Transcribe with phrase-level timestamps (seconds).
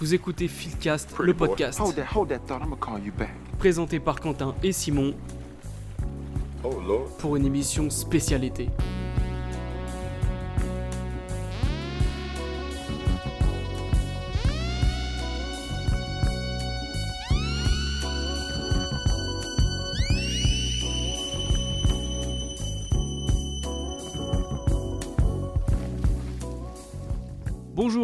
[0.00, 2.60] Vous écoutez Philcast, le podcast, Hold that, hold that thought.
[2.62, 3.30] I'm gonna call you back.
[3.58, 5.14] présenté par Quentin et Simon
[6.64, 7.16] Oh Lord.
[7.18, 8.68] pour une émission spécialité.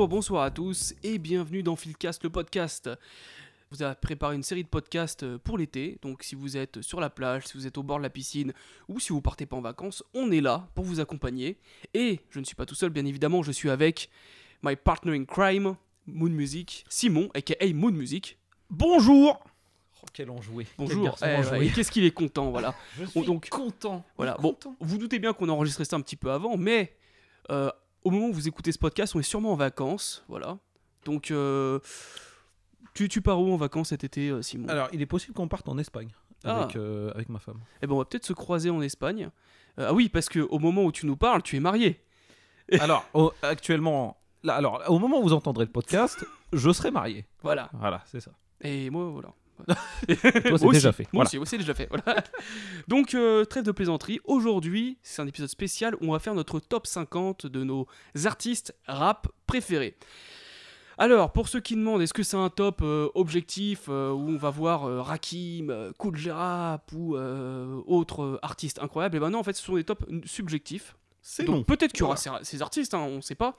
[0.05, 2.91] Bonjour, bonsoir à tous et bienvenue dans Philcast le podcast.
[3.71, 7.01] Vous avez préparé une série de podcasts euh, pour l'été, donc si vous êtes sur
[7.01, 8.53] la plage, si vous êtes au bord de la piscine
[8.87, 11.57] ou si vous partez pas en vacances, on est là pour vous accompagner.
[11.95, 14.11] Et je ne suis pas tout seul, bien évidemment, je suis avec
[14.63, 15.75] my partner in crime,
[16.07, 18.37] Moon Music, Simon, aka Moon Music.
[18.69, 19.43] Bonjour
[20.03, 21.17] oh, Quel enjoué Bonjour.
[21.23, 21.59] Eh, enjoué.
[21.61, 22.75] ouais, et Qu'est-ce qu'il est content, voilà.
[23.01, 24.37] Je suis donc content Voilà.
[24.39, 26.95] Bon, vous doutez bien qu'on a enregistré ça un petit peu avant, mais
[27.51, 27.71] euh,
[28.05, 30.59] au moment où vous écoutez ce podcast, on est sûrement en vacances, voilà.
[31.05, 31.81] Donc, euh,
[32.95, 34.69] tu, tu pars où en vacances cet été, euh, Simon?
[34.69, 36.09] Alors, il est possible qu'on parte en Espagne
[36.45, 36.63] Ah.
[36.63, 37.59] avec, euh, avec ma femme.
[37.83, 39.31] Eh ben, on va peut-être se croiser en Espagne.
[39.77, 42.01] Ah oui, parce que au moment où tu nous parles, tu es marié.
[42.81, 43.05] alors,
[43.43, 47.27] actuellement, là, alors, au moment où vous entendrez le podcast, je serai marié.
[47.43, 47.71] Voilà.
[47.73, 48.31] Voilà, c'est ça.
[48.61, 49.31] Et moi, voilà.
[49.67, 49.77] Toi,
[50.59, 51.09] c'est déjà aussi, fait.
[51.13, 51.41] Moi Voilà.
[51.43, 51.89] aussi, c'est déjà fait.
[51.89, 52.23] Voilà.
[52.89, 54.21] Donc, euh, trêve de plaisanterie.
[54.25, 57.87] Aujourd'hui, c'est un épisode spécial où on va faire notre top 50 de nos
[58.25, 59.97] artistes rap préférés.
[60.97, 64.37] Alors, pour ceux qui demandent, est-ce que c'est un top euh, objectif euh, où on
[64.37, 66.17] va voir euh, Rakim, Kool
[66.93, 67.17] ou
[67.87, 69.17] autres artistes incroyables?
[69.17, 70.97] Et ben non, en fait, ce sont des tops subjectifs.
[71.27, 71.65] C'est Donc bon.
[71.65, 73.57] peut-être qu'il y aura ces, ces artistes, hein, on ne sait pas,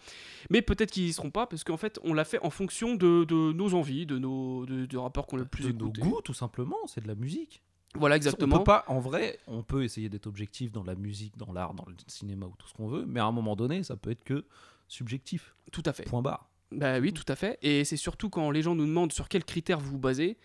[0.51, 3.23] mais peut-être qu'ils y seront pas parce qu'en fait on l'a fait en fonction de,
[3.23, 6.01] de nos envies, de nos de, de rappeurs qu'on a le plus De nos écoutés.
[6.01, 7.63] goûts, tout simplement, c'est de la musique.
[7.95, 8.57] Voilà On exactement.
[8.59, 11.85] peut pas, en vrai, on peut essayer d'être objectif dans la musique, dans l'art, dans
[11.87, 14.23] le cinéma ou tout ce qu'on veut, mais à un moment donné, ça peut être
[14.23, 14.45] que
[14.87, 15.55] subjectif.
[15.71, 16.03] Tout à fait.
[16.03, 16.47] Point barre.
[16.71, 17.57] Bah oui, tout à fait.
[17.63, 20.37] Et c'est surtout quand les gens nous demandent sur quels critères vous vous basez,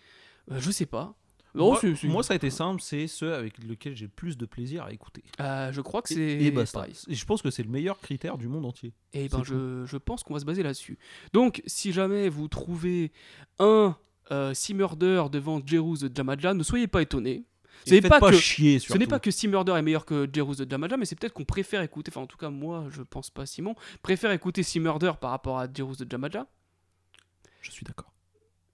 [0.49, 1.13] euh, je sais pas.
[1.53, 4.11] Non, moi, c'est- c'est- moi, ça a été simple, c'est ceux avec lesquels j'ai le
[4.11, 5.23] plus de plaisir à écouter.
[5.39, 6.93] euh, je crois que c'est et pareil.
[7.07, 8.93] Et je pense que c'est le meilleur critère du monde entier.
[9.13, 10.97] Et ben C'est je, je pense qu'on va se baser là-dessus.
[11.33, 13.11] Donc si jamais vous trouvez
[13.59, 13.97] un
[14.31, 17.43] euh, Si Murder devant Jerus de Jamaja, ne soyez pas étonnés.
[17.85, 20.29] Ce n'est faites pas, que chier Ce n'est pas que Si Murder est meilleur que
[20.31, 23.01] Jerus de Jamaja, mais c'est peut-être qu'on préfère écouter, enfin en tout cas moi je
[23.01, 26.47] pense pas Simon, préfère écouter Si Murder par rapport à Jerus de Jamaja.
[27.61, 28.13] Je suis d'accord.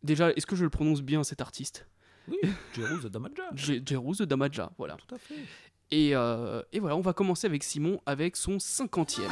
[0.03, 1.87] Déjà, est-ce que je le prononce bien cet artiste?
[2.29, 2.37] Oui,
[2.75, 3.43] Jerus de Damaja.
[3.55, 4.95] J- Jerus de Damaja, voilà.
[4.95, 5.35] Tout à fait.
[5.89, 9.31] Et, euh, et voilà, on va commencer avec Simon avec son cinquantième.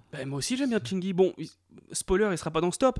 [0.11, 1.13] bah, moi aussi j'aime bien Chingy.
[1.13, 1.49] Bon, il-
[1.93, 2.99] spoiler, il sera pas dans ce top.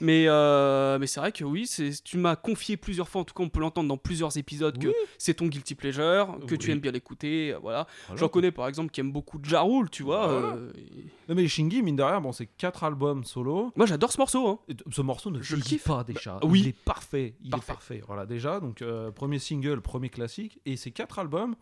[0.00, 1.68] mais euh, mais c'est vrai que oui,
[2.04, 4.92] tu m'as confié plusieurs fois, en tout cas on peut l'entendre dans plusieurs épisodes, que
[5.18, 7.52] c'est ton guilty pleasure, que tu aimes bien l'écouter.
[7.54, 7.86] euh, Voilà.
[8.08, 10.26] voilà, J'en connais par exemple qui aime beaucoup Jarul, tu vois.
[10.26, 10.56] Voilà.
[10.56, 13.72] euh, et- Non, mais Shingy, mine de rien, bon, c'est 4 albums solo.
[13.76, 14.48] Moi j'adore ce morceau.
[14.48, 14.58] Hein.
[14.68, 15.88] Et Ce morceau ne Je le kiffe.
[15.88, 16.38] Bah, pas déjà.
[16.42, 16.60] oui.
[16.60, 17.34] Il est parfait.
[17.42, 17.64] Il Parfait.
[17.72, 18.02] est parfait.
[18.06, 18.60] Voilà, déjà.
[18.60, 20.60] Donc, euh, premier single, premier classique.
[20.66, 21.54] Et ces quatre albums,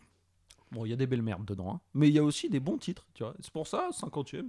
[0.73, 1.75] bon, il y a des belles merdes dedans.
[1.75, 1.81] hein.
[1.95, 3.07] mais il y a aussi des bons titres.
[3.15, 3.35] Tu vois.
[3.41, 4.49] C'est pour ça, 50ème,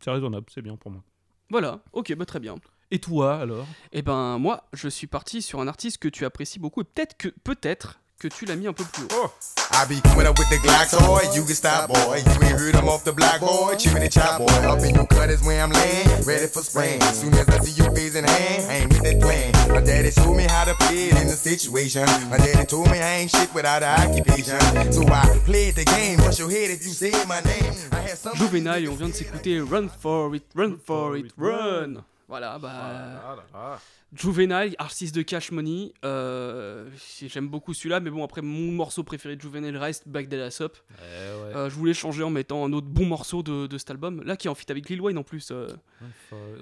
[0.00, 0.46] c'est raisonnable.
[0.52, 1.02] C'est bien pour moi.
[1.50, 2.56] Voilà, ok, bah très bien.
[2.90, 3.66] Et toi, alors?
[3.92, 7.16] Et ben moi, je suis parti sur un artiste que tu apprécies beaucoup et peut-être
[7.16, 9.30] que peut-être que tu l'as mis un peu plus haut.
[9.72, 11.22] I be coming up with the Glocks, boy.
[11.34, 12.18] You can stop, boy.
[12.18, 13.74] You ain't heard 'em off the block, boy.
[13.76, 14.46] Chewing the chop, boy.
[14.68, 17.00] Up in your cut is where I'm laying, ready for spring.
[17.12, 19.50] Soon as I see you face in hand, I ain't with that plan.
[19.74, 22.06] My daddy showed me how to play it in the situation.
[22.30, 24.60] My daddy told me I ain't shit without an occupation.
[24.92, 26.18] So I played the game.
[26.18, 27.74] Bust your head if you say my name.
[27.90, 28.36] I had some.
[28.36, 32.04] Juvenile et on vient de s'écouter Run for it, Run for it, Run.
[32.28, 33.80] Voilà, bah.
[34.14, 35.92] Juvenile, artiste de Cash Money.
[36.04, 36.86] euh,
[37.22, 40.76] J'aime beaucoup celui-là, mais bon, après, mon morceau préféré de Juvenile reste Back Ass Up.
[41.00, 44.22] Euh, je voulais changer en mettant un autre bon morceau de, de cet album.
[44.24, 45.50] Là, qui est en feat avec Lil Wayne en plus.
[45.50, 45.68] euh,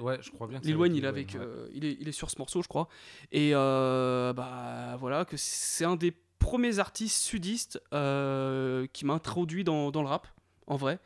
[0.01, 1.49] Ouais, je crois bien que Lil Wayne, il, est Lil avec, Wayne, ouais.
[1.49, 2.89] euh, il, est, il est sur ce morceau, je crois.
[3.33, 10.03] Et bah voilà, que c'est un des premiers artistes sudistes qui m'a introduit dans, dans
[10.03, 10.29] le rap,
[10.69, 11.01] en vrai.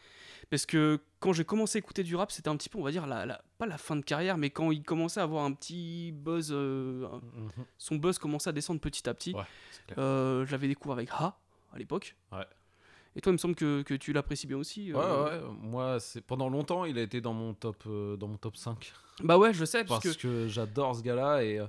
[0.55, 2.93] Parce que quand j'ai commencé à écouter du rap, c'était un petit peu, on va
[2.93, 5.53] dire, la, la- pas la fin de carrière, mais quand il commençait à avoir un
[5.53, 7.65] petit buzz, euh, Mhm.
[7.77, 9.35] son buzz commençait à descendre petit à petit.
[9.35, 9.43] Ouais.
[9.99, 11.37] Euh, je l'avais découvert avec Ha
[11.73, 12.15] à l'époque.
[12.31, 12.47] Ouais.
[13.17, 14.93] Et toi, il me semble que, que tu l'apprécies bien aussi.
[14.93, 15.25] Ouais, euh.
[15.49, 18.93] ouais, moi, c'est pendant longtemps, il a été dans mon top, dans mon top 5.
[19.25, 20.23] Bah ouais, je sais, parce, Parce que.
[20.23, 21.61] que, j'adore ce gars-là et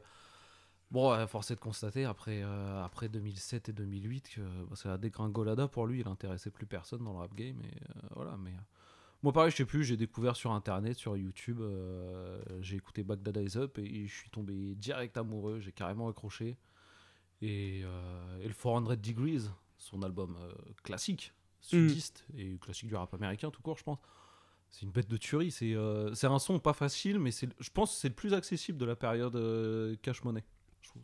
[0.92, 4.90] bon, ouais, force est de constater après, euh, après 2007 et 2008 que bah, c'est
[4.90, 6.02] la dégringolada pour lui.
[6.02, 8.36] Il intéressait plus personne dans le rap game et euh, voilà.
[8.38, 8.54] Mais
[9.26, 9.84] moi, pareil, je sais plus.
[9.84, 14.30] J'ai découvert sur internet, sur YouTube, euh, j'ai écouté Bagdad Eyes Up et je suis
[14.30, 15.60] tombé direct amoureux.
[15.60, 16.58] J'ai carrément accroché
[17.42, 23.14] et, euh, et le 400 Degrees, son album euh, classique, sudiste et classique du rap
[23.16, 23.98] américain tout court, je pense.
[24.70, 25.52] C'est une bête de tuerie.
[25.52, 28.34] C'est euh, c'est un son pas facile, mais c'est- je pense que c'est le plus
[28.34, 30.44] accessible de la période euh, Cash Money.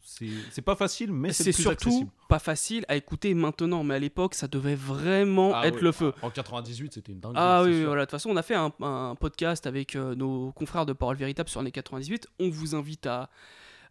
[0.04, 2.10] C'est c'est pas facile, mais c'est surtout accessible.
[2.30, 5.81] pas facile à écouter maintenant, mais à l'époque, ça devait vraiment Ah être oui.
[5.83, 6.13] le feu.
[6.22, 7.33] En 98, c'était une dingue.
[7.36, 8.01] Ah oui, voilà.
[8.01, 11.18] De toute façon, on a fait un, un podcast avec euh, nos confrères de Parole
[11.18, 12.28] Véritable sur les 98.
[12.39, 13.30] On vous invite à,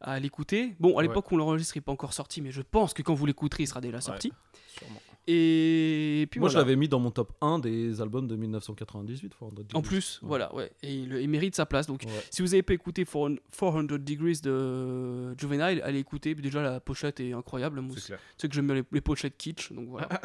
[0.01, 0.75] à l'écouter.
[0.81, 1.03] Bon, à Ouais.
[1.09, 3.65] l'époque, on l'enregistre, il n'est pas encore sorti, mais je pense que quand vous l'écouterez,
[3.65, 4.33] il sera déjà sorti.
[4.79, 5.01] Sûrement.
[5.33, 6.61] Et puis Moi, voilà.
[6.61, 9.31] je l'avais mis dans mon top 1 des albums de 1998.
[9.31, 9.83] 400 En Degrees.
[9.83, 10.29] plus, Ouais.
[10.29, 10.71] voilà, ouais.
[10.83, 11.87] Et il, il mérite sa place.
[11.87, 12.11] Donc, Ouais.
[12.31, 16.35] si vous n'avez pas écouté 400 400 Degrees de Juvenile, allez écouter.
[16.35, 17.81] Déjà, la pochette est incroyable.
[17.95, 18.19] C'est clair.
[18.19, 20.09] Tu sais que j'aime bien les, les pochettes kitsch, donc voilà.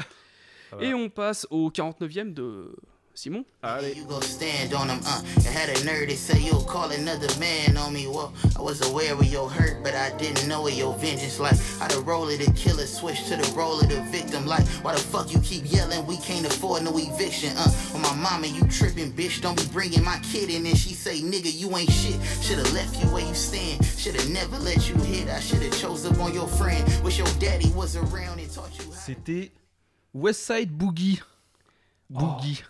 [0.72, 0.88] Voilà.
[0.90, 2.76] Et on passe au 49e de
[3.16, 3.46] Simon.
[3.64, 3.96] Allez.
[3.96, 5.22] You go stand on them, uh.
[5.38, 8.08] I had a nerd that say you'll call another man on me.
[8.08, 11.40] Well, I was aware of your hurt, but I didn't know of your vengeance.
[11.40, 14.46] Like, how the role of the killer switch to the role of the victim.
[14.46, 16.06] Like, why the fuck you keep yelling?
[16.06, 17.96] We can't afford no eviction, uh.
[17.96, 19.42] On my mama, you tripping, bitch.
[19.42, 20.66] Don't be bringing my kid in.
[20.66, 22.22] And she say, nigga, you ain't shit.
[22.42, 23.84] Should've left you where you stand.
[23.86, 25.30] Should've never let you hit.
[25.30, 26.84] I should've chose up on your friend.
[27.04, 29.00] Wish your daddy was around and taught you how.
[29.00, 29.52] C'était
[30.14, 31.22] Westside Boogie.
[32.12, 32.62] Boogie.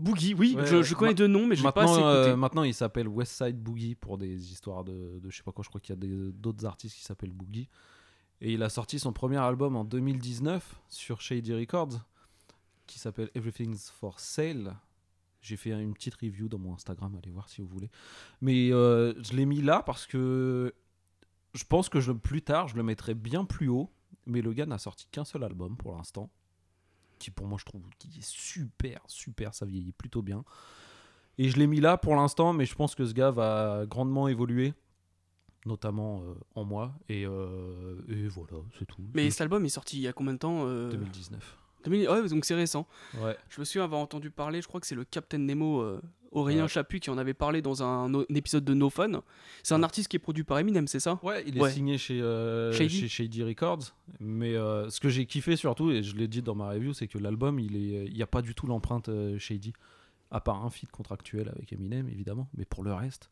[0.00, 2.30] Boogie, oui, Ouais, je, connais deux noms, mais je l'ai pas assez Maintenant, écouté.
[2.30, 5.62] euh, maintenant, il s'appelle Westside Boogie pour des histoires de, de je sais pas quoi.
[5.62, 7.68] Je crois qu'il y a d'autres artistes qui s'appellent Boogie.
[8.40, 12.00] Et il a sorti son premier album en 2019 sur Shady Records
[12.86, 14.74] qui s'appelle Everything's for Sale.
[15.40, 17.90] J'ai fait une petite review dans mon Instagram, allez voir si vous voulez.
[18.40, 20.74] Mais euh, je l'ai mis là parce que
[21.54, 23.90] je pense que je, plus tard, je le mettrai bien plus haut.
[24.26, 26.30] Mais le gars n'a sorti qu'un seul album pour l'instant.
[27.20, 29.54] Qui pour moi, je trouve qui est super, super.
[29.54, 30.42] Ça vieillit plutôt bien.
[31.38, 34.26] Et je l'ai mis là pour l'instant, mais je pense que ce gars va grandement
[34.26, 34.74] évoluer,
[35.64, 36.92] notamment euh, en moi.
[37.08, 39.02] Et, euh, et voilà, c'est tout.
[39.14, 41.58] Mais cet album est sorti il y a combien de temps euh, 2019.
[41.84, 42.86] 2000 Ouais, donc c'est récent.
[43.22, 43.36] Ouais.
[43.48, 46.00] Je me souviens avoir entendu parler, je crois que c'est le Captain Nemo euh,
[46.32, 46.68] Aurélien Ouais.
[46.68, 49.22] Chaput qui en avait parlé dans un, épisode de No Fun.
[49.62, 51.18] C'est un artiste qui est produit par Eminem, c'est ça?
[51.22, 51.70] Ouais, il est Ouais.
[51.72, 53.00] signé chez, euh, Shady.
[53.00, 53.94] chez Shady Records.
[54.20, 57.08] Mais euh, ce que j'ai kiffé surtout, et je l'ai dit dans ma review, c'est
[57.08, 59.72] que l'album, il n'y a pas du tout l'empreinte euh, Shady.
[60.30, 62.48] À part un feat contractuel avec Eminem, évidemment.
[62.56, 63.30] Mais pour le reste,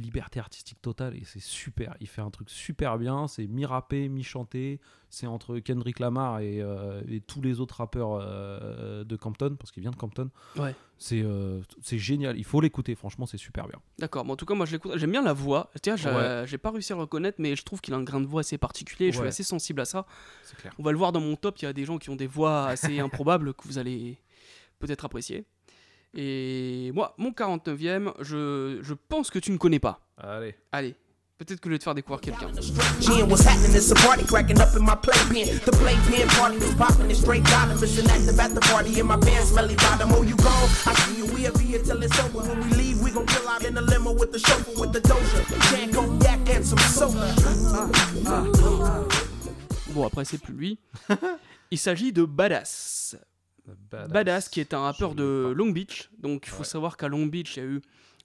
[0.00, 1.16] liberté artistique totale.
[1.16, 1.96] Et c'est super.
[2.00, 3.28] Il fait un truc super bien.
[3.28, 4.80] C'est mi-rappé, mi-chanté.
[5.08, 9.72] C'est entre Kendrick Lamar et, euh, et tous les autres rappeurs euh, de Compton, parce
[9.72, 10.30] qu'il vient de Compton.
[10.56, 10.74] Ouais.
[10.98, 12.36] C'est euh, c'est génial.
[12.38, 12.94] Il faut l'écouter.
[12.94, 13.80] Franchement, c'est super bien.
[13.98, 14.96] D'accord, en tout cas, moi je l'écoute.
[14.98, 15.70] J'aime bien la voix.
[15.82, 16.58] Tiens, j'ai Ouais.
[16.58, 18.58] pas réussi à le reconnaître, mais je trouve qu'il a un grain de voix assez
[18.58, 19.10] particulier.
[19.10, 20.06] Je suis assez sensible à ça.
[20.44, 20.72] C'est clair.
[20.78, 21.58] On va le voir dans mon top.
[21.58, 24.18] Il y a des gens qui ont des voix assez improbables que vous allez
[24.78, 25.44] peut-être apprécier.
[26.14, 30.00] Et moi, mon 49ème, je, je pense que tu ne connais pas.
[30.18, 30.54] Allez.
[30.72, 30.94] Allez,
[31.38, 32.48] peut-être que je vais te faire découvrir quelqu'un.
[49.90, 50.78] Bon, après, c'est plus lui.
[51.70, 53.16] Il s'agit de Badass.
[53.90, 56.10] Badass, qui est un rappeur de Long Beach.
[56.18, 56.64] Donc, il faut Ouais.
[56.64, 57.80] savoir qu'à Long Beach, il y a eu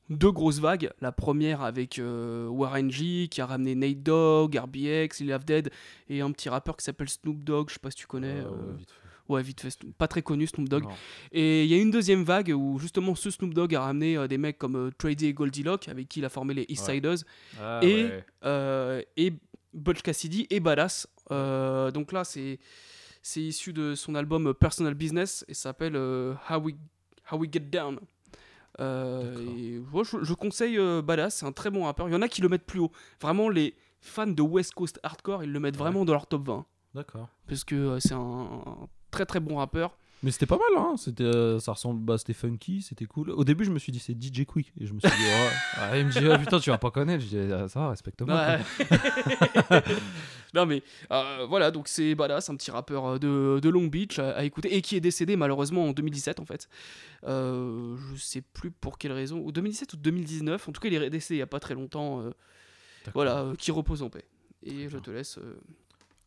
[0.10, 0.92] deux grosses vagues.
[1.02, 5.72] La première avec euh, Warren G, qui a ramené Nate Dogg, RBX, Lil Have Dead,
[6.10, 7.70] et un petit rappeur qui s'appelle Snoop Dogg.
[7.70, 8.28] Je sais pas si tu connais.
[8.28, 9.00] Euh, euh, ouais, vite fait.
[9.28, 9.92] Ouais, vite fait.
[9.98, 10.84] Pas très connu, Snoop Dogg.
[10.84, 10.90] Non.
[11.32, 14.28] Et il y a une deuxième vague où justement ce Snoop Dogg a ramené euh,
[14.28, 17.02] des mecs comme Trady et Goldilocks, avec qui il a formé les East Ouais.
[17.60, 18.06] Ah, et,
[18.44, 19.08] ouais.
[19.18, 19.34] et
[19.74, 21.08] Butch Cassidy et Badass.
[21.30, 22.60] Donc là, c'est
[23.28, 26.76] c'est issu de son album Personal Business et s'appelle euh, How, We,
[27.32, 28.00] How We Get Down.
[28.80, 29.54] Euh, D'accord.
[29.58, 32.08] et ouais, je, je conseille euh, Badass, c'est un très bon rappeur.
[32.08, 32.92] Il y en a qui le mettent plus haut.
[33.20, 35.80] Vraiment, les fans de West Coast Hardcore, ils le mettent Ouais.
[35.80, 37.28] vraiment dans leur top 20 D'accord.
[37.48, 39.98] parce que c'est un, un très très bon rappeur.
[40.24, 40.96] Mais c'était pas mal, hein.
[40.98, 43.30] C'était, euh, ça ressemble, bah, c'était funky, c'était cool.
[43.32, 45.50] Au début, je me suis dit c'est DJ Quick et je me suis dit, oh.
[45.78, 47.24] Ah, il me dit, ah, putain, tu vas pas connaître.
[47.24, 48.36] Je dis, ah, ça va, respecte-moi.
[48.36, 49.82] Ouais.
[50.54, 50.82] non mais
[51.12, 54.44] euh, voilà, donc c'est Badass, un petit rappeur euh, de, de Long Beach à, à
[54.44, 56.70] écouter et qui est décédé malheureusement en 2017 en fait.
[57.26, 60.70] Euh, je sais plus pour quelle raison, ou 2017 ou 2019.
[60.70, 62.22] En tout cas, il est décédé il y a pas très longtemps.
[62.22, 62.32] euh,
[63.14, 64.26] voilà, euh, qui repose en paix.
[64.64, 65.60] Et je te laisse euh,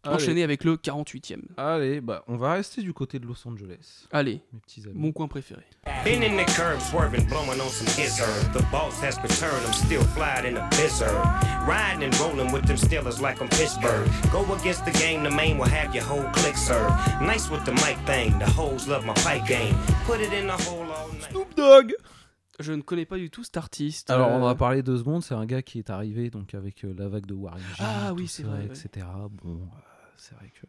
[0.04, 0.14] Allez.
[0.14, 1.42] enchaîner avec le 48ème.
[1.56, 4.94] Allez, bah, on va rester du côté de Los Angeles, Allez, mes petits amis.
[4.94, 5.62] mon coin préféré.
[6.04, 8.52] Been in the curb, swerving, blowing on some izzard.
[8.52, 11.10] The boss has returned, I'm still flying in a blizzard.
[11.66, 14.08] Riding and rolling with them Steelers like I'm Pittsburgh.
[14.30, 16.90] Go against the game, the main will have your whole click serve.
[17.20, 19.74] Nice with the mic thing, the hoes love my fight game.
[20.06, 21.30] Put it in the hole all night.
[21.30, 21.92] Snoop Dogg
[22.60, 24.10] Je ne connais pas du tout cet artiste.
[24.10, 25.22] Alors, on euh, va parler deux secondes.
[25.22, 27.66] C'est un gars qui est arrivé donc avec euh, la vague de Warren G.
[27.78, 28.64] Ah oui, c'est vrai, ouais.
[28.66, 29.06] etc.
[29.30, 29.78] Bon, euh,
[30.18, 30.66] c'est vrai que.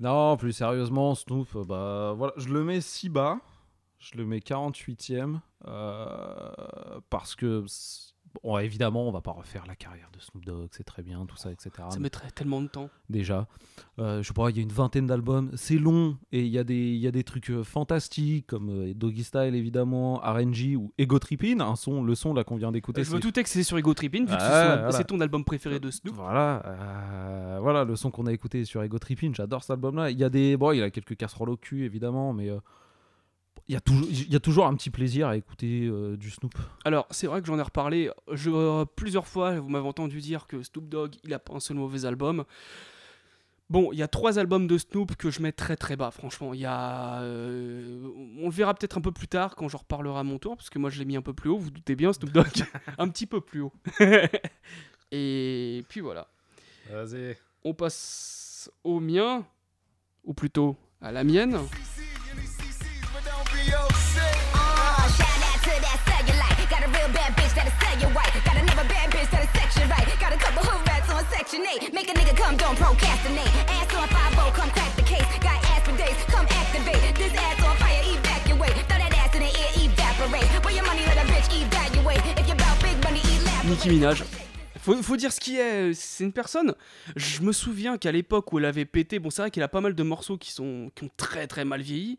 [0.00, 3.38] Non, plus sérieusement, Snoop, euh, bah voilà, je le mets si bas.
[3.98, 5.40] Je le mets 48ème.
[5.66, 7.64] euh, parce que.
[8.34, 11.24] C'est- Bon, évidemment, on va pas refaire la carrière de Snoop Dogg, c'est très bien,
[11.26, 11.70] tout ça, etc.
[11.90, 12.90] Ça mettrait tellement de temps.
[13.08, 13.46] déjà.
[13.98, 15.50] Euh, je sais pas, il y a une vingtaine d'albums.
[15.54, 18.68] C'est long et il y, a des- il y a des trucs euh, fantastiques comme
[18.70, 22.72] euh, Doggy Style évidemment, RNG ou Ego Trippin, un son, le son là qu'on vient
[22.72, 23.04] d'écouter.
[23.04, 24.92] je me c'est- doutais que c'était sur Ego Trippin, vu que Ah, c'est voilà.
[24.92, 26.14] c'est ton album préféré de Snoop.
[26.16, 29.30] Voilà, euh, voilà le son qu'on a écouté sur Ego Trippin.
[29.34, 30.10] J'adore cet album-là.
[30.10, 32.58] Il y a des, bon, il a quelques casseroles au cul évidemment, mais euh,
[33.66, 36.30] il y a toujours, il y a toujours un petit plaisir à écouter euh, du
[36.30, 36.54] Snoop.
[36.84, 39.58] Alors, c'est vrai que j'en ai reparlé je, euh, plusieurs fois.
[39.58, 42.44] Vous m'avez entendu dire que Snoop Dogg, il a pas un seul mauvais album.
[43.70, 46.52] Bon, il y a trois albums de Snoop que je mets très très bas, franchement.
[46.52, 47.22] Il y a.
[47.22, 48.06] euh,
[48.38, 50.68] on le verra peut-être un peu plus tard quand j'en reparlerai à mon tour, parce
[50.68, 52.64] que moi je l'ai mis un peu plus haut, vous, vous doutez bien, Snoop Dogg.
[52.98, 53.72] un petit peu plus haut.
[55.10, 56.28] Et puis voilà.
[56.90, 57.36] Vas-y.
[57.64, 59.46] On passe au mien,
[60.22, 61.58] ou plutôt à la mienne.
[68.04, 68.32] You white.
[68.44, 70.06] Got another bad bitch that'll section right.
[70.20, 71.92] Got a couple hood rats on section 8.
[71.94, 73.52] Make a nigga come, don't procrastinate.
[73.68, 75.24] Ass on 5 come crack the case.
[75.40, 77.00] Got ass for days, come activate.
[77.16, 78.76] This ass on fire, evacuate.
[78.88, 80.48] Throw that ass in the air, evaporate.
[80.64, 82.22] Where your money, let a bitch evaluate.
[82.38, 83.70] If you bout big money, elaborate.
[83.70, 84.24] Nicki Minaj.
[84.80, 86.74] Faut, faut dire ce qui est, c'est une personne.
[87.16, 89.80] Je me souviens qu'à l'époque où elle avait pété, bon, c'est vrai qu'elle a pas
[89.80, 92.18] mal de morceaux qui, sont, qui ont très très mal vieilli,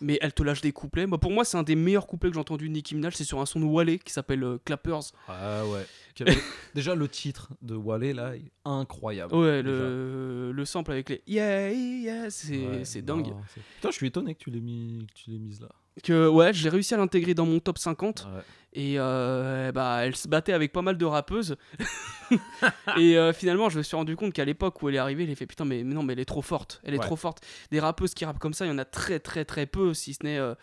[0.00, 1.06] mais elle te lâche des couplets.
[1.06, 3.24] Moi, pour moi, c'est un des meilleurs couplets que j'ai entendu de Nicki Minaj, c'est
[3.24, 5.12] sur un son de Wale qui s'appelle euh, Clappers.
[5.28, 5.86] Ah ouais.
[6.74, 9.34] Déjà le titre de Wale là, est incroyable.
[9.34, 13.34] Ouais, le, le sample avec les yeah, yeah, c'est Ouais, c'est non, dingue.
[13.76, 15.68] Putain, je suis étonné que tu l'aies mis, que tu l'aies mise là.
[16.02, 18.26] Que ouais, j'ai réussi à l'intégrer dans mon top 50.
[18.34, 18.40] Ouais.
[18.72, 21.56] Et euh, bah, elle se battait avec pas mal de rappeuses.
[22.98, 25.30] et euh, finalement, je me suis rendu compte qu'à l'époque où elle est arrivée, elle
[25.32, 26.80] a fait putain, mais, mais non, mais elle est trop forte.
[26.84, 27.04] Elle est Ouais.
[27.04, 27.44] trop forte.
[27.70, 30.14] Des rappeuses qui rappent comme ça, il y en a très, très, très peu, si
[30.14, 30.38] ce n'est.
[30.38, 30.54] euh,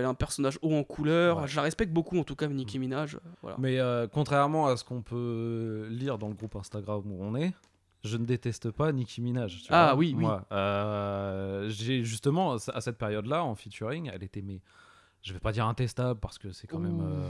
[0.00, 1.38] elle a un personnage haut en couleur.
[1.42, 1.48] Ouais.
[1.48, 3.14] Je la respecte beaucoup, en tout cas, Nicki Minaj.
[3.14, 3.56] euh, Voilà.
[3.60, 3.78] Mais
[4.12, 7.52] contrairement à ce qu'on peut lire dans le groupe Instagram où on est,
[8.04, 9.62] je ne déteste pas Nicki Minaj.
[9.62, 9.96] tu Ah vois.
[9.96, 10.22] oui, oui.
[10.22, 14.60] Moi, euh, j'ai justement à cette période-là en featuring, elle était mais
[15.22, 17.28] je vais pas dire intestable parce que c'est quand même euh,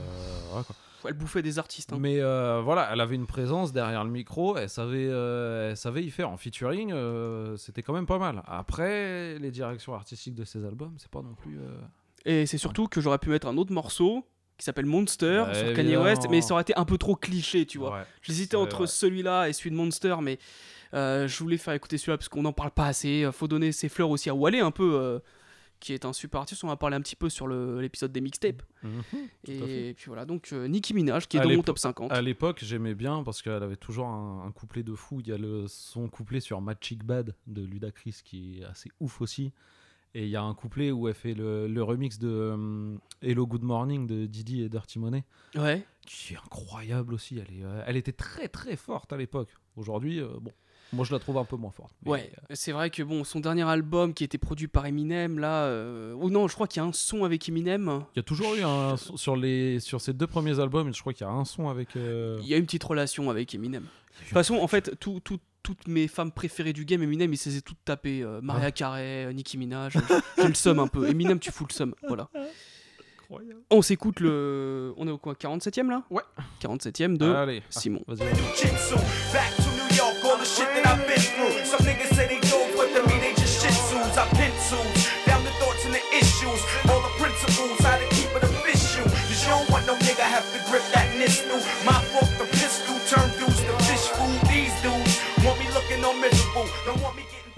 [0.50, 0.76] voilà, quoi.
[1.06, 1.92] Elle bouffait des artistes.
[1.92, 1.96] hein.
[1.98, 6.10] Mais euh, voilà, elle avait une présence derrière le micro, elle savait, elle savait y
[6.10, 6.28] faire.
[6.30, 6.94] En featuring,
[7.56, 8.42] c'était quand même pas mal.
[8.46, 11.58] Après, les directions artistiques de ses albums, c'est pas non plus.
[12.26, 14.26] Et c'est surtout que j'aurais pu mettre un autre morceau
[14.60, 15.96] qui s'appelle Monster Ouais, sur Kanye.
[15.96, 17.92] West, mais ça aurait été un peu trop cliché, tu vois.
[17.98, 18.04] ouais.
[18.22, 20.38] J'hésitais entre celui-là et celui de Monster, mais
[20.94, 23.24] euh, je voulais faire écouter celui-là parce qu'on n'en parle pas assez.
[23.24, 25.18] Euh, Faut donner ses fleurs aussi à Wale un peu, euh,
[25.80, 26.62] qui est un super artiste.
[26.62, 28.62] On va parler un petit peu sur l'épisode des mixtapes.
[28.82, 29.02] Mhm.
[29.48, 32.12] Et puis voilà, donc euh, Nicki Minaj qui est À dans mon top 50.
[32.12, 35.20] À l'époque, j'aimais bien parce qu'elle avait toujours un, un couplet de fou.
[35.20, 39.20] Il y a le, son couplet sur Magic Bad de Ludacris qui est assez ouf
[39.22, 39.52] aussi.
[40.14, 43.46] Et il y a un couplet où elle fait le, le remix de euh, Hello
[43.46, 45.24] Good Morning de Didi et Dirty Money
[45.54, 45.84] Ouais.
[46.04, 47.38] qui est incroyable aussi.
[47.38, 49.50] Elle, est, euh, elle était très très forte à l'époque.
[49.76, 50.50] Aujourd'hui, euh, bon,
[50.92, 51.94] moi je la trouve un peu moins forte.
[52.02, 55.70] Mais, Ouais, c'est vrai que bon, son dernier album qui était produit par Eminem, là,
[56.16, 58.02] ou non, je crois qu'il y a un son avec Eminem.
[58.16, 61.00] Il y a toujours eu un son- sur les sur ces deux premiers albums, je
[61.00, 61.90] crois qu'il y a un son avec.
[61.94, 63.84] Il y a une petite relation avec Eminem.
[63.84, 67.36] De toute façon, en fait, tout- tout- toutes mes femmes préférées du game, Eminem, il
[67.36, 68.22] se les a toutes tapées.
[68.22, 69.94] euh, Maria Carey, euh, Nicki Minaj.
[70.38, 71.08] J'ai le seum un peu.
[71.08, 71.94] Eminem, tu fous le seum.
[72.06, 72.28] Voilà.
[73.70, 74.92] On s'écoute le.
[74.96, 76.02] On est au quoi 47ème là?
[76.10, 76.22] Ouais.
[76.60, 78.02] 47ème de Allez, Simon.
[78.08, 79.69] vas-y.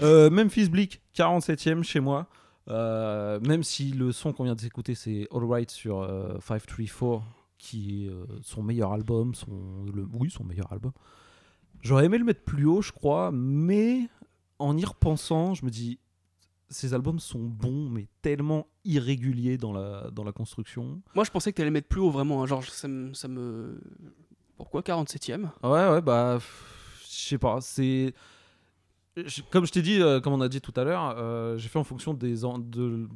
[0.03, 2.27] Euh, Memphis Bleak, 47ème chez moi.
[2.69, 7.21] Euh, même si le son qu'on vient d'écouter, c'est All Right sur euh, 534,
[7.57, 10.91] qui est euh, son meilleur album, son, le, oui, son meilleur album.
[11.81, 14.07] J'aurais aimé le mettre plus haut, je crois, mais
[14.59, 15.99] en y repensant, je me dis,
[16.69, 21.01] ces albums sont bons, mais tellement irréguliers dans la, dans la construction.
[21.15, 22.41] Moi, je pensais que t'allais le mettre plus haut, vraiment.
[22.43, 23.13] hein, Genre, ça me.
[23.13, 23.81] ça me-
[24.55, 28.13] Pourquoi 47ème Ouais, ouais, bah, je sais pas, c'est.
[29.17, 31.69] Je- Comme je t'ai dit, euh, comme on a dit tout à l'heure, euh, j'ai
[31.69, 33.07] fait en fonction des en- de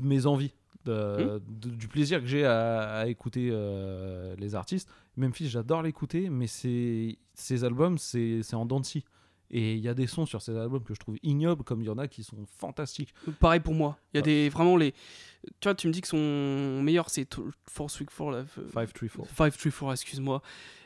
[0.00, 0.52] mes envies,
[0.84, 4.88] de- de- du plaisir que j'ai à, à écouter euh, les artistes.
[5.16, 7.18] Memphis, j'adore l'écouter, mais ces
[7.62, 9.04] albums, c'est en dents de scie.
[9.54, 11.86] Et il y a des sons sur ces albums que je trouve ignobles, comme il
[11.86, 13.12] y en a qui sont fantastiques.
[13.38, 13.98] Pareil pour moi.
[14.14, 14.24] Il y a Ouais.
[14.44, 14.48] des.
[14.48, 14.92] Vraiment, les.
[15.60, 17.28] Tu vois, tu me dis que son meilleur, c'est
[17.68, 18.44] Force Week 4, là.
[18.44, 19.28] f- 534.
[19.36, 20.40] 534, excuse-moi.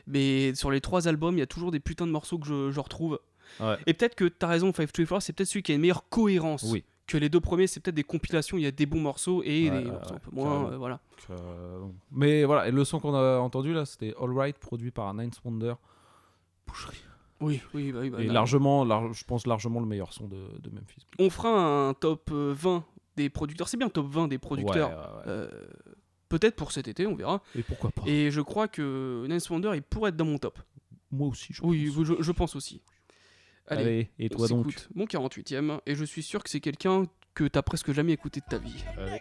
[0.05, 2.69] Mais sur les trois albums, il y a toujours des putains de morceaux que je,
[2.69, 3.19] je retrouve.
[3.59, 3.75] Ouais.
[3.87, 6.63] Et peut-être que t'as raison, 534, c'est peut-être celui qui a une meilleure cohérence.
[6.71, 6.83] Oui.
[7.05, 9.69] Que les deux premiers, c'est peut-être des compilations, il y a des bons morceaux et
[9.69, 10.71] Ouais, des morceaux un peu moins.
[10.73, 10.99] euh, voilà.
[11.29, 11.79] Euh,
[12.11, 15.39] mais voilà, et le son qu'on a entendu là, c'était All Right, produit par Ninth
[15.45, 15.75] Wonder.
[16.67, 16.97] Boucherie.
[17.39, 18.09] Oui, oui, bah oui.
[18.09, 21.05] bah, Et largement, lar- je pense largement le meilleur son de, de Memphis.
[21.19, 22.83] On fera un top euh, 20
[23.15, 23.67] des producteurs.
[23.69, 24.89] C'est bien, top 20 des producteurs.
[24.89, 25.23] Ouais, ouais, ouais.
[25.27, 25.49] Euh,
[26.29, 27.41] Peut-être pour cet été, on verra.
[27.55, 30.59] Et pourquoi pas Et je crois que Nance Wonder, il pourrait être dans mon top.
[31.09, 31.69] Moi aussi, je pense.
[31.71, 32.81] oui, je, je pense aussi.
[33.67, 34.73] Allez, Allez, et toi donc.
[34.95, 38.45] Mon 48ème, et je suis sûr que c'est quelqu'un que t'as presque jamais écouté de
[38.45, 38.83] ta vie.
[38.97, 39.19] Allez.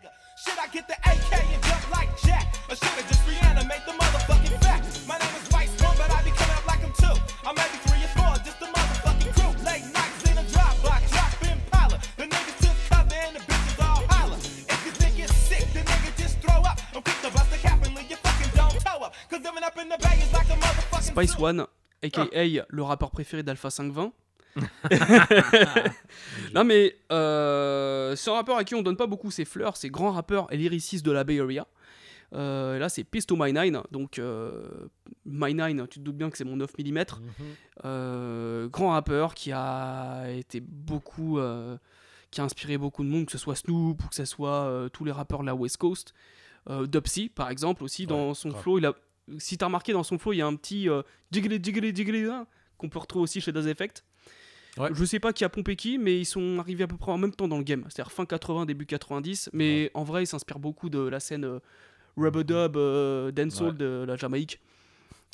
[21.17, 21.39] Spice.
[21.39, 21.67] One,
[22.03, 22.27] aka
[22.69, 24.13] le rappeur préféré d'Alpha 520.
[26.55, 29.91] non mais euh, c'est un rappeur à qui on donne pas beaucoup ses fleurs, c'est
[29.91, 31.67] grand rappeur et lyriciste de la Bay Area.
[32.33, 34.89] Euh, là c'est Pisto My Nine, donc euh,
[35.25, 37.05] My Nine, tu te doutes bien que c'est mon 9 mm.
[37.85, 41.39] Euh, grand rappeur qui a été beaucoup,
[42.31, 45.05] qui a inspiré beaucoup de monde, que ce soit Snoop ou que ce soit tous
[45.05, 46.15] les rappeurs de la West Coast.
[46.69, 48.63] Dubsy par exemple aussi dans son grave.
[48.63, 48.95] flow, il a,
[49.39, 50.89] si t'as remarqué dans son flow, il y a un petit
[51.31, 54.05] jiggly jiggly jiggly là, qu'on peut retrouver aussi chez Das Effect.
[54.79, 54.91] Ouais.
[54.93, 57.19] Je sais pas qui a pompé qui, mais ils sont arrivés à peu près en
[57.19, 59.51] même temps dans le game, c'est-à-dire fin 80, début 90.
[59.53, 61.59] Mais en vrai, ils s'inspirent beaucoup de la scène euh,
[62.17, 63.79] rub-a-dub, euh, dancehall Ouais.
[63.79, 64.61] de la Jamaïque.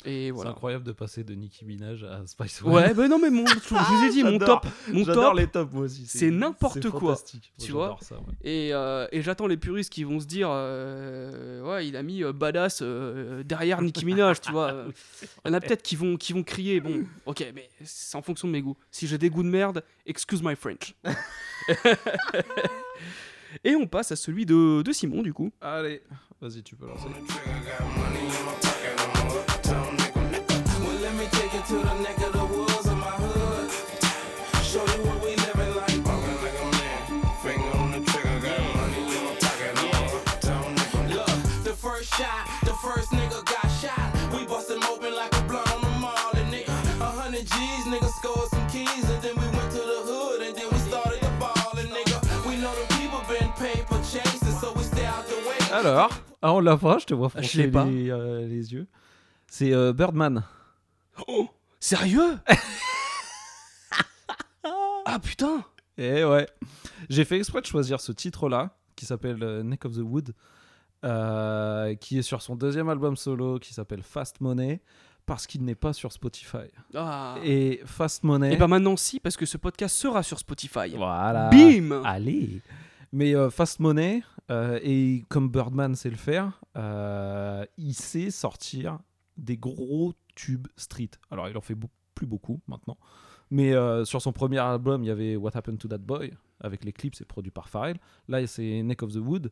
[0.05, 2.73] Et C'est incroyable de passer de Nicki Minaj à Spice One.
[2.73, 5.47] Ouais, bah non, mais mon, je vous ai dit, mon top, mon J'adore top, les
[5.47, 6.05] tops moi aussi.
[6.07, 7.01] c'est n'importe c'est quoi.
[7.01, 7.17] Moi,
[7.59, 7.83] tu vois.
[7.85, 8.33] j'adore ça, ouais.
[8.43, 12.23] Et, euh, et j'attends les puristes qui vont se dire euh, Ouais, il a mis
[12.23, 14.85] euh, badass euh, derrière Nicki Minaj, tu vois.
[15.45, 16.79] Il y en a peut-être qui vont, qui vont crier.
[16.79, 18.77] Bon, ok, mais c'est en fonction de mes goûts.
[18.91, 20.95] Si j'ai des goûts de merde, excuse my French.
[23.63, 25.51] et on passe à celui de, de Simon, du coup.
[25.61, 26.01] Allez,
[26.41, 27.07] vas-y, tu peux lancer.
[55.73, 57.85] Alors, ah, on l'a pas, je te vois je froncer pas.
[57.85, 58.87] les, euh, les yeux.
[59.47, 60.43] C'est euh, Birdman.
[61.27, 61.47] Oh,
[61.79, 62.37] sérieux?
[65.05, 65.63] Ah putain
[65.97, 66.47] Et ouais.
[67.09, 70.33] J'ai fait exprès de choisir ce titre-là, qui s'appelle euh, Neck of the Wood,
[71.03, 74.81] euh, qui est sur son deuxième album solo, qui s'appelle Fast Money,
[75.25, 76.69] parce qu'il n'est pas sur Spotify.
[76.95, 77.35] ah.
[77.43, 78.53] Et Fast Money.
[78.53, 80.95] Et ben maintenant, si, parce que ce podcast sera sur Spotify.
[80.95, 81.49] Voilà.
[81.49, 82.61] Bim Allez
[83.11, 88.99] Mais euh, Fast Money, euh, et comme Birdman sait le faire, euh, il sait sortir
[89.37, 91.11] des gros tubes street.
[91.31, 91.75] Alors, il en fait
[92.15, 92.97] plus beaucoup maintenant.
[93.51, 96.83] Mais euh, sur son premier album, il y avait What Happened to That Boy, avec
[96.85, 97.97] les clips, c'est produit par Pharrell.
[98.27, 99.51] Là, c'est Neck of the Wood.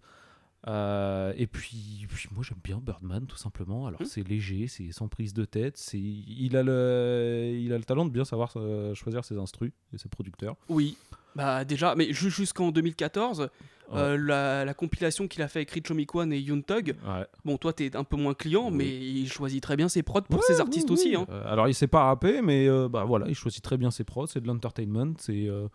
[0.67, 3.87] Et puis, puis moi j'aime bien Birdman tout simplement.
[3.87, 4.07] Alors Mhm.
[4.07, 8.05] c'est léger, c'est sans prise de tête, c'est il a le il a le talent
[8.05, 8.53] de bien savoir
[8.93, 10.55] choisir ses instrus et ses producteurs.
[10.69, 10.97] Oui,
[11.35, 13.49] bah déjà, mais ju- jusqu'en 2014,
[13.93, 17.25] euh, la, la compilation qu'il a fait avec Rich Homie et Yoon Ouais.
[17.45, 18.75] bon, toi t'es un peu moins client, Oui.
[18.77, 20.93] mais il choisit très bien ses prods pour Ouais, ses artistes oui.
[20.93, 21.15] aussi.
[21.15, 21.25] Hein.
[21.29, 24.03] Euh, alors il sait pas rapper, mais euh, bah voilà, il choisit très bien ses
[24.03, 25.67] prods, c'est de l'entertainment, c'est euh,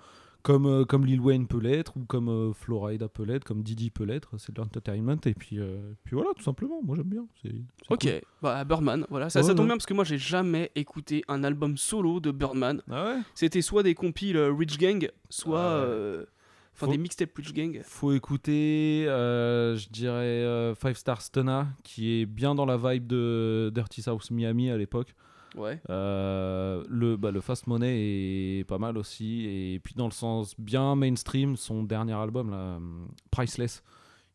[0.42, 4.30] comme comme Lil Wayne peut l'être ou comme Florida peut l'être, comme Didi peut l'être,
[4.38, 5.58] c'est de l'entertainment et puis
[6.04, 7.26] puis voilà tout simplement, moi j'aime bien.
[7.90, 8.20] Ok, cool.
[8.42, 12.20] bah Birdman, voilà, ça, tombe bien parce que moi j'ai jamais écouté un album solo
[12.20, 12.80] de Birdman.
[12.90, 13.16] Ah.
[13.34, 15.60] C'était soit des compiles Rich Gang, soit.
[15.60, 16.26] Ah
[16.76, 17.80] Enfin, Faut- des mixtapes Preach Gang.
[17.84, 20.12] Faut écouter, euh, je dirais,
[20.44, 24.76] euh, Five Star Stunna, qui est bien dans la vibe de Dirty South Miami à
[24.76, 25.14] l'époque.
[25.56, 25.80] Ouais.
[25.88, 29.46] Euh, le, bah, le Fast Money est pas mal aussi.
[29.46, 32.78] Et puis, dans le sens bien mainstream, son dernier album, là,
[33.30, 33.82] Priceless,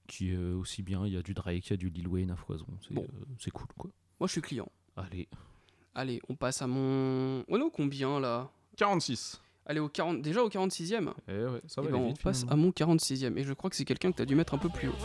[0.07, 1.05] qui est aussi bien.
[1.05, 2.65] Il y a du Drake, il y a du Lil Wayne à foison.
[2.81, 3.03] C'est Bon.
[3.03, 3.91] euh, c'est cool, quoi.
[4.19, 4.67] Moi, je suis client.
[4.97, 5.27] Allez.
[5.93, 7.43] Allez, on passe à mon.
[7.47, 8.49] On est au combien là?
[8.77, 9.39] 46.
[9.67, 10.21] Allez, au 40...
[10.21, 12.63] déjà au 46ème Eh ouais, ça Eh va ben, aller on vite, passe finalement.
[12.63, 13.37] à mon 46ème.
[13.37, 14.95] Et je crois que c'est quelqu'un que tu as dû mettre un peu plus haut.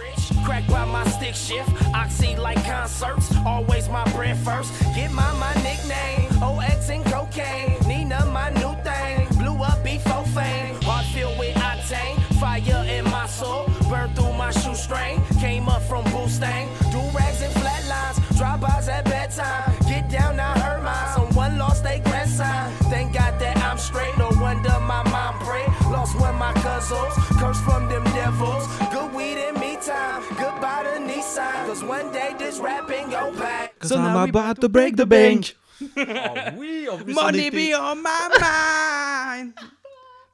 [0.44, 3.30] Crack while my stick shift, oxy like concerts.
[3.44, 4.72] Always my bread first.
[4.94, 6.42] Get my my nickname.
[6.42, 7.76] OX and cocaine.
[7.86, 9.28] Nina my new thing.
[9.38, 10.74] Blew up before fame.
[10.82, 12.16] Heart filled with octane.
[12.40, 13.66] Fire in my soul.
[13.90, 15.20] Burn through my shoestring.
[15.38, 16.66] Came up from Boostang.
[16.90, 18.16] Do rags and flatlines.
[18.38, 19.72] Drop-bys at bedtime.
[19.86, 21.14] Get down, I heard mine.
[21.14, 22.72] Someone lost their grandson.
[26.88, 27.14] Cousins.
[27.40, 28.66] Curse from them devils.
[28.92, 30.22] Good weed in me time.
[30.36, 31.66] Goodbye to Nissan.
[31.66, 33.78] Cause one day this rapping go back.
[33.78, 35.54] Cause So I'm about to break the bank.
[35.82, 39.54] oh oui, en plus on Money était- be on my mind.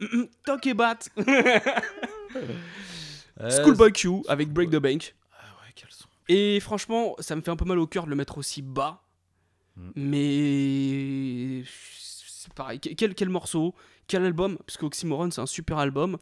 [0.00, 1.08] Mm, mm, Talk about.
[3.40, 5.14] Euh, Schoolboy Q avec Break the Bank.
[5.32, 6.04] Ah ouais, quel son.
[6.28, 9.02] Et franchement, ça me fait un peu mal au cœur de le mettre aussi bas.
[9.74, 9.90] Mm.
[9.96, 12.78] Mais c'est pareil.
[12.78, 13.74] Que- Quel, quel morceau,
[14.06, 14.58] quel album?
[14.58, 16.18] Parce que Oxymoron, c'est un super album.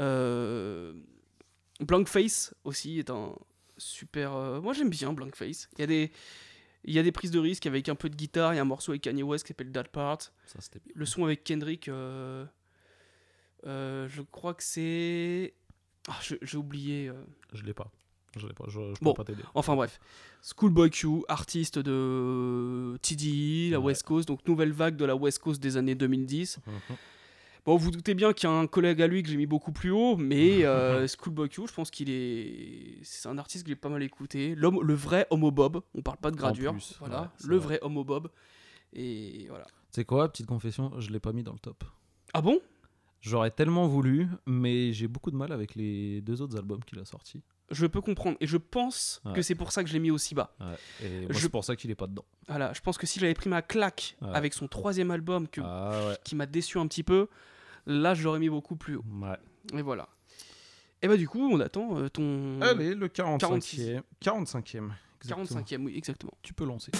[0.00, 0.92] Euh,
[1.80, 3.34] Blank Face aussi est un
[3.76, 4.34] super.
[4.34, 5.68] euh, Moi j'aime bien Blank Face.
[5.74, 6.10] Il y a des.
[6.86, 8.52] Il y a des prises de risque avec un peu de guitare.
[8.52, 10.18] Il y a un morceau avec Kanye West qui s'appelle That Part.
[10.44, 10.58] Ça.
[10.94, 12.44] Le son avec Kendrick, euh,
[13.66, 15.54] euh, je crois que c'est.
[16.08, 17.08] Ah, j'ai oublié.
[17.08, 17.14] euh.
[17.54, 17.90] Je l'ai pas.
[18.36, 18.64] Je l'ai pas.
[18.68, 19.12] Je, je Bon.
[19.12, 19.42] peux pas t'aider.
[19.54, 19.98] Enfin bref.
[20.42, 23.86] Schoolboy Q, artiste de TDI, la Ouais.
[23.86, 26.58] West Coast, donc nouvelle vague de la West Coast des années 2010.
[26.66, 26.96] Mhm.
[27.66, 29.72] Bon, vous doutez bien qu'il y a un collègue à lui que j'ai mis beaucoup
[29.72, 32.98] plus haut, mais euh, Schoolboy Q, je pense qu'il est.
[33.02, 34.54] C'est un artiste que j'ai pas mal écouté.
[34.54, 36.72] L'homme, le vrai Homo Bob, on parle pas de gradure.
[36.72, 37.78] plus, voilà, ouais, le vrai.
[37.78, 38.28] vrai Homo Bob.
[38.92, 39.64] Et voilà.
[39.90, 41.84] C'est quoi, petite confession, je l'ai pas mis dans le top.
[42.34, 42.58] Ah bon?
[43.22, 47.04] J'aurais tellement voulu, mais j'ai beaucoup de mal avec les deux autres albums qu'il a
[47.06, 47.42] sortis.
[47.70, 48.36] Je peux comprendre.
[48.40, 49.32] Et je pense Ouais.
[49.32, 50.54] que c'est pour ça que je l'ai mis aussi bas.
[50.60, 51.06] Ouais.
[51.06, 52.24] Et Je- c'est pour ça qu'il est pas dedans.
[52.48, 54.28] Voilà, je pense que si j'avais pris ma claque Ouais.
[54.34, 56.18] avec son troisième album que, Ah ouais.
[56.24, 57.28] qui m'a déçu un petit peu,
[57.86, 59.04] là je l'aurais mis beaucoup plus haut.
[59.20, 59.38] Ouais.
[59.78, 60.08] Et voilà.
[61.02, 63.38] Et bah du coup, on attend euh, ton Allez, le 45e.
[63.38, 64.00] 46.
[64.20, 64.92] 45e.
[65.22, 65.44] exactement.
[65.60, 66.32] 45e, oui, exactement.
[66.42, 66.92] Tu peux lancer.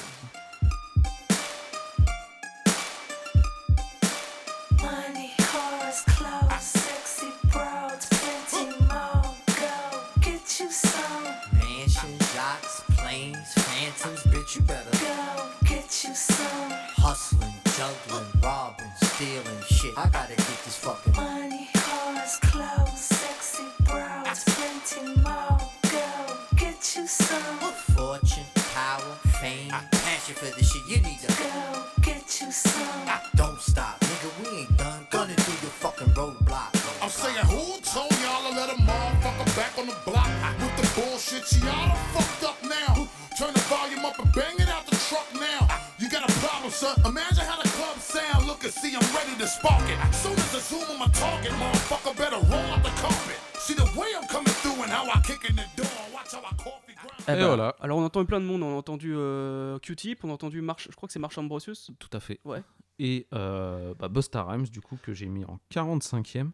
[49.64, 53.38] Soon as I zoom on my target, motherfucker better roll out the carpet.
[53.58, 55.86] See the way I'm coming through and how I kick in the door.
[56.12, 57.24] Watch how I coffee grind.
[57.26, 57.74] Eh Et ben, voilà.
[57.80, 60.60] Alors on a entendu plein de monde, on a entendu euh, Q-Tip, on a entendu
[60.60, 61.90] March, je crois que c'est March Ambrosius.
[61.98, 62.40] Tout à fait.
[62.44, 62.62] Ouais.
[62.98, 66.50] Et euh, bah, Busta Rhymes, du coup, que j'ai mis en 45e.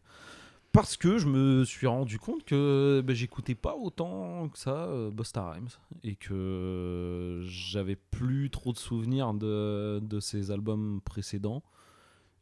[0.70, 5.11] Parce que je me suis rendu compte que bah, j'écoutais pas autant que ça euh,
[5.11, 5.70] Busta Rhymes.
[6.05, 11.64] Et que j'avais plus trop de souvenirs de, de ses albums précédents.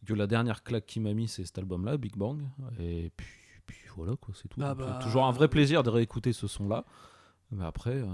[0.06, 2.40] Que la dernière claque qui m'a mis, c'est cet album-là, Big Bang.
[2.80, 3.26] Et puis,
[3.66, 4.60] puis voilà, quoi, c'est tout.
[4.62, 4.98] Ah Donc, bah.
[5.02, 6.84] Toujours un vrai plaisir de réécouter ce son-là.
[7.50, 7.94] Mais après.
[7.96, 8.06] euh,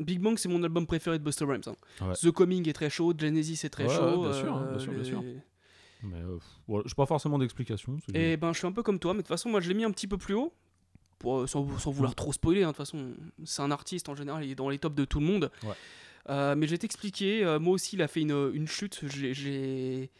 [0.00, 1.62] Big Bang c'est mon album préféré de Busta Rhymes.
[1.66, 2.06] hein.
[2.06, 2.14] Ouais.
[2.14, 4.22] The Coming est très chaud, Genesis est très Ouais, chaud.
[4.22, 5.22] ouais, bien sûr, hein, euh, bien sûr, bien sûr.
[6.02, 7.96] Mais euh, voilà, j'ai pas forcément d'explication.
[8.14, 9.74] Et ben je suis un peu comme toi, mais de toute façon moi je l'ai
[9.74, 10.52] mis un petit peu plus haut.
[11.18, 14.14] Pour, euh, sans, sans vouloir trop spoiler, hein, de toute façon c'est un artiste en
[14.14, 15.50] général, il est dans les tops de tout le monde.
[16.28, 20.10] Euh, mais je vais t'expliquer, euh, moi aussi il a fait une, une chute, j'ai...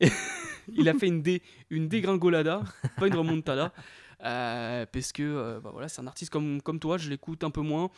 [0.72, 2.62] il a fait une, dé, une dégringolada,
[2.98, 3.72] pas une remontada.
[4.24, 7.50] euh, parce que euh, bah voilà, c'est un artiste comme, comme toi, je l'écoute un
[7.50, 7.90] peu moins.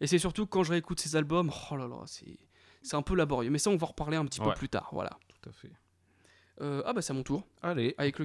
[0.00, 2.38] Et c'est surtout quand je réécoute ses albums, oh là là, c'est,
[2.82, 3.50] c'est un peu laborieux.
[3.50, 5.10] Mais ça on va en reparler un petit peu plus tard, voilà.
[5.42, 5.72] Tout à fait.
[6.62, 7.94] Euh, ah bah c'est à mon tour, Allez.
[7.98, 8.24] avec le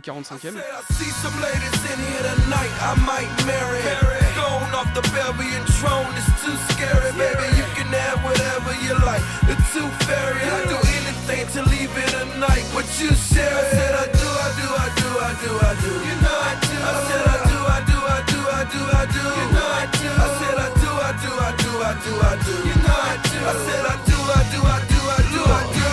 [11.31, 14.67] saying to leave it a night, but you said I said I do, I do,
[14.83, 15.91] I do, I do, I do.
[16.07, 16.75] You know I do.
[16.81, 19.23] I said I do, I do, I do, I do, I do.
[19.39, 20.09] You know I do.
[20.11, 22.55] I said I do, I do, I do, I do, I do.
[22.67, 23.37] You know I do.
[23.47, 25.89] I said I do, I do, I do, I do, I do.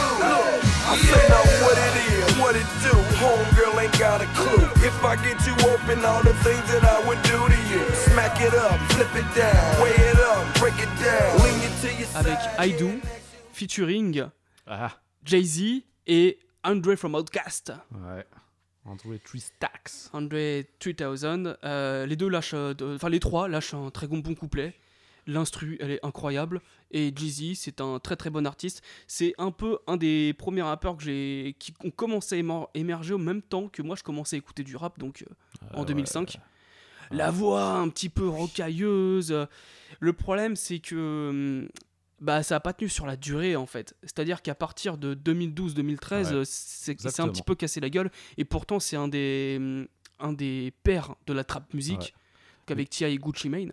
[0.90, 2.94] I said I'm what it is, what it do.
[3.20, 4.66] Homegirl ain't got a clue.
[4.82, 7.82] If I get you open, all the things that I would do to you.
[8.10, 11.88] Smack it up, flip it down, weigh it up, break it down, lean it to
[11.94, 12.26] your side.
[12.26, 13.00] Avec I Do,
[13.52, 14.30] featuring.
[14.66, 14.96] Ah.
[15.24, 17.72] Jay-Z et Andre from Outkast.
[17.92, 18.24] ouais.
[18.84, 20.08] André Tristax.
[20.14, 21.56] Andre 3000.
[21.64, 24.74] euh, les deux lâchent, euh, enfin les trois lâchent un très bon, bon couplet.
[25.26, 26.62] L'instru, elle est incroyable.
[26.90, 28.82] Et Jeezy, c'est un très très bon artiste.
[29.06, 33.12] C'est un peu un des premiers rappeurs que j'ai, qui ont commencé à émer- émerger
[33.12, 36.38] au même temps que moi je commençais à écouter du rap, donc euh, en 2005.
[37.10, 39.46] La voix un petit peu rocailleuse.
[40.00, 41.68] Le problème, c'est que hum,
[42.20, 43.94] bah, ça n'a pas tenu sur la durée en fait.
[44.02, 48.10] C'est-à-dire qu'à partir de 2012-2013, Ouais, euh, c'est un petit peu cassé la gueule.
[48.36, 49.86] Et pourtant, c'est un des, hum,
[50.18, 52.12] un des pères de la trap musique Ouais.
[52.66, 53.12] qu'avec T.I.
[53.14, 53.72] et Gucci Mane.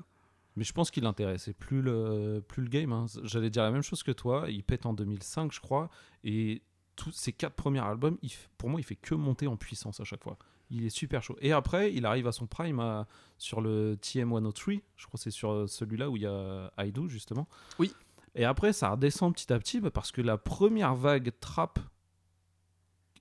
[0.58, 2.94] Mais je pense qu'il intéressait plus le, plus le game.
[2.94, 3.08] hein.
[3.24, 4.46] J'allais dire la même chose que toi.
[4.50, 5.90] Il pète en 2005, je crois.
[6.24, 6.62] Et
[6.96, 10.06] tous ses quatre premiers albums, il pour moi, il fait que monter en puissance à
[10.06, 10.38] chaque fois.
[10.72, 11.36] Il est super chaud.
[11.42, 13.06] Et après, il arrive à son prime à-
[13.38, 14.82] sur le TM103.
[14.96, 17.48] Je crois que c'est sur euh, celui-là où il y a Aido, justement.
[17.78, 17.92] Oui.
[18.36, 21.80] Et après, ça redescend petit à petit bah, parce que la première vague trap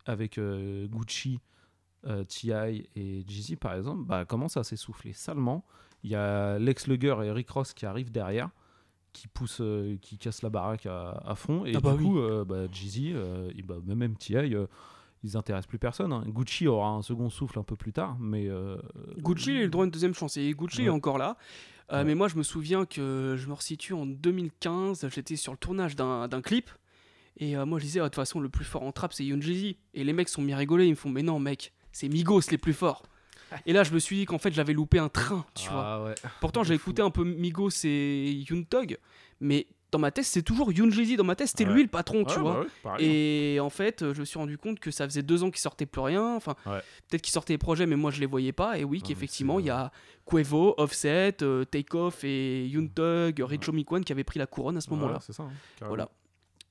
[0.06, 1.40] avec euh, Gucci,
[2.06, 2.88] euh, T.I.
[2.96, 5.64] et Jeezy, par exemple, bah, commence à s'essouffler salement.
[6.02, 8.50] Il y a Lex Luger et Rick Ross qui arrivent derrière,
[9.12, 11.64] qui poussent, euh, qui cassent la baraque à, à fond.
[11.64, 12.04] Et Ah bah du oui.
[12.04, 13.10] coup, euh, bah, Jeezy,
[13.56, 14.54] et bah, même T.I.,
[15.22, 16.12] ils intéressent plus personne.
[16.12, 16.22] hein.
[16.26, 18.46] Gucci aura un second souffle un peu plus tard, mais
[19.16, 21.38] Gucci il a le droit à une deuxième chance et Gucci est encore là.
[21.92, 22.04] Euh, Ouais.
[22.04, 25.06] Mais moi, je me souviens que je me resitue en 2015.
[25.12, 26.70] J'étais sur le tournage d'un clip.
[27.38, 29.24] Et euh, moi, je disais, Ah, de toute façon, le plus fort en trap, c'est
[29.24, 29.76] Young Jeezy.
[29.92, 30.86] Et les mecs sont mis à rigoler.
[30.86, 33.02] Ils me font, mais non, mec, c'est Migos les plus forts.
[33.66, 35.84] et là, je me suis dit qu'en fait, j'avais loupé un train, tu vois.
[35.84, 36.14] Ah ouais.
[36.40, 38.98] Pourtant, j'ai écouté un peu Migos et Young Thug.
[39.40, 41.16] Mais dans ma tête, c'est toujours Young Jeezy.
[41.16, 41.72] Dans ma tête, c'était Ouais.
[41.72, 42.52] lui le patron, tu Ouais, vois.
[42.54, 43.06] bah ouais, pareil,
[43.54, 45.60] et en fait, euh, je me suis rendu compte que ça faisait deux ans qu'il
[45.60, 46.34] sortait plus rien.
[46.34, 46.80] Enfin, Ouais.
[47.08, 48.76] peut-être qu'il sortait des projets, mais moi je les voyais pas.
[48.78, 49.92] Et oui, qu'effectivement, il y a
[50.26, 54.80] Quavo, Offset, euh, Takeoff et Young Thug, Richo Mikwan qui avaient pris la couronne à
[54.80, 55.06] ce moment-là.
[55.08, 55.44] Voilà, c'est ça.
[55.44, 55.52] hein,
[55.86, 56.08] voilà.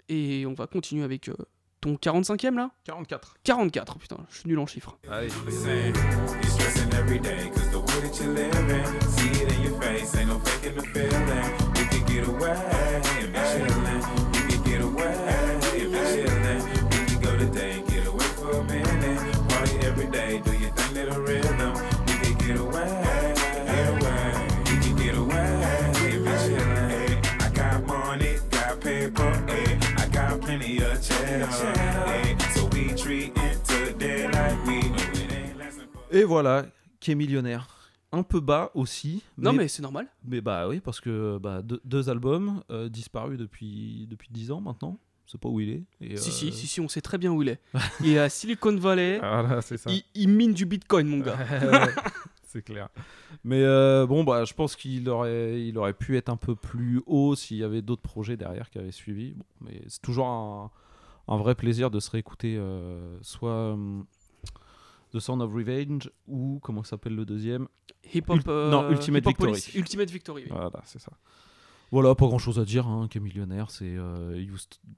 [0.10, 1.36] Et on va continuer avec euh,
[1.80, 2.72] ton 45e là?
[2.84, 3.38] 44.
[3.44, 4.98] 44, putain, je suis nul en chiffres.
[5.10, 5.30] Allez.
[36.13, 36.65] Et voilà,
[36.99, 37.67] qui est millionnaire.
[38.12, 39.23] Un peu bas aussi.
[39.39, 40.08] Non, mais c'est normal.
[40.23, 44.62] Mais bah oui, parce que bah, deux, deux albums euh, disparus depuis, depuis 10 ans
[44.62, 44.99] maintenant.
[45.26, 45.84] Je sais pas où il est.
[46.02, 47.60] Et, Si, euh, si, si, si, on sait très bien où il est.
[48.02, 49.17] il est à Silicon Valley.
[49.17, 49.76] Voilà, ça.
[49.88, 51.38] Il, il mine du bitcoin, mon gars.
[52.43, 52.89] c'est clair.
[53.43, 57.02] Mais euh, bon, bah, je pense qu'il aurait, il aurait pu être un peu plus
[57.08, 59.32] haut s'il y avait d'autres projets derrière qui avaient suivi.
[59.32, 60.69] Bon, mais c'est toujours un,
[61.28, 64.06] un vrai plaisir de se réécouter euh, soit hum,
[65.13, 67.67] The Sound of Revenge ou comment s'appelle le deuxième
[68.13, 69.52] Hip Hop, Ult- euh, Non, Ultimate Hip Hop Victory.
[69.52, 69.76] Police.
[69.76, 70.49] Ultimate Victory, oui.
[70.52, 71.12] Voilà, c'est ça.
[71.91, 73.69] Voilà, pas grand chose à dire, hein, qui est millionnaire.
[73.69, 74.43] C'est euh,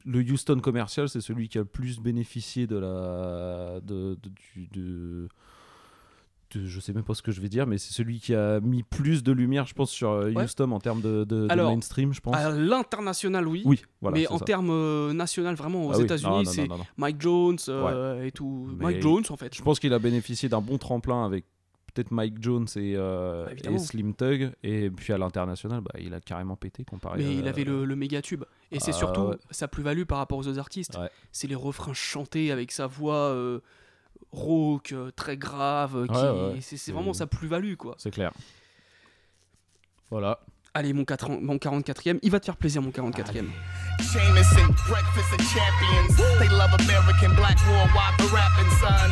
[0.05, 3.81] le Houston commercial, c'est celui qui a le plus bénéficié de la.
[3.81, 5.29] De, de- du- de- de-
[6.53, 8.83] je sais même pas ce que je vais dire, mais c'est celui qui a mis
[8.83, 10.43] plus de lumière, je pense, sur euh, Ouais.
[10.43, 12.35] Houston en termes de, de- de Alors, mainstream, je pense.
[12.35, 13.61] À l'international, oui.
[13.65, 16.67] Oui, voilà, Mais en termes euh, national, vraiment, aux Ah États-Unis, c'est.
[16.97, 18.69] Mike Jones euh, et tout.
[18.77, 19.55] Mais Mike Jones, en fait.
[19.55, 21.45] Je pense qu'il a bénéficié d'un bon tremplin avec
[21.93, 24.51] peut-être Mike Jones et, euh, Bah, et Slim Tug.
[24.63, 27.85] Et puis à l'international, bah, il a carrément pété comparé Mais à- il avait le,
[27.85, 28.43] le méga tube.
[28.71, 29.35] Et c'est Ah, surtout ouais.
[29.51, 30.97] sa plus-value par rapport aux autres artistes.
[31.31, 33.33] C'est les refrains chantés avec sa voix
[34.35, 35.95] rauque, euh, très grave.
[35.95, 36.59] euh, qui- Ouais, ouais.
[36.61, 37.95] C'est vraiment sa plus-value, quoi.
[37.97, 38.31] C'est clair.
[40.11, 40.39] Voilà.
[40.73, 43.47] Allez, mon, 4 mon 44e, il va te faire plaisir, mon 44e.
[44.13, 46.17] Jameson, breakfast of champions.
[46.39, 49.11] They love American black war while the rapping, son.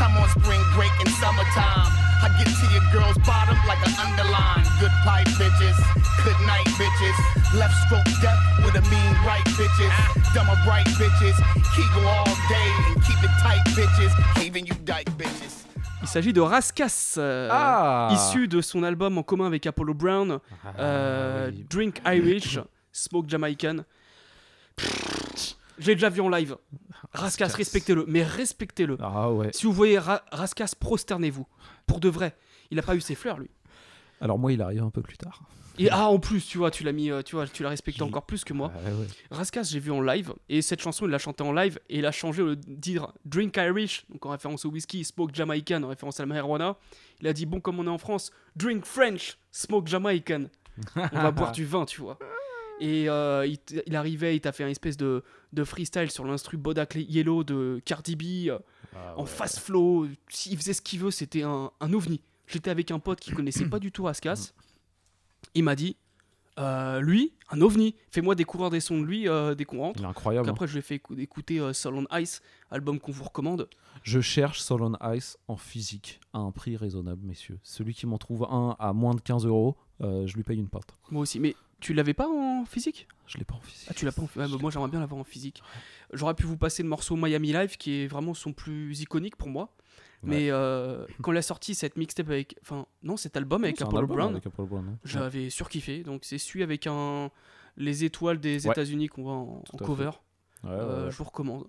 [0.00, 2.01] I'm on spring break in summertime.
[2.22, 4.64] I get to your girl's bottom like an underline.
[4.80, 5.76] Good pipe bitches,
[6.24, 7.16] good night bitches.
[7.58, 9.92] Left stroke death with a mean right bitches.
[10.34, 11.36] Dumb or bright bitches.
[11.74, 14.12] Kegel all day and keep it tight bitches.
[14.42, 15.66] Even you dyke bitches.
[16.02, 20.38] Il s'agit de Raskas, euh, Ah issu de son album en commun avec Apollo Brown,
[20.80, 22.58] euh, Drink Irish,
[22.92, 23.84] Smoke Jamaican.
[25.78, 26.56] J'ai déjà vu en live.
[27.12, 27.56] Raskas, Raskas.
[27.56, 28.96] respectez-le, mais respectez-le.
[29.00, 29.50] Ah ouais.
[29.52, 31.46] Si vous voyez Ra- Raskas, prosternez-vous.
[31.86, 32.36] Pour de vrai.
[32.70, 33.50] Il a pas eu ses fleurs, lui.
[34.20, 35.42] Alors moi, il arrive un peu plus tard.
[35.78, 38.02] Et ah, en plus, tu vois, tu l'as mis, euh, tu vois, tu l'as respecté
[38.02, 38.70] encore plus que moi.
[38.74, 39.06] Ah ouais.
[39.30, 42.06] Raskas, j'ai vu en live, et cette chanson, il l'a chantée en live, et il
[42.06, 46.20] a changé le dire Drink Irish, donc en référence au whisky, Smoke Jamaican, en référence
[46.20, 46.76] à la marijuana.
[47.20, 50.44] Il a dit bon, comme on est en France, drink French, smoke Jamaican.
[50.96, 52.18] On va boire du vin, tu vois.
[52.80, 53.46] Et euh,
[53.86, 57.80] il, arrivait, il t'a fait un espèce de, de freestyle sur l'instru Bodak Yellow de
[57.84, 58.50] Cardi B
[58.94, 60.06] Ah en fast flow.
[60.46, 62.20] Il faisait ce qu'il veut, c'était un, un ovni.
[62.46, 64.52] J'étais avec un pote qui connaissait pas du tout Askas.
[65.54, 65.96] Il m'a dit
[66.58, 70.00] euh, lui, un ovni, fais-moi découvrir des sons de lui euh, dès qu'on rentre.
[70.00, 70.46] Il est incroyable.
[70.46, 73.24] Donc après, je lui ai fait écou- écouter euh, Soul on Ice, album qu'on vous
[73.24, 73.68] recommande.
[74.02, 77.58] Je cherche Soul on Ice en physique à un prix raisonnable, messieurs.
[77.62, 80.68] Celui qui m'en trouve un à moins de 15 euros, euh, je lui paye une
[80.68, 80.94] pinte.
[81.10, 81.40] Moi aussi.
[81.40, 83.06] Mais tu l'avais pas en physique?
[83.26, 83.88] Je l'ai pas en physique.
[83.90, 85.62] Ah, tu l'as pas en physique Moi, j'aimerais bien l'avoir en physique.
[86.12, 89.48] J'aurais pu vous passer le morceau Miami Live, qui est vraiment son plus iconique pour
[89.48, 89.68] moi.
[90.22, 92.56] Mais euh, quand elle a sorti cette mixtape avec.
[92.62, 94.98] Enfin, non, cet album avec Apollo album Brown, hein.
[95.04, 96.04] j'avais surkiffé.
[96.04, 97.30] Donc, c'est celui avec un.
[97.76, 98.72] Les étoiles des Ouais.
[98.72, 100.10] États-unis qu'on voit en, cover.
[100.64, 101.10] Euh.
[101.10, 101.66] Je vous recommande.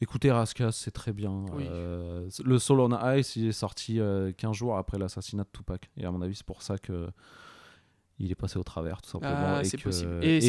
[0.00, 1.46] Écoutez Raskas, c'est très bien.
[1.54, 1.64] Oui.
[1.68, 5.90] Euh, le Soul on Ice, il est sorti euh, 15 jours après l'assassinat de Tupac.
[5.96, 7.08] Et à mon avis, c'est pour ça que
[8.20, 9.34] il est passé au travers, tout simplement.
[9.36, 9.68] Ah, et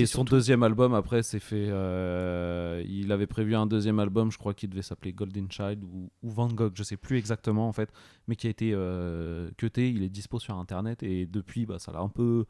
[0.01, 1.67] que- son surtout- deuxième album, après, s'est fait.
[1.69, 6.09] euh, il avait prévu un deuxième album, je crois qu'il devait s'appeler Golden Child ou,
[6.23, 7.91] ou Van Gogh, je sais plus exactement en fait,
[8.27, 9.89] mais qui a été euh, cuté.
[9.89, 12.45] Il est dispo sur internet et depuis, bah, ça l'a un peu.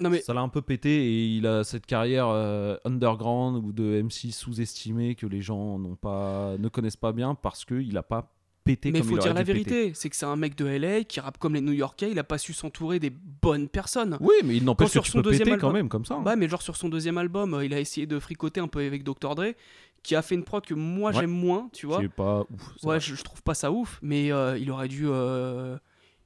[0.00, 3.72] Non, mais- Ça l'a un peu pété et il a cette carrière euh, underground ou
[3.72, 8.02] de MC sous-estimé que les gens n'ont pas, ne connaissent pas bien parce qu'il n'a
[8.02, 8.32] pas
[8.64, 11.04] pété Mais comme faut il dire la vérité, c'est que c'est un mec de LA
[11.04, 14.16] qui rappe comme les New Yorkais, il a pas su s'entourer des bonnes personnes.
[14.20, 16.14] Oui, mais il n'empêche sur que tu son peux péter quand album- même comme ça.
[16.14, 16.22] hein.
[16.24, 18.80] Ouais, mais genre sur son deuxième album, euh, il a essayé de fricoter un peu
[18.80, 19.34] avec Dr.
[19.34, 19.54] Dre,
[20.02, 21.20] qui a fait une prod que moi Ouais.
[21.20, 21.98] j'aime moins, tu vois.
[21.98, 22.72] Qui est pas ouf.
[22.78, 25.04] c'est Ouais, je, je trouve pas ça ouf, mais euh, il aurait dû.
[25.06, 25.76] euh,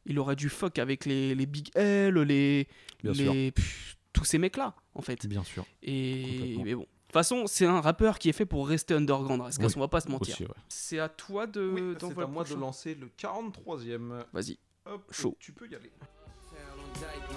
[0.07, 2.69] il aurait dû fuck avec les, les Big L, les.
[3.03, 5.27] Bien les pff, tous ces mecs-là, en fait.
[5.27, 5.65] Bien sûr.
[5.83, 6.57] Et.
[6.65, 6.87] Mais bon.
[7.15, 9.81] De toute façon, c'est un rappeur qui est fait pour rester underground, parce Oui, on
[9.81, 10.41] va pas se mentir.
[10.41, 10.49] ouais.
[10.69, 11.95] C'est à toi de.
[12.01, 14.25] c'est à moi de lancer le 43e.
[14.33, 14.59] Vas-y.
[14.85, 15.37] Hop, Chaud.
[15.39, 15.93] Tu peux y aller.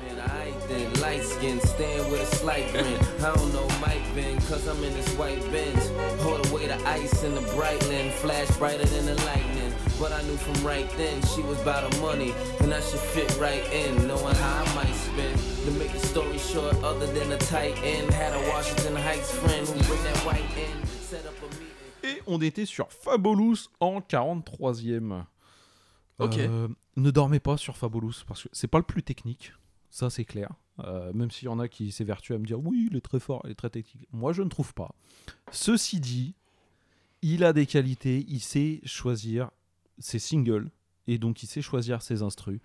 [0.04, 2.86] Man, I ain't then light skin, stand with a slight grin.
[3.20, 5.90] I don't know Mike Ben, cause I'm in this white Benz.
[6.22, 9.74] Hold away the ice in the Brightland, flash brighter than the lightning.
[10.00, 13.30] But I knew from right then she was about her money, and I should fit
[13.40, 15.57] right in, knowing how I might spend.
[15.67, 19.67] To make the story short, other than a tight end, had a Washington Heights friend
[19.67, 21.67] who bring that white in, set up a meeting.
[22.06, 25.25] Et on était sur Fabulous en 43e.
[26.19, 26.38] Ok.
[26.38, 29.51] Euh, ne dormez pas sur Fabulous parce que c'est pas le plus technique,
[29.89, 30.53] ça c'est clair.
[30.86, 33.19] Euh, même s'il y en a qui s'évertuent à me dire oui, il est très
[33.19, 34.08] fort, il est très technique.
[34.13, 34.95] Moi je ne trouve pas.
[35.51, 36.34] Ceci dit,
[37.21, 39.51] il a des qualités, il sait choisir
[39.99, 40.71] ses singles
[41.08, 42.62] et donc il sait choisir ses instrus.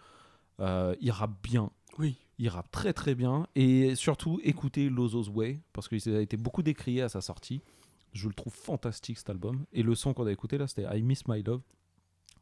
[0.61, 1.73] Euh, il rappe bien.
[1.99, 2.17] Oui.
[2.39, 6.63] Il rappe très très bien et surtout écoutez Lozo's Way parce qu'il a été beaucoup
[6.63, 7.61] décrié à sa sortie.
[8.15, 11.03] Je le trouve fantastique cet album et le son qu'on a écouté là c'était I
[11.03, 11.61] Miss My Love,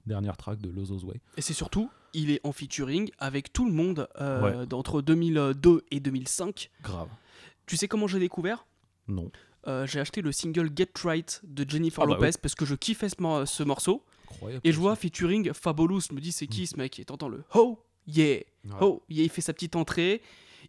[0.06, 1.20] dernière track de Lozo's Way.
[1.36, 4.66] Et c'est surtout, il est en featuring avec tout le monde euh, Ouais.
[4.66, 6.70] d'entre 2002 et 2005.
[6.82, 7.08] Grave.
[7.66, 8.66] Tu sais comment j'ai découvert?
[9.08, 9.30] Non.
[9.66, 12.32] Euh, J'ai acheté le single Get Right de Jennifer Ah bah Lopez oui.
[12.40, 14.04] parce que je kiffais ce, mor- ce morceau.
[14.32, 16.00] Incroyable, Et je vois featuring Fabulous.
[16.08, 16.98] Je me dis, c'est qui ce mec?
[16.98, 17.78] Et t'entends le Oh
[18.14, 18.76] yeah Ouais.
[18.80, 20.20] Oh yeah Il fait sa petite entrée.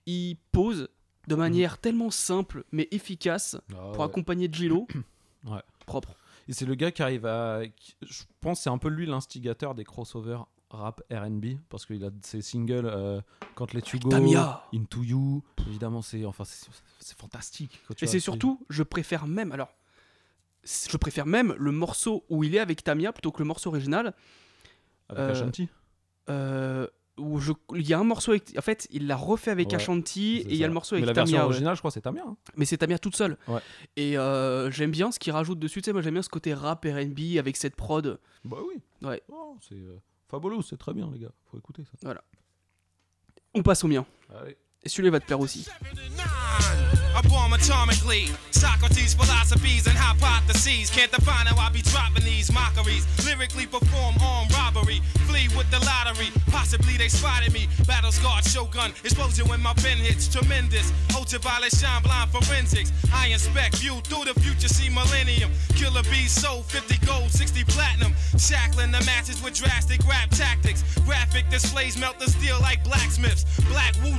[0.06, 0.88] Il pose
[1.28, 4.06] de manière tellement simple mais efficace Ah pour ouais.
[4.06, 4.88] accompagner Gillo.
[5.46, 5.62] Ouais.
[5.88, 6.16] Propre.
[6.48, 7.62] Et c'est le gars qui arrive à.
[8.02, 12.12] Je pense que c'est un peu lui l'instigateur des crossovers rap RB parce qu'il a
[12.22, 13.20] ses singles euh,
[13.56, 14.64] Can't Let You Go, Tamia.
[14.74, 15.44] Into You.
[15.68, 17.80] Évidemment, c'est enfin, c'est fantastique.
[17.88, 19.74] quand tu Et c'est surtout, je préfère même, alors,
[20.64, 24.14] je préfère même le morceau où il est avec Tamia plutôt que le morceau original.
[25.10, 25.68] Avec Euh, Ashanti
[26.30, 26.86] euh,
[27.22, 29.76] où je, il y a un morceau avec, en fait, il l'a refait avec Ouais,
[29.76, 31.46] Ashanti et il y a le morceau Mais avec la version Tamia.
[31.48, 31.52] ouais.
[31.54, 32.24] originale, je crois, c'est Tamia.
[32.28, 32.36] hein.
[32.58, 33.38] Mais c'est Tamia toute seule.
[33.48, 33.60] Ouais.
[33.96, 35.82] Et euh, j'aime bien ce qu'il rajoute dessus.
[35.82, 38.20] Tu sais, moi j'aime bien ce côté rap R&B avec cette prod.
[38.44, 38.82] Bah oui.
[39.08, 39.22] Ouais.
[39.32, 39.98] Oh, c'est euh,
[40.30, 41.32] Fabulous, c'est très bien, les gars.
[41.52, 41.92] Faut écouter ça.
[42.04, 42.24] Voilà.
[43.54, 44.06] On passe au mien.
[44.34, 44.58] Allez.
[44.84, 45.68] Et celui-là va te plaire aussi.
[47.62, 48.32] Atomically.
[48.50, 53.06] Socrates' philosophies and hypotheses can't define how I be dropping these mockeries.
[53.24, 56.32] Lyrically perform armed robbery, flee with the lottery.
[56.50, 57.68] Possibly they spotted me.
[59.04, 60.28] Explosion when my pen hits.
[60.28, 62.92] Tremendous, ultraviolet shine blind forensics.
[63.14, 65.52] I inspect, view through the future, see millennium.
[65.76, 68.14] Killer bees sold 50 gold, 60 platinum.
[68.38, 70.84] Shackling the masses with drastic rap tactics.
[71.06, 73.46] Graphic displays melt the steel like blacksmiths.
[73.70, 74.12] Black Wu.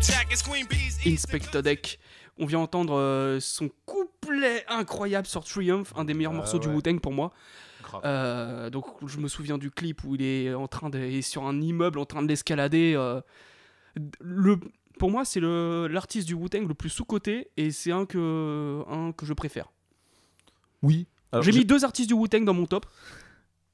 [1.07, 1.98] Inspector Deck.
[2.38, 6.68] On vient entendre euh, son couplet incroyable sur Triumph, un des meilleurs Ah morceaux du.
[6.68, 7.32] Wu-Tang pour moi.
[8.05, 11.22] Euh, donc je me souviens du clip où il est en train de, il est
[11.22, 12.94] sur un immeuble en train de l'escalader.
[12.96, 13.20] euh.
[14.20, 14.59] le,
[14.98, 19.26] pour moi, c'est l'artiste du Wu-Tang le plus sous-coté et c'est un que, un que
[19.26, 19.70] je préfère.
[20.82, 21.07] Oui.
[21.40, 22.86] J'ai j'ai- mis deux artistes du Wu-Tang dans mon top.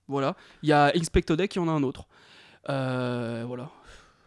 [0.08, 0.36] Voilà.
[0.62, 2.06] Il y a Inspector Deck et il y en a un autre.
[2.70, 3.70] Euh, voilà.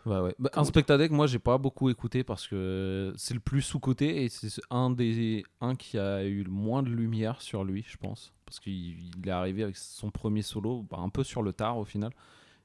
[0.06, 0.36] Ouais, ouais.
[0.40, 4.50] Bah, Inspectadec, moi, j'ai pas beaucoup écouté parce que c'est le plus sous-coté et c'est
[4.72, 8.34] un des un qui a eu le moins de lumière sur lui, je pense.
[8.46, 11.78] Parce qu'il il est arrivé avec son premier solo bah, un peu sur le tard
[11.78, 12.12] au final.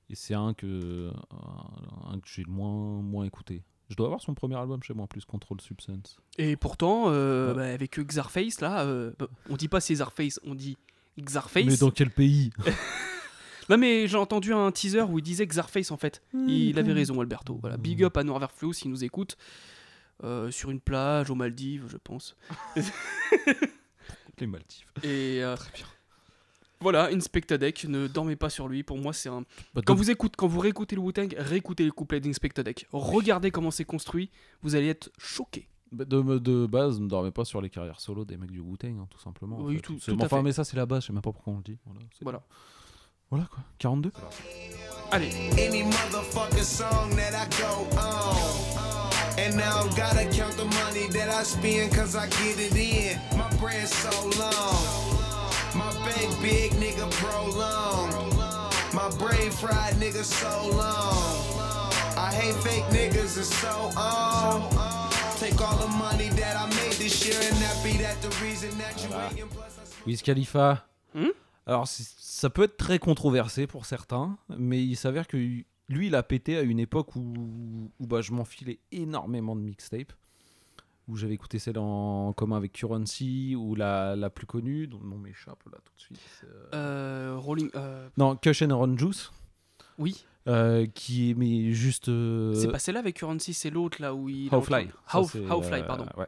[0.09, 1.11] Et c'est un que,
[2.11, 3.65] un, que j'ai le moins, moins écouté.
[3.89, 6.19] Je dois avoir son premier album chez moi en plus, Control Substance.
[6.39, 7.55] Et pourtant, euh, Ouais.
[7.57, 10.77] bah, avec Xarface, là, euh, bah, on dit pas c'est Xarface, on dit
[11.21, 11.65] Xarface.
[11.67, 12.51] Mais dans quel pays?
[13.69, 16.23] Non, mais j'ai entendu un teaser où il disait Xarface en fait.
[16.35, 17.59] Il avait raison, Alberto.
[17.61, 19.37] Voilà, big up à Norbert Flo s'il nous écoute.
[20.25, 22.37] Euh, sur une plage aux Maldives, je pense.
[24.39, 24.87] Les Maldives.
[25.03, 25.57] Et euh,
[26.81, 28.83] Voilà, Inspectadec, ne dormez pas sur lui.
[28.83, 29.43] Pour moi, c'est un.
[29.75, 32.87] Bah, quand vous écoutez, quand vous réécoutez le Wu-Tang, réécoutez les couplets d'Inspectadec.
[32.93, 34.31] Regardez comment c'est construit,
[34.63, 35.69] vous allez être choqué.
[35.93, 38.99] Bah, De, de base, ne dormez pas sur les carrières solo des mecs du Wu-Tang,
[39.01, 39.59] hein, tout simplement.
[39.59, 39.81] en Oui, fait.
[39.83, 40.43] tout- tout à enfin, fait.
[40.43, 41.79] mais ça, c'est la base, je sais même pas pourquoi on le dit.
[42.21, 42.43] Voilà.
[43.31, 44.13] Voilà quoi, 42.
[45.11, 45.31] Allez.
[45.59, 48.37] Any motherfucking song that I go on.
[49.39, 53.19] And now gotta count the money that I spend cause I get it in.
[53.37, 54.77] My brand so long.
[55.75, 58.11] My bank big nigga prolong.
[58.95, 61.67] My brain fried nigga so long.
[62.17, 64.63] I hate fake niggas it's so on.
[65.39, 68.71] Take all the money that I made this year and that be that the reason
[68.79, 69.31] that you I
[70.07, 70.83] Wiz Khalifa.
[71.13, 71.31] Hmm?
[71.67, 76.23] Alors, ça peut être très controversé pour certains, mais il s'avère que lui, il a
[76.23, 80.13] pété à une époque où, où bah, je m'enfilais énormément de mixtapes.
[81.09, 85.09] Où j'avais écouté celle en commun avec Currency, ou la, la plus connue, dont le
[85.09, 86.21] nom m'échappe là tout de suite.
[86.45, 87.71] euh, Euh, Rolling.
[87.77, 89.31] euh, Non, Kush and Run Juice.
[89.99, 90.25] Oui.
[90.49, 92.09] Euh, qui est mais juste.
[92.09, 94.47] euh, C'est pas celle-là avec Currency, c'est l'autre là où il.
[94.47, 94.91] est How en train- Fly.
[95.09, 96.07] Ça, How, c'est, How Fly, euh, pardon.
[96.17, 96.27] ouais.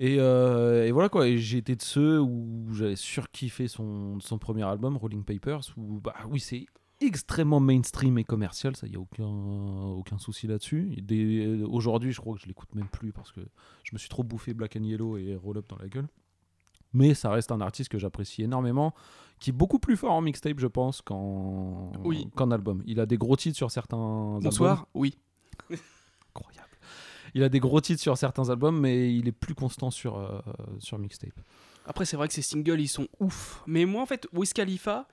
[0.00, 4.38] Et, euh, et voilà quoi, et j'ai été de ceux où j'avais surkiffé son, son
[4.38, 6.66] premier album, Rolling Papers, où bah oui, c'est
[7.00, 10.94] extrêmement mainstream et commercial, ça y a aucun, aucun souci là-dessus.
[11.02, 13.40] Des- Aujourd'hui, je crois que je l'écoute même plus parce que
[13.84, 16.08] je me suis trop bouffé Black and Yellow et Roll Up dans la gueule.
[16.92, 18.94] Mais ça reste un artiste que j'apprécie énormément,
[19.40, 22.28] qui est beaucoup plus fort en mixtape, je pense, qu'en Oui.
[22.50, 22.82] album.
[22.86, 24.86] Il a des gros titres sur certains Bonsoir, albums.
[24.94, 25.18] oui.
[26.34, 26.67] Incroyable.
[27.34, 30.40] Il a des gros titres sur certains albums, mais il est plus constant sur, euh,
[30.78, 31.38] sur mixtape.
[31.86, 33.62] Après, c'est vrai que ces singles, ils sont ouf.
[33.66, 35.08] Mais moi, en fait, Wiz Khalifa,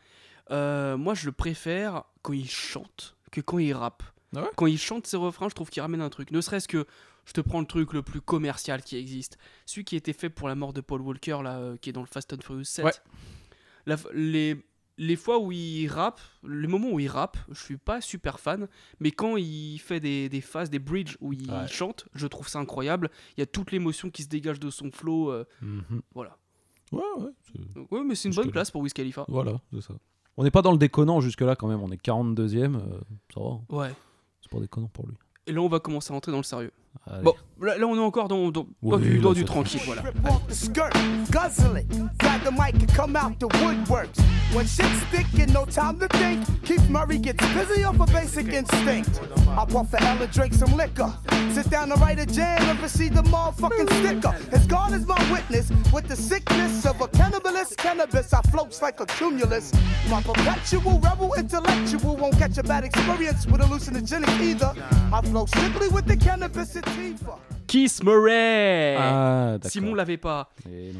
[0.51, 4.03] euh, moi, je le préfère quand il chante que quand il rappe.
[4.35, 6.31] Ah quand il chante ses refrains, je trouve qu'il ramène un truc.
[6.31, 6.85] Ne serait-ce que,
[7.25, 9.37] je te prends le truc le plus commercial qui existe.
[9.65, 11.93] Celui qui a été fait pour la mort de Paul Walker, là, euh, qui est
[11.93, 12.85] dans le Fast and Furious 7.
[12.85, 12.91] Ouais.
[13.85, 14.65] La les,
[14.97, 18.67] les fois où il rappe, les moments où il rappe, je suis pas super fan,
[18.99, 21.67] mais quand il fait des, des phases, des bridges où il Ouais.
[21.67, 23.09] chante, je trouve ça incroyable.
[23.35, 25.31] Il y a toute l'émotion qui se dégage de son flow.
[25.31, 26.01] euh, Mhm.
[26.13, 26.37] Voilà.
[26.91, 27.31] Ouais, ouais.
[27.75, 29.25] Donc, ouais, mais c'est une bonne place pour Wiz Khalifa.
[29.27, 29.95] Voilà, c'est ça.
[30.37, 32.99] On n'est pas dans le déconnant jusque-là quand même, on est 42ème, euh,
[33.33, 33.59] ça va.
[33.69, 33.93] Ouais.
[34.41, 35.15] C'est pas déconnant pour lui.
[35.47, 36.71] Et là, on va commencer à rentrer dans le sérieux.
[37.07, 37.23] Allez.
[37.23, 40.03] Bon, là, là, on est encore dans, dans, Oui, dans du, dans du tranquille, voilà.
[40.47, 40.93] The skirt,
[41.31, 41.87] guzzle it.
[42.17, 44.19] Grab the mic and come out the woodworks.
[44.53, 48.47] When shit's thick and no time to think, Keith Murray gets busy off a basic
[48.47, 49.19] instinct.
[49.49, 51.13] I puff a hell and drink some liquor.
[51.51, 54.35] Sit down to write a jam and receive the motherfucking sticker.
[54.51, 58.99] As God is my witness, with the sickness of a cannibalist cannabis, I floats like
[58.99, 59.71] a cumulus.
[60.09, 64.73] My perpetual rebel intellectual won't catch a bad experience with hallucinogenic either.
[65.13, 66.84] I flow strictly with the cannabis sativa.
[67.67, 69.57] Kiss Murray Ah.
[69.63, 70.51] Simon l'avait pas.
[70.69, 70.99] Et non.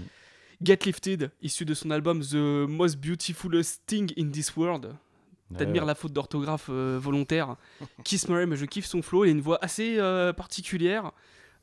[0.64, 2.36] Get Lifted, issu de son album The
[2.68, 4.94] Most Beautifulest Thing in This World.
[5.58, 5.88] T'admires Ouais.
[5.88, 7.56] la faute d'orthographe euh, volontaire.
[8.04, 9.26] Kiss Murray, mais je kiffe son flow.
[9.26, 11.12] Il a une voix assez euh, particulière.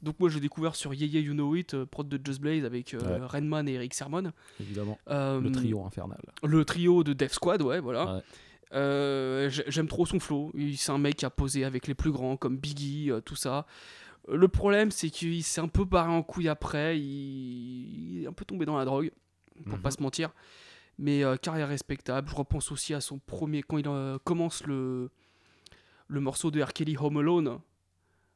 [0.03, 2.65] Donc moi, j'ai découvert sur Yeah Yeah You Know It, euh, prod de Just Blaze
[2.65, 3.19] avec Ouais.
[3.27, 4.33] Redman et Eric Sermon.
[4.61, 4.99] Évidemment.
[5.09, 6.21] Le trio infernal.
[6.45, 8.17] Le trio de Def Squad, ouais, voilà.
[8.17, 8.21] Ouais.
[8.75, 10.53] Euh, J'aime trop son flow.
[10.77, 13.67] C'est un mec qui a posé avec les plus grands, comme Biggie, euh, tout ça.
[14.29, 16.99] Le problème, c'est qu'il s'est un peu barré en couille après.
[16.99, 19.11] Il, il est un peu tombé dans la drogue,
[19.67, 19.83] pour Mhm.
[19.83, 20.33] pas se mentir.
[20.99, 22.29] Mais euh, carrière respectable.
[22.29, 23.63] Je repense aussi à son premier.
[23.63, 25.11] Quand il euh, commence le,
[26.07, 26.73] le morceau de R.
[26.73, 27.59] Kelly Home Alone.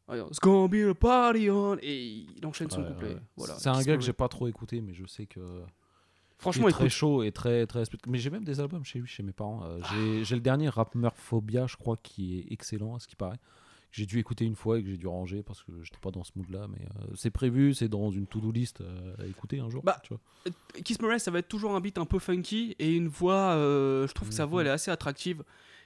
[0.08, 1.76] It's gonna be a party on.
[1.82, 2.04] Et
[2.36, 3.14] il enchaîne son Ouais, couplet.
[3.14, 3.20] ouais.
[3.36, 5.62] Voilà, c'est un gars que j'ai pas trop écouté, mais je sais que.
[6.38, 6.92] Franchement, il est très écoute.
[6.96, 7.82] chaud et très très.
[8.06, 9.64] Mais j'ai même des albums chez lui, chez mes parents.
[9.64, 9.80] Euh,
[10.24, 13.38] j'ai- le dernier Rapmerphobia, je crois, qui est excellent, à ce qui paraît.
[13.96, 16.22] J'ai dû écouter une fois et que j'ai dû ranger parce que j'étais pas dans
[16.22, 16.66] ce mood-là.
[16.68, 19.82] Mais euh, c'est prévu, c'est dans une to-do list euh, à écouter un jour.
[19.82, 20.20] Bah, tu vois.
[20.46, 23.54] Euh, Kiss Murray, ça va être toujours un beat un peu funky et une voix.
[23.54, 24.50] euh, je trouve que sa Mhm.
[24.50, 25.42] voix elle est assez attractive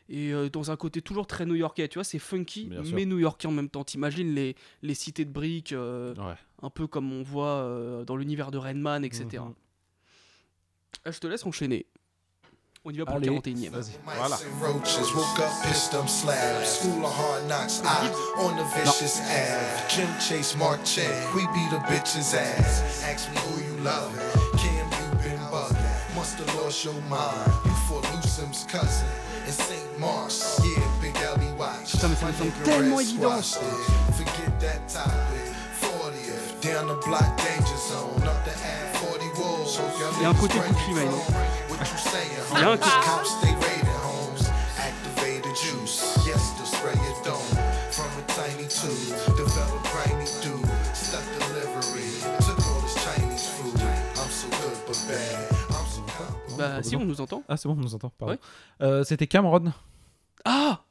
[0.09, 1.87] et dans un côté toujours très new-yorkais.
[1.87, 3.85] Tu vois, c'est funky mais new-yorkais en même temps.
[3.85, 6.35] T'imagines les, les cités de briques, Ouais.
[6.63, 9.45] un peu comme on voit dans l'univers de Redman, etc.
[9.45, 9.55] Mhm.
[11.07, 11.87] Euh, Je te laisse enchaîner.
[12.83, 13.71] On y va pour Allez, le 41ème.
[13.73, 13.93] vas-y.
[14.17, 14.37] Voilà.
[14.63, 16.67] roaches woke up, pissed them slabs.
[16.81, 18.09] School of hard knocks, I
[18.39, 19.89] on the vicious Ave.
[19.91, 23.05] Jim Chase Marchand, we beat a bitch's ass.
[23.05, 24.11] Ask me who you love,
[24.57, 25.77] Kim, you been bugging.
[26.17, 27.53] Must have lost your mind.
[27.67, 29.07] You for Lusim's cousin
[29.47, 29.99] in St.
[30.01, 30.59] Mars.
[30.65, 31.93] Yeah, Big Ellie watch.
[31.93, 33.43] Putain, mais ça me semble tellement évident.
[34.17, 35.53] Forget that topic.
[35.83, 38.23] 40th, down the block, danger zone.
[38.25, 39.79] Up the Ave, 40 wolves.
[40.17, 40.93] Il y a un côté Gucci
[41.81, 44.49] Cops stay raiding homes.
[44.77, 46.17] Activate the juice.
[46.27, 47.41] Yes, to spray your dome.
[47.91, 49.17] From a tiny tube.
[49.37, 50.69] Develop grimy dude.
[50.95, 52.11] Stuff delivery.
[52.45, 53.81] Took all this Chinese food.
[53.81, 55.49] I'm so good but bad.
[55.71, 56.57] I'm so comfortable.
[56.59, 57.43] Bah, si, on nous entend.
[57.49, 58.11] Ah, c'est bon, on nous entend.
[58.19, 58.35] Pardon.
[58.35, 58.39] Ouais.
[58.83, 59.73] Euh, C'était Cameron.
[60.45, 60.83] Ah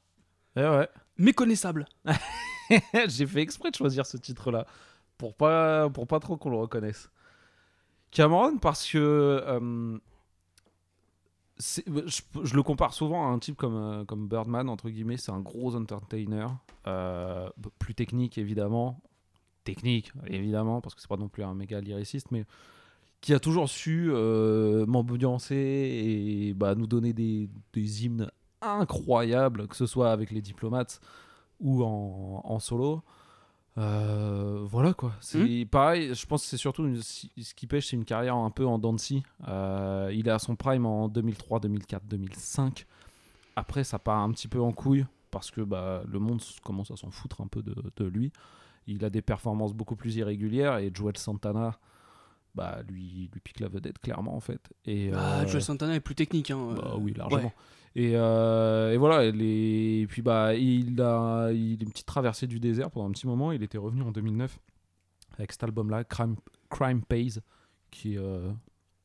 [0.56, 0.90] Eh ouais.
[1.18, 1.86] Méconnaissable.
[3.08, 4.66] J'ai fait exprès de choisir ce titre-là
[5.20, 7.10] pour pas, pour pas trop qu'on le reconnaisse.
[8.12, 9.98] Cameron, parce que euh,
[11.60, 15.18] je, le compare souvent à un type comme, euh, comme Birdman, entre guillemets.
[15.18, 16.48] C'est un gros entertainer,
[16.88, 19.02] euh, plus technique évidemment.
[19.66, 22.46] Technique évidemment, parce que c'est pas non plus un méga lyriciste, mais
[23.22, 28.32] qui a toujours su euh, m'ambiancer et bah, nous donner des, des hymnes
[28.62, 31.02] incroyables, que ce soit avec les diplomates
[31.60, 33.04] ou en solo.
[33.80, 35.14] Euh, voilà quoi.
[35.22, 38.50] C'est pareil, je pense que c'est surtout une- ce qui pêche, c'est une carrière un
[38.52, 38.96] peu en dents.
[39.48, 42.86] Euh, il est à son prime en 2003, 2004, 2005.
[43.56, 46.96] Après, ça part un petit peu en couille parce que bah, le monde commence à
[46.98, 48.32] s'en foutre un peu de, de lui.
[48.88, 51.78] Il a des performances beaucoup plus irrégulières et Joel Santana,
[52.56, 54.62] bah, lui, lui pique la vedette clairement en fait.
[54.86, 56.52] Et, Ah, euh, Joel Santana est plus technique.
[56.52, 56.74] Hein.
[56.76, 57.44] bah euh, oui, largement.
[57.44, 57.54] ouais.
[57.96, 62.06] Et, euh, et voilà, et les- et puis bah, il a il a une petite
[62.06, 63.52] traversée du désert pendant un petit moment.
[63.52, 64.60] Il était revenu en 2009
[65.38, 66.36] avec cet album-là, Crime,
[66.70, 67.40] Crime Pays,
[67.92, 68.52] qui est euh,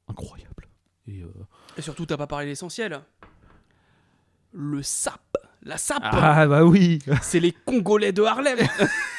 [0.09, 0.69] incroyable.
[1.07, 1.29] Et, euh,
[1.79, 3.01] Et surtout, t'as pas parlé l'essentiel.
[4.53, 5.21] Le SAP.
[5.63, 6.03] La SAP.
[6.05, 6.99] Ah, bah oui.
[7.23, 8.59] C'est les Congolais de Harlem.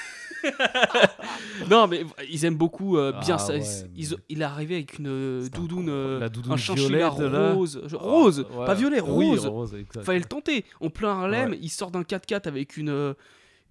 [1.69, 3.53] non, mais ils aiment beaucoup euh, bien Ah, ça.
[3.53, 3.63] ouais,
[3.95, 7.09] Ils- il est arrivé avec une euh, doudoune, euh, La doudoune un chinchilla là.
[7.53, 7.81] rose.
[7.83, 8.65] Ah, Rose, ouais.
[8.65, 9.45] pas violet, Oui, rose.
[9.47, 10.05] rose, exact.
[10.05, 10.65] Fallait le tenter.
[10.81, 11.59] En plein Harlem, Ouais.
[11.61, 13.15] il sort d'un 4x4 avec une,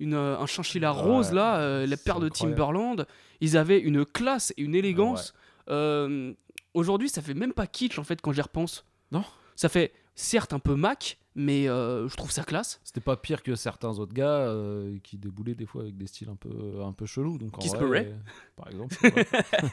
[0.01, 2.29] une, un chinchilla Ouais, rose, là, euh, la paire de.
[2.29, 3.07] Timberland.
[3.41, 5.35] Ils avaient une classe et une élégance.
[5.68, 6.33] Euh,
[6.72, 8.85] Aujourd'hui, ça fait même pas kitsch, en fait, quand j'y repense.
[9.12, 9.22] Non.
[9.55, 12.80] Ça fait, certes, un peu Mac, mais euh, je trouve ça classe.
[12.85, 16.28] C'était pas pire que certains autres gars euh, qui déboulaient des fois avec des styles
[16.28, 16.51] un peu,
[16.85, 17.39] un peu chelous.
[17.39, 18.14] Donc Kiss vrai, euh,
[18.57, 18.95] par exemple.
[19.03, 19.26] ouais.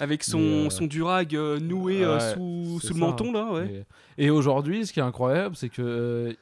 [0.00, 3.06] Avec son, Mais, euh, son durag euh, noué euh, Ouais, sous, sous le ça.
[3.06, 3.84] menton, là, ouais.
[4.18, 6.32] Et, et aujourd'hui, ce qui est incroyable, c'est que euh,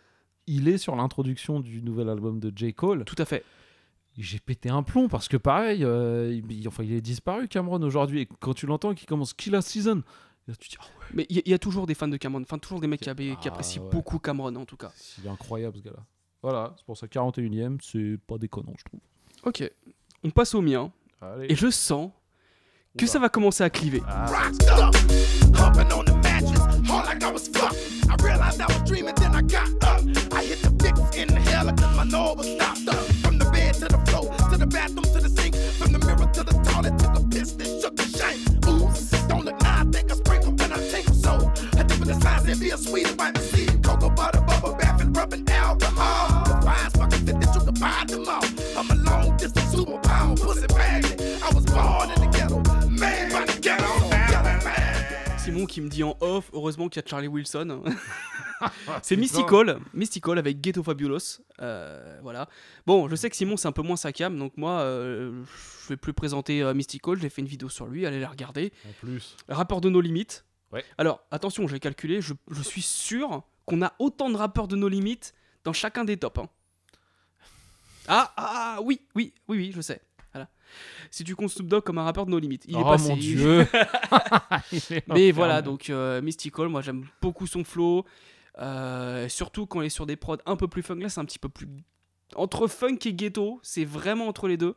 [0.47, 2.73] il est sur l'introduction du nouvel album de J.
[2.75, 3.05] Cole.
[3.05, 3.45] Tout à fait.
[4.17, 8.23] J'ai pété un plomb parce que pareil, euh, il, enfin, il est disparu Cameron aujourd'hui.
[8.23, 10.03] Et quand tu l'entends qui commence Killer Season, là,
[10.57, 12.09] tu te dis, ah ouais, Mais il y, a- il y a toujours des fans
[12.09, 13.91] de Cameron, enfin toujours des mecs qui, qui Ah, apprécient ouais.
[13.91, 14.93] beaucoup Cameron en tout cas.
[15.19, 16.05] il est incroyable ce gars-là.
[16.43, 19.01] Voilà, c'est pour ça 41ème, c'est pas déconnant, je trouve.
[19.45, 19.69] Ok,
[20.25, 20.93] on passe au mien.
[21.21, 21.47] Allez.
[21.51, 22.11] Et je sens
[22.97, 24.03] que ça va commencer à cliver.
[42.09, 45.01] I dip in the signs and be a sweet vitamin C, cocoa butter, bubble bath,
[45.01, 46.45] and rubbing alcohol.
[46.45, 48.45] The finest fucking fit that you can buy them all.
[48.77, 51.21] I'm a long distance super pound pussy magnet.
[51.43, 55.39] I was born in the ghetto, made by the ghetto, ghetto man.
[55.39, 57.83] Simon qui me dit en off, heureusement qu'il y a Charlie Wilson.
[59.03, 59.17] c'est.
[59.17, 61.41] Mystical, Mystical avec Ghetto Fabulous.
[61.61, 62.49] Euh, voilà.
[62.87, 65.45] Bon, je sais que Simon c'est un peu moins sa cam, donc moi euh,
[65.85, 67.19] je vais plus présenter euh, Mystical.
[67.21, 68.73] J'ai fait une vidéo sur lui, allez la regarder.
[68.89, 69.37] En plus.
[69.49, 70.45] Rappeur de nos limites.
[70.73, 70.85] Ouais.
[70.99, 74.89] Alors attention, j'ai calculé, je, je suis sûr qu'on a autant de rappeurs de nos
[74.89, 76.41] limites dans chacun des tops.
[76.41, 76.49] hein.
[78.07, 80.01] Ah, ah, oui, oui, oui, oui, je sais.
[80.33, 80.49] Voilà.
[81.11, 83.09] Si tu comptes Snoop Dogg comme un rappeur de nos limites, il est Oh, passé.
[83.11, 83.67] mon Dieu.
[84.73, 88.05] Est Mais voilà, donc euh, Mystical, moi j'aime beaucoup son flow.
[88.59, 91.25] euh, surtout quand il est sur des prods un peu plus funk, là c'est un
[91.25, 91.69] petit peu plus.
[92.35, 94.75] Entre funk et ghetto, c'est vraiment entre les deux.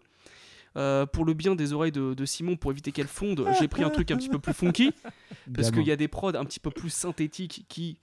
[0.77, 3.83] Euh, pour le bien des oreilles de, de Simon, pour éviter qu'elle fonde, j'ai pris
[3.83, 4.93] un truc un petit peu plus funky.
[5.53, 7.97] Parce qu'il y a des prods un petit peu plus synthétiques qui,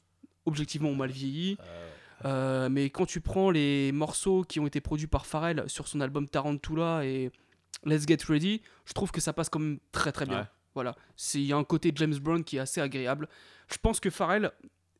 [0.44, 1.56] objectivement, ont mal vieilli.
[2.24, 6.00] Euh, mais quand tu prends les morceaux qui ont été produits par Pharrell sur son
[6.00, 7.30] album Tarantula et
[7.84, 10.40] Let's Get Ready, je trouve que ça passe quand même très très bien.
[10.40, 10.46] Ouais.
[10.74, 10.94] Voilà,
[11.34, 13.28] il y a un côté James Brown qui est assez agréable.
[13.70, 14.52] Je pense que Pharrell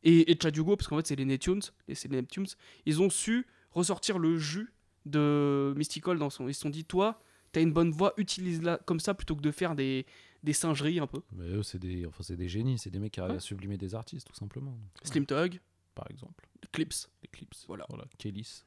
[0.03, 2.47] et, et Chad Hugo, parce qu'en fait c'est les Neptunes, et c'est les Neptunes,
[2.85, 4.73] ils ont su ressortir le jus
[5.05, 6.47] de Mystical dans son.
[6.47, 7.21] Ils se sont dit, toi,
[7.51, 10.05] t'as une bonne voix, utilise-la comme ça plutôt que de faire des,
[10.43, 11.21] des singeries un peu.
[11.31, 13.77] Mais eux, c'est des, enfin, c'est des génies, c'est des mecs qui arrivent à sublimer
[13.77, 14.77] des artistes, tout simplement.
[15.03, 15.59] Slim Tug,
[15.95, 16.47] Par exemple.
[16.71, 17.55] Clips, Les clips.
[17.67, 17.85] Voilà.
[17.89, 18.05] Voilà.
[18.17, 18.63] Kellis.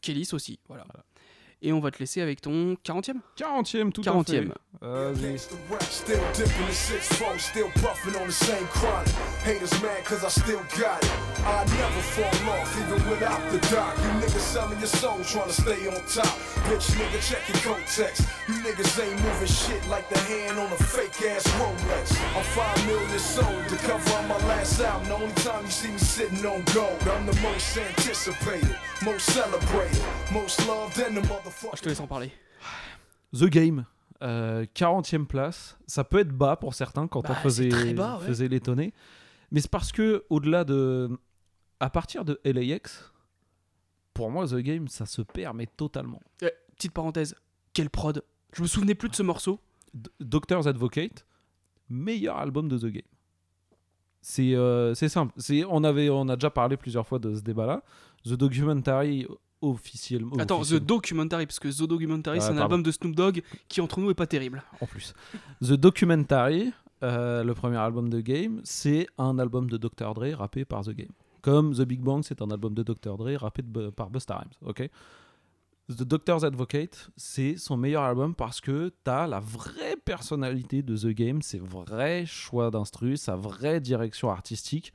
[0.00, 0.86] Kellis aussi, voilà.
[1.62, 4.20] Et on va te laisser avec ton 40e 40e, tout 40e.
[4.20, 4.48] à fait.
[30.80, 31.49] Vas-y.
[31.64, 32.30] Ah, Je te laisse en parler.
[33.32, 33.84] The Game,
[34.22, 35.78] euh, 40e place.
[35.86, 38.26] Ça peut être bas pour certains quand Bah, on faisait, bas, ouais.
[38.26, 38.92] faisait l'étonner.
[39.50, 41.08] Mais c'est parce que, au-delà de.
[41.80, 43.10] À partir de LAX,
[44.12, 46.20] pour moi, The Game, ça se perd, mais totalement.
[46.42, 47.34] Eh, petite parenthèse,
[47.72, 48.22] quelle prod
[48.52, 49.60] Je me souvenais plus de ce morceau.
[49.94, 51.24] D- Doctor's Advocate,
[51.88, 53.02] meilleur album de The Game.
[54.20, 55.32] C'est euh, simple.
[55.68, 57.82] On, avait, on a déjà parlé plusieurs fois de ce débat-là.
[58.24, 59.26] The Documentary,
[59.62, 60.36] officiellement.
[60.38, 62.62] Attends, The Documentary, parce que The Documentary, Ah, c'est un pardon.
[62.62, 64.62] album de Snoop Dogg qui, entre nous, est pas terrible.
[64.80, 65.14] en plus.
[65.62, 70.14] The Documentary, euh, le premier album de Game, c'est un album de Dr.
[70.14, 71.12] Dre rappé par The Game.
[71.42, 73.16] Comme The Big Bang, c'est un album de Dr.
[73.16, 74.52] Dre rappé de par Busta Rhymes.
[74.62, 74.88] ok?
[75.88, 81.08] The Doctor's Advocate, c'est son meilleur album parce que t'as la vraie personnalité de The
[81.08, 84.92] Game, ses vrais choix d'instru, sa vraie direction artistique,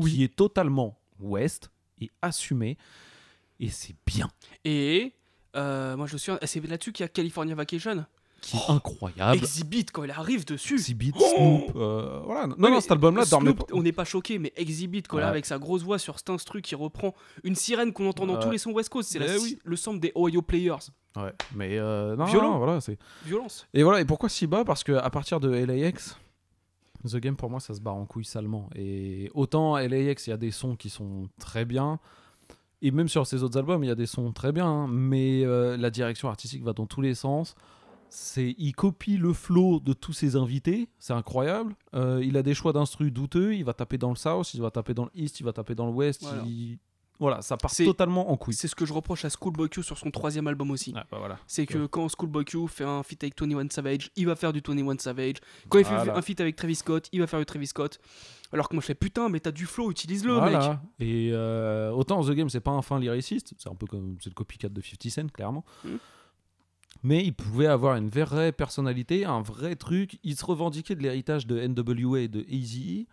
[0.00, 2.76] qui est totalement West et assumée,
[3.60, 4.30] et c'est bien.
[4.64, 5.12] Et
[5.56, 6.32] euh, moi, je suis.
[6.44, 8.04] C'est là-dessus qu'il y a California Vacation.
[8.40, 9.36] Qui est incroyable.
[9.38, 10.74] Exhibit, quand il arrive dessus.
[10.74, 12.46] Exhibit, Oh Snoop, euh, voilà.
[12.46, 13.22] Non, Ouais, non, cet album-là,
[13.72, 15.22] on n'est pas choqué, mais Exhibit, quand Ouais.
[15.22, 18.42] avec sa grosse voix sur cet instru qui reprend une sirène qu'on entend dans Ouais.
[18.42, 19.58] tous les sons West Coast, c'est oui.
[19.64, 20.76] le sample des Ohio Players.
[21.16, 22.50] Ouais, mais euh, non, Violent.
[22.52, 22.98] non, voilà, c'est.
[23.24, 23.66] Violence.
[23.72, 24.62] Et voilà, et pourquoi si bas?
[24.64, 26.18] Parce que à partir de LAX,
[27.08, 28.68] The Game pour moi ça se barre en couille salement.
[28.74, 31.98] Et autant LAX, il y a des sons qui sont très bien.
[32.86, 34.66] Et même sur ses autres albums, il y a des sons très bien.
[34.66, 37.54] hein, mais euh, la direction artistique va dans tous les sens.
[38.10, 41.74] C'est, il copie le flow de tous ses invités, c'est incroyable.
[41.94, 44.70] Euh, il a des choix d'instru douteux, il va taper dans le South, il va
[44.70, 46.22] taper dans le East, il va taper dans le West.
[46.22, 46.42] Voilà.
[46.46, 46.78] il-
[47.20, 48.54] Voilà, ça part totalement en couille.
[48.54, 50.92] C'est ce que je reproche à Schoolboy Q sur son troisième album aussi.
[50.92, 51.38] bah voilà.
[51.46, 54.60] C'est que quand Schoolboy Q fait un feat avec 21 Savage, il va faire du
[54.60, 55.34] 21 Savage.
[55.68, 57.98] Quand il fait un feat avec Travis Scott, il va faire du Travis Scott.
[58.52, 60.68] Alors que moi je fais putain, mais t'as du flow, utilise-le, Voilà.
[60.70, 60.78] mec.
[61.00, 64.30] Et euh, autant The Game, c'est pas un fin lyriciste, c'est un peu comme c'est
[64.30, 65.64] le copycat de 50 Cent, clairement.
[65.84, 65.98] Mhm.
[67.02, 70.18] Mais il pouvait avoir une vraie personnalité, un vrai truc.
[70.22, 73.06] Il se revendiquait de l'héritage de NWA et de Eazy.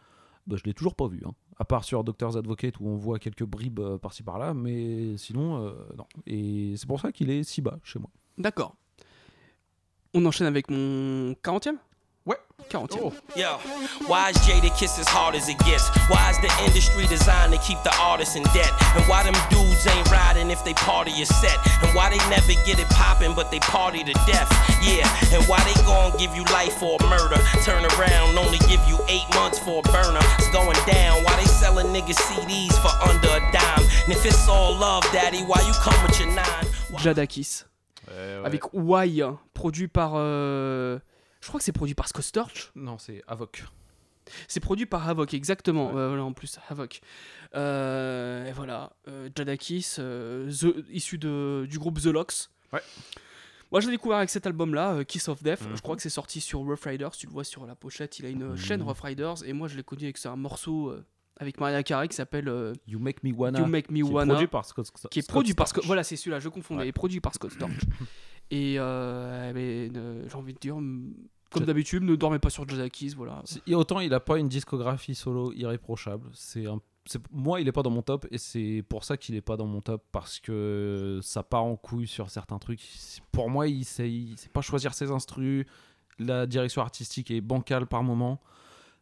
[0.47, 1.33] Bah, je l'ai toujours pas vu, hein.
[1.57, 5.63] à part sur Doctor's Advocate où on voit quelques bribes euh, par-ci par-là, mais sinon,
[5.63, 6.05] euh, non.
[6.25, 8.09] Et c'est pour ça qu'il est si bas chez moi.
[8.37, 8.75] D'accord.
[10.13, 11.77] On enchaîne avec mon 40ème
[12.25, 12.37] Ouais.
[12.69, 13.11] 40ème.
[13.35, 13.57] Yo,
[14.07, 15.89] why is Jada Kiss as hard as it gets?
[16.07, 18.71] Why is the industry designed to keep the artists in debt?
[18.95, 21.57] And why them dudes ain't riding if they party is set?
[21.83, 24.47] And why they never get it poppin' but they party to death?
[24.85, 27.37] Yeah, and why they gon' give you life for a murder?
[27.65, 30.21] Turn around, only give you eight months for a burner.
[30.37, 31.23] It's going down.
[31.25, 33.83] Why they selling niggas CDs for under a dime?
[34.05, 36.65] And if it's all love, daddy, why you come with your nine?
[37.01, 37.65] Jadakis.
[38.07, 39.21] Eh Avec Why,
[39.53, 40.13] produit par.
[40.15, 40.99] euh,
[41.41, 42.71] Je crois que c'est produit par Scott Storch.
[42.75, 43.63] Non, c'est Avoc.
[44.47, 45.89] C'est produit par Havoc, exactement.
[45.97, 47.01] Euh, voilà, en plus, Havoc.
[47.55, 52.49] Euh, et voilà, euh, Jadakis, euh, The- issu de, du groupe The Locks.
[52.71, 52.81] Ouais.
[53.71, 55.61] Moi, je l'ai découvert avec cet album-là, euh, Kiss of Death.
[55.67, 55.75] Mhm.
[55.75, 57.11] Je crois que c'est sorti sur Rough Riders.
[57.11, 59.43] Tu le vois sur la pochette, il a une chaîne Rough Riders.
[59.45, 61.03] Et moi, je l'ai connu avec un morceau euh,
[61.37, 63.59] avec Maria Carey qui s'appelle euh, You Make Me Wanna.
[63.59, 64.33] You Make Me qui est Wanna.
[64.33, 65.79] produit par Scott- Qui est Scott produit par Storch.
[65.83, 65.87] Scott.
[65.87, 66.81] Voilà, c'est celui-là, je confondais.
[66.83, 66.87] Ouais.
[66.89, 67.71] est produit par Scott Storch.
[68.51, 71.13] et euh, j'ai envie de dire, mm,
[71.51, 73.13] comme d'habitude, ne dormez pas sur Jadakis.
[73.15, 73.41] Voilà.
[73.65, 76.29] Et autant il a pas une discographie solo irréprochable.
[76.33, 76.79] C'est un,
[77.31, 79.65] moi il est pas dans mon top et c'est pour ça qu'il est pas dans
[79.65, 82.81] mon top parce que ça part en couille sur certains trucs.
[83.31, 85.65] Pour moi il sait, il sait pas choisir ses instrus.
[86.19, 88.41] La direction artistique est bancale par moment,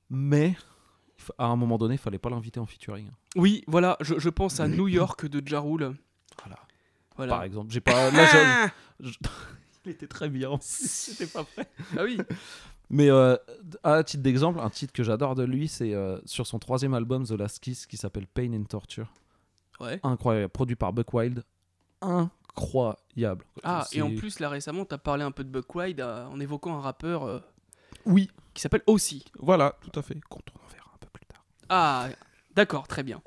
[0.09, 0.55] mais
[1.37, 3.09] à un moment donné il fallait pas l'inviter en featuring.
[3.35, 5.95] Oui, voilà, je, je pense à New York de Ja Rule.
[6.41, 6.57] Voilà.
[7.19, 7.33] Voilà.
[7.33, 8.09] Par exemple, j'ai pas.
[8.11, 9.17] Là, je- je-
[9.85, 10.57] il était très bien.
[10.61, 11.67] C'était pas prêt.
[11.97, 12.17] Ah oui.
[12.89, 13.35] Mais euh,
[13.83, 17.25] à titre d'exemple, un titre que j'adore de lui, c'est euh, sur son troisième album,
[17.25, 19.07] The Last Kiss, qui s'appelle Pain and Torture.
[19.81, 19.99] Ouais.
[20.03, 21.43] Incroyable, produit par Buck Wild.
[22.01, 23.45] Incroyable.
[23.63, 26.39] Ah, et en plus, là récemment, t'as parlé un peu de Buck Wild euh, en
[26.39, 27.23] évoquant un rappeur.
[27.23, 27.39] euh,
[28.05, 28.29] Oui.
[28.53, 29.25] Qui s'appelle aussi.
[29.39, 30.19] Voilà, tout à fait.
[30.29, 31.43] Qu'on on verra un peu plus tard.
[31.69, 32.07] Ah,
[32.55, 33.21] d'accord, très bien.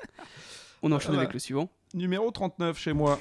[0.82, 1.70] On enchaîne avec le suivant.
[1.94, 3.18] Numéro 39 chez moi.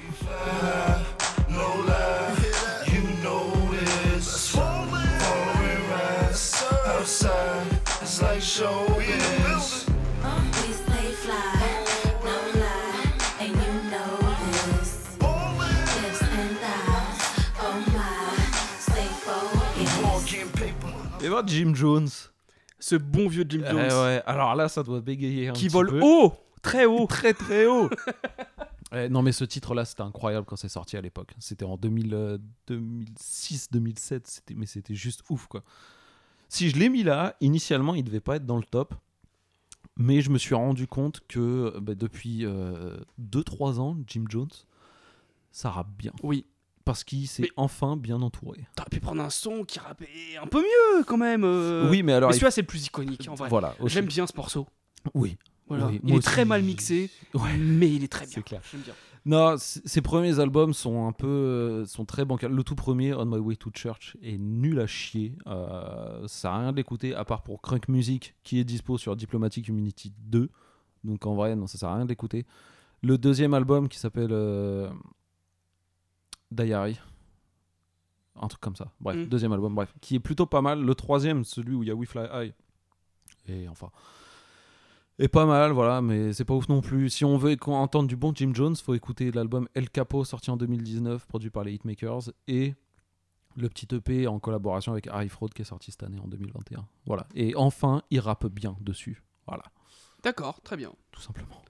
[21.22, 22.08] Et voir Jim Jones.
[22.80, 23.88] Ce bon vieux Jim Jones.
[23.90, 26.00] Eh ouais, alors là, ça doit bégayer un Qui petit vole peu.
[26.02, 27.06] haut, très haut.
[27.06, 27.88] Très très haut.
[29.10, 31.32] Non mais ce titre-là, c'était incroyable quand c'est sorti à l'époque.
[31.38, 35.62] C'était en 2000, 2006, 2007, c'était, mais c'était juste ouf quoi.
[36.48, 38.94] Si je l'ai mis là, initialement, il devait pas être dans le top.
[39.96, 42.44] Mais je me suis rendu compte que bah, depuis
[43.20, 44.48] 2-3 ans, Jim Jones,
[45.50, 46.12] ça rappe bien.
[46.22, 46.46] Oui.
[46.84, 48.66] Parce qu'il s'est enfin bien entouré.
[48.74, 50.08] T'aurais pu prendre un son qui rappait
[50.42, 51.44] un peu mieux quand même.
[51.44, 51.88] euh.
[51.90, 53.48] Oui, mais alors, Mais il- celui-là, c'est le plus iconique en vrai.
[53.48, 53.94] Voilà, aussi.
[53.94, 54.66] J'aime bien ce morceau.
[55.14, 55.36] Oui.
[55.78, 55.86] Voilà.
[55.86, 57.10] Oui, il est très mal mixé,
[57.58, 58.34] mais il est très bien.
[58.34, 58.60] C'est clair.
[58.74, 58.94] Bien.
[59.24, 62.52] Non, ses premiers albums sont un peu euh, sont très bancals.
[62.52, 65.36] Le tout premier, On My Way to Church, est nul à chier.
[65.46, 69.68] Euh, ça a rien d'écouter à part pour Crunk Music qui est dispo sur Diplomatic
[69.68, 70.50] Humanity 2.
[71.04, 72.44] Donc en vrai, non, ça sert à rien d'écouter.
[73.02, 74.90] Le deuxième album qui s'appelle euh,
[76.50, 76.98] Diary.
[78.40, 78.90] Un truc comme ça.
[79.00, 79.26] Bref, Mm.
[79.26, 79.94] deuxième album, bref.
[80.00, 80.82] Qui est plutôt pas mal.
[80.82, 82.52] Le troisième, celui où il y a We Fly High.
[83.48, 83.90] Et enfin.
[85.18, 87.10] Et pas mal, voilà, mais c'est pas ouf non plus.
[87.10, 90.56] Si on veut entendre du bon Jim Jones, faut écouter l'album El Capo sorti en
[90.56, 92.74] 2019, produit par les Hitmakers, et
[93.56, 96.86] le petit EP en collaboration avec Harry Fraud qui est sorti cette année en 2021.
[97.06, 97.26] Voilà.
[97.34, 99.22] Et enfin, il rappe bien dessus.
[99.46, 99.64] Voilà.
[100.22, 100.92] D'accord, très bien.
[101.10, 101.60] Tout simplement.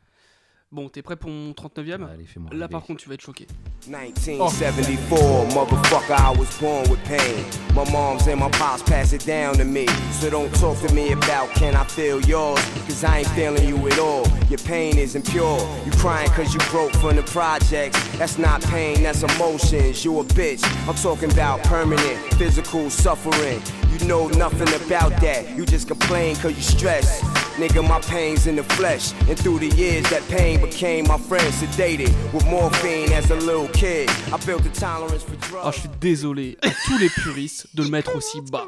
[0.73, 2.69] Bon, t'es prêt pour mon 39ème Allez, fais-moi Là, rêver.
[2.73, 3.47] par contre, tu vas être choqué.
[3.87, 7.45] 1974, motherfucker, I was born with pain.
[7.75, 9.87] My mom's and my pops pass it down to me.
[10.13, 13.77] So don't talk to me about can I feel yours, cause I ain't feeling you
[13.87, 14.25] at all.
[14.49, 15.59] Your pain isn't pure.
[15.85, 17.99] You crying cause you broke from the projects.
[18.17, 20.03] That's not pain, that's emotions.
[20.07, 20.63] You a bitch.
[20.89, 23.61] I'm talking about permanent physical suffering.
[23.93, 25.55] You know nothing about that.
[25.55, 27.23] You just complain cause you stressed.
[27.59, 29.13] Nigga, my pain's in the flesh.
[29.29, 33.69] And through the years, that pain became my friend, sedated with morphine as a little
[33.69, 34.09] kid.
[34.33, 35.63] I built a tolerance for drugs.
[35.65, 38.67] Ah, je suis désolé à tous les puristes de le mettre aussi bas.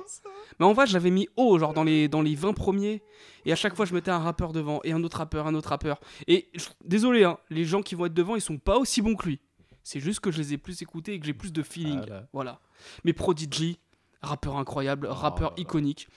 [0.61, 3.03] Mais en vrai, je l'avais mis haut, genre dans les, dans les 20 premiers.
[3.47, 5.70] Et à chaque fois, je mettais un rappeur devant, et un autre rappeur, un autre
[5.70, 5.99] rappeur.
[6.28, 9.16] Et je- désolé, hein, les gens qui vont être devant, ils sont pas aussi bons
[9.16, 9.41] que lui.
[9.82, 11.99] C'est juste que je les ai plus écoutés et que j'ai plus de feeling.
[12.07, 12.26] Voilà.
[12.32, 12.61] Voilà.
[13.05, 13.78] Mais Prodigy,
[14.22, 16.09] rappeur incroyable, rappeur iconique.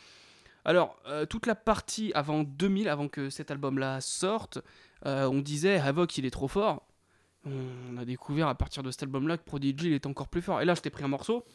[0.68, 4.60] Alors, euh, toute la partie avant 2000, avant que cet album-là sorte,
[5.06, 6.86] euh, on disait Havoc, il est trop fort.
[7.46, 10.62] On a découvert à partir de cet album-là que Prodigy il est encore plus fort.
[10.62, 11.46] Et là, je t'ai pris un morceau.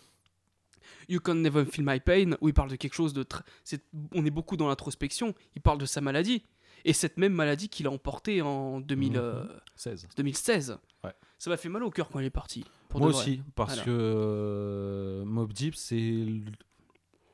[1.08, 3.42] You Can Never Feel My Pain, où il parle de quelque chose de très.
[3.64, 3.84] c'est-
[4.14, 5.34] On est beaucoup dans l'introspection.
[5.54, 6.44] Il parle de sa maladie.
[6.84, 9.44] Et cette même maladie qu'il a emportée en 2000, euh,
[9.76, 10.08] 16.
[10.16, 10.78] 2016.
[11.04, 11.12] Ouais.
[11.38, 12.64] Ça m'a fait mal au cœur quand il est parti.
[12.94, 16.26] Moi aussi, parce que euh, Mob Deep, c'est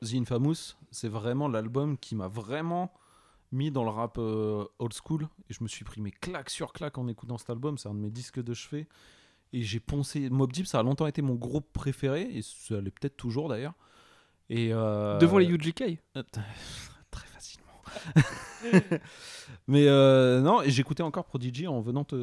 [0.01, 2.91] The Infamous, c'est vraiment l'album qui m'a vraiment
[3.51, 5.27] mis dans le rap euh, old school.
[5.49, 7.77] Et je me suis pris mes claques sur claques en écoutant cet album.
[7.77, 8.87] C'est un de mes disques de chevet.
[9.51, 10.29] Et j'ai poncé.
[10.29, 12.29] Mob Deep, ça a longtemps été mon groupe préféré.
[12.31, 13.73] Et ça l'est peut-être toujours d'ailleurs.
[14.49, 15.81] Et euh, Devant les UGK
[16.15, 16.23] euh,
[17.11, 17.67] Très facilement.
[19.67, 19.85] Mais
[20.41, 22.15] non, et j'écoutais encore Prodigy en venant te,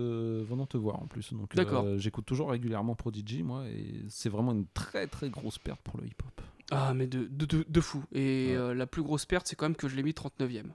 [0.43, 1.33] venant te voir en plus.
[1.33, 1.99] Donc D'accord.
[1.99, 6.07] j'écoute toujours régulièrement Prodigy, moi, et c'est vraiment une très très grosse perte pour le
[6.07, 6.41] hip-hop.
[6.71, 8.03] Ah, mais de, de, de, de fou.
[8.13, 10.71] Et euh, la plus grosse perte, c'est quand même que je l'ai mis 39ème.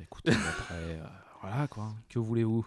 [0.00, 1.04] Écoute, après, euh,
[1.42, 1.92] voilà quoi.
[2.08, 2.66] Que voulez-vous?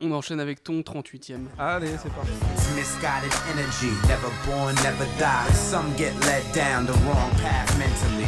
[0.00, 1.46] On enchaîne avec ton 38ème.
[1.58, 2.30] Allez, c'est parti.
[2.74, 5.52] Misguided energy, never born, never die.
[5.52, 8.26] Some get led down the wrong path mentally.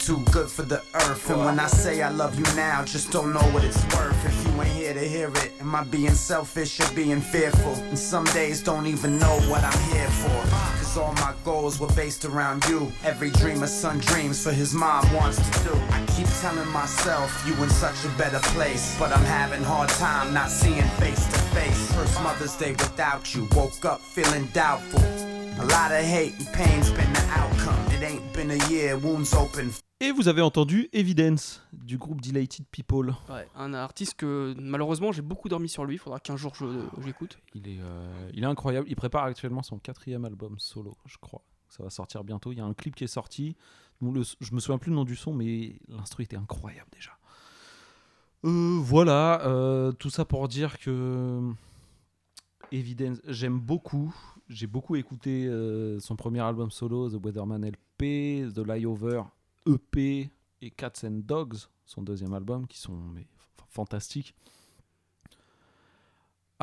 [0.00, 3.32] Too good for the earth, and when I say I love you now, just don't
[3.32, 4.16] know what it's worth.
[4.26, 7.74] If you ain't here to hear it, am I being selfish or being fearful?
[7.88, 10.81] And some days don't even know what I'm here for.
[10.92, 12.92] Cause all my goals were based around you.
[13.02, 15.74] Every dreamer's son dreams for his mom wants to do.
[15.88, 20.34] I keep telling myself you in such a better place, but I'm having hard time
[20.34, 21.92] not seeing face to face.
[21.94, 25.00] First Mother's Day without you, woke up feeling doubtful.
[25.00, 27.86] A lot of hate and pain's been the outcome.
[27.92, 29.72] It ain't been a year, wounds open.
[30.04, 33.14] Et vous avez entendu Evidence du groupe Delighted People.
[33.30, 35.94] Ouais, un artiste que malheureusement j'ai beaucoup dormi sur lui.
[35.94, 36.66] Il faudra qu'un jour je
[37.04, 37.38] j'écoute.
[37.54, 38.88] Il est, euh, il est incroyable.
[38.90, 41.42] Il prépare actuellement son quatrième album solo, je crois.
[41.68, 42.50] Ça va sortir bientôt.
[42.50, 43.54] Il y a un clip qui est sorti.
[44.00, 47.12] Bon, le- je me souviens plus le nom du son, mais l'instru était incroyable déjà.
[48.44, 51.40] Euh, voilà, euh, tout ça pour dire que
[52.72, 54.12] Evidence, j'aime beaucoup.
[54.48, 59.22] J'ai beaucoup écouté euh, son premier album solo, The Weatherman LP, The Lyover
[59.66, 63.14] EP et Cats and Dogs, son deuxième album, qui sont
[63.68, 64.34] fantastiques.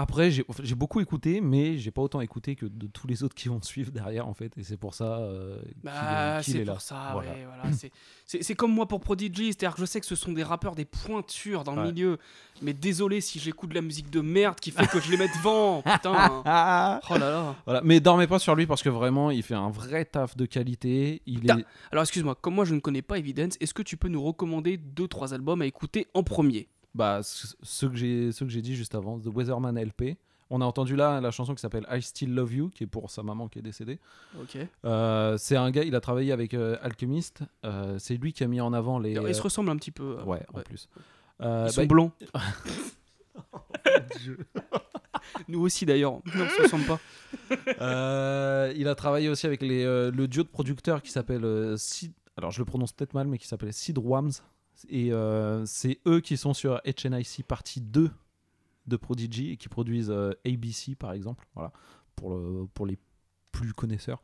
[0.02, 0.46] Après, j'ai
[0.76, 3.92] beaucoup écouté, mais j'ai pas autant écouté que de tous les autres qui vont suivre
[3.92, 4.58] derrière, en fait.
[4.58, 7.32] Et c'est pour ça euh, qu'il Bah, est- qu'il c'est est pour ça, Voilà.
[7.32, 7.72] ouais, voilà.
[7.76, 7.92] c'est-
[8.26, 10.76] C'est c'est comme moi pour Prodigy, c'est-à-dire que je sais que ce sont des rappeurs,
[10.76, 11.88] des pointures dans le Ouais.
[11.92, 12.18] milieu,
[12.62, 15.32] mais désolé si j'écoute de la musique de merde qui fait que je les mette
[15.38, 16.14] devant, putain.
[16.44, 17.56] oh là là.
[17.66, 17.82] Voilà.
[17.84, 21.22] Mais dormez pas sur lui parce que vraiment, il fait un vrai taf de qualité.
[21.26, 21.66] Il Ta- est.
[21.92, 24.78] Alors excuse-moi, comme moi je ne connais pas Evidence, est-ce que tu peux nous recommander
[24.78, 26.68] deux trois albums à écouter en premier?
[26.96, 30.18] Bah, ce ce que j'ai ce que j'ai dit juste avant, The Weatherman LP.
[30.52, 33.12] On a entendu là la chanson qui s'appelle I Still Love You, qui est pour
[33.12, 34.00] sa maman qui est décédée.
[34.40, 34.58] Ok.
[34.84, 37.44] Euh, c'est un gars, il a travaillé avec euh, Alchemist.
[37.66, 39.12] Euh, c'est lui qui a mis en avant les.
[39.12, 40.18] Ils se ressemblent un petit peu.
[40.24, 40.90] Ouais, en plus.
[41.42, 42.12] Ils sont bah, blancs.
[45.48, 46.14] Nous aussi d'ailleurs.
[46.14, 47.00] On se ressemble pas.
[47.82, 51.78] Euh, il a travaillé aussi avec les, euh, le duo de producteurs qui s'appelle euh,
[51.78, 52.12] Sid.
[52.38, 54.32] Alors je le prononce peut-être mal, mais qui s'appelle Sid Wams.
[54.88, 58.12] Et euh, c'est eux qui sont sur HNIC partie 2
[58.88, 61.48] de Prodigy et qui produisent euh, ABC par exemple.
[61.56, 61.72] Voilà,
[62.16, 62.98] pour, le, pour les
[63.52, 64.22] plus connaisseurs.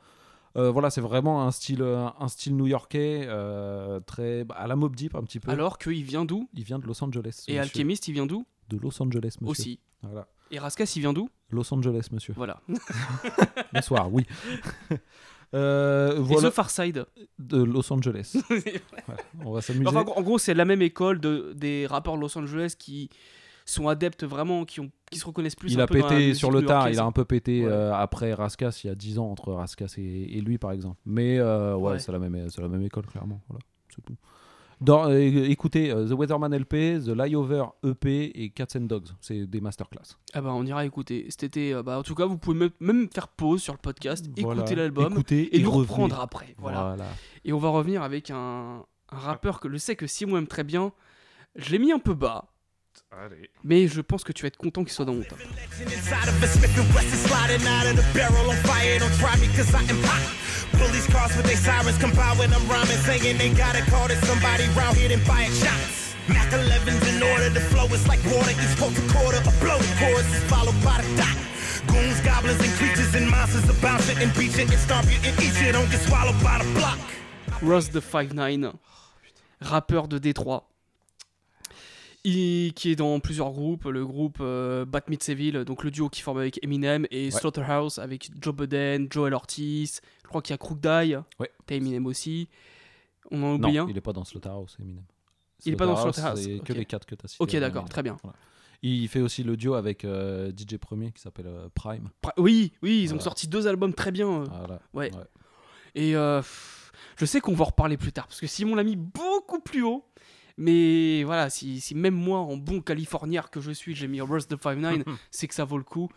[0.57, 3.27] Euh, voilà, c'est vraiment un style, un style new-yorkais,
[4.05, 5.51] très bah, à la Mob Deep un petit peu.
[5.51, 6.49] Alors qu'il vient d'où?
[6.53, 7.43] Il vient de Los Angeles.
[7.47, 7.59] Et monsieur.
[7.59, 8.45] Alchemist, il vient d'où?
[8.69, 9.47] De Los Angeles, monsieur.
[9.47, 9.79] Aussi.
[10.01, 10.27] Voilà.
[10.51, 11.29] Et Raskas, il vient d'où?
[11.49, 12.33] Los Angeles, monsieur.
[12.37, 12.61] Voilà.
[13.73, 14.25] Bonsoir, oui.
[15.55, 16.35] Euh, Et.
[16.35, 17.05] The Far Side
[17.39, 18.35] De Los Angeles.
[19.07, 19.87] Voilà, on va s'amuser.
[19.87, 23.09] Enfin, en gros- c'est la même école de, des rappeurs de Los Angeles qui
[23.65, 26.15] sont adeptes vraiment, qui, ont, qui se reconnaissent plus il un a peu dans la
[26.15, 27.71] pété sur le tard, il a un peu pété Ouais.
[27.71, 30.99] euh, après Raskas il y a 10 ans entre Raskas et, et lui par exemple.
[31.05, 31.99] Mais euh, ouais, Ouais.
[31.99, 34.17] c'est la même c'est la même école clairement, voilà, c'est tout.
[34.81, 35.17] Dans, euh,
[35.49, 40.17] écoutez, euh, The Weatherman LP, The Lyover EP et Cats and Dogs, c'est des masterclass.
[40.33, 41.25] Ah bah on ira écouter.
[41.29, 44.25] Cet été, euh, bah en tout cas, vous pouvez même- faire pause sur le podcast,
[44.37, 44.61] Voilà.
[44.61, 45.87] écouter l'album et, et nous revenez.
[45.87, 46.55] reprendre après.
[46.57, 46.81] Voilà.
[46.95, 47.05] Voilà.
[47.45, 50.63] Et on va revenir avec un, un rappeur que je sais que Simon aime très
[50.63, 50.91] bien.
[51.55, 52.51] Je l'ai mis un peu bas.
[53.63, 55.37] Mais je pense que tu vas être content qu'il soit dans mon top.
[60.77, 64.15] Police cars with their sirens compile when I'm rhyming, saying they got a call to
[64.25, 66.15] somebody round here, then buying shots.
[66.27, 69.37] Mac 11's in order, the flow is like water, each quote a quarter.
[69.37, 71.37] A blow chorus is followed by the dot.
[71.87, 75.53] Goons, goblins, and creatures and monsters are bouncing and beaching and stomp you and eat
[75.61, 75.71] you.
[75.71, 76.97] Don't get swallowed by the block.
[77.61, 78.73] Ross the 5-9,
[79.61, 80.67] rappeur de Détroit.
[82.23, 86.21] Il- qui est dans plusieurs groupes, le groupe euh, Bat Seville, donc le duo qui
[86.21, 87.31] forme avec Eminem, et Ouais.
[87.31, 91.51] Slaughterhouse avec Joe Budden, Joel Ortiz, je crois qu'il y a Crook Die, Ouais.
[91.65, 92.49] t'as Eminem aussi.
[93.31, 95.03] On en oublie Non, un il est pas dans Slaughterhouse, Eminem.
[95.65, 97.43] Il est pas dans Slaughterhouse, C'est que les quatre que tu as cités.
[97.43, 98.17] Ok, d'accord, très bien.
[98.23, 98.37] Voilà.
[98.81, 102.09] Il fait aussi le duo avec euh, DJ Premier qui s'appelle euh, Prime.
[102.37, 104.29] Oui, oui, ils ont sorti deux albums très bien.
[104.29, 104.45] euh.
[104.45, 105.11] Voilà, Ouais.
[105.15, 105.23] ouais.
[105.95, 109.59] Et je sais qu'on va en reparler plus tard, parce que Simon l'a mis beaucoup
[109.59, 110.05] plus haut.
[110.57, 114.47] Mais voilà, si, si même moi, en bon californiard que je suis, j'ai mis Rush
[114.47, 116.09] the 5-9, c'est que ça vaut le coup.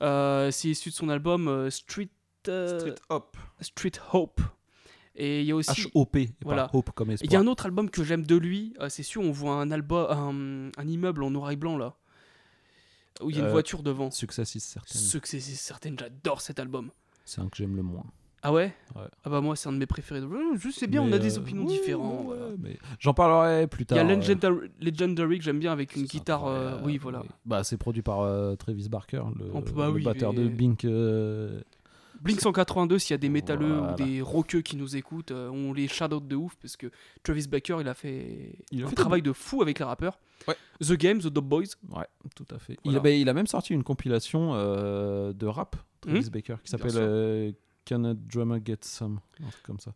[0.00, 2.08] C'est issu de son album Street,
[2.48, 3.36] euh, Street Hope.
[3.60, 4.40] Street Hope.
[5.18, 5.82] Et il y a aussi.
[5.82, 6.68] H.O.P., Voilà.
[6.74, 7.42] Hope comme Et Il y a espoir.
[7.42, 10.80] un autre album que j'aime de lui, euh, c'est sûr, on voit un, album, un,
[10.80, 11.94] un immeuble en noir et blanc là.
[13.22, 14.10] Où il y a une Euh, voiture devant.
[14.10, 14.98] Success is certain.
[14.98, 16.90] Success is certain, j'adore cet album.
[17.24, 18.04] C'est un que j'aime le moins.
[18.42, 18.74] Ah ouais?
[18.94, 19.02] Ouais.
[19.24, 20.20] Ah bah moi c'est un de mes préférés.
[20.58, 22.26] Je sais bien, on a des euh, opinions différentes.
[22.28, 22.54] ouais, voilà.
[22.58, 23.98] mais J'en parlerai plus Il y tard.
[23.98, 26.46] a euh, Legendary, Legendary que j'aime bien avec une guitare.
[26.46, 27.22] euh, oui, voilà.
[27.46, 30.84] Bah, c'est produit par euh, Travis Barker, le, bah le oui, batteur de Blink.
[32.20, 33.92] Blink 182, s'il y a des métalleux Voilà.
[33.92, 36.90] ou des rockeux qui nous écoutent, euh, on les shout de ouf parce que
[37.22, 40.18] Travis Barker il a fait Il a un fait travail de fou avec les rappeurs.
[40.80, 41.64] The Game, The Dope Boys.
[41.90, 42.76] Ouais, tout à fait.
[42.84, 42.96] Voilà.
[42.96, 46.28] Il, a, bah, il a même sorti une compilation euh, de rap, Travis Mhm.
[46.28, 47.52] Baker, qui s'appelle euh,
[47.88, 49.92] Can a Drummer Get Some Un truc comme ça.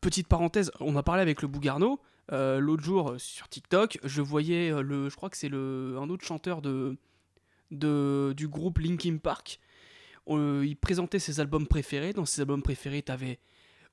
[0.00, 2.00] Petite parenthèse, on a parlé avec le Bougarno
[2.32, 3.98] euh, l'autre jour sur TikTok.
[4.04, 6.96] Je voyais le, je crois que c'est le un autre chanteur de,
[7.70, 9.60] de du groupe Linkin Park.
[10.28, 12.12] Euh, il présentait ses albums préférés.
[12.12, 13.38] Dans ses albums préférés, t'avais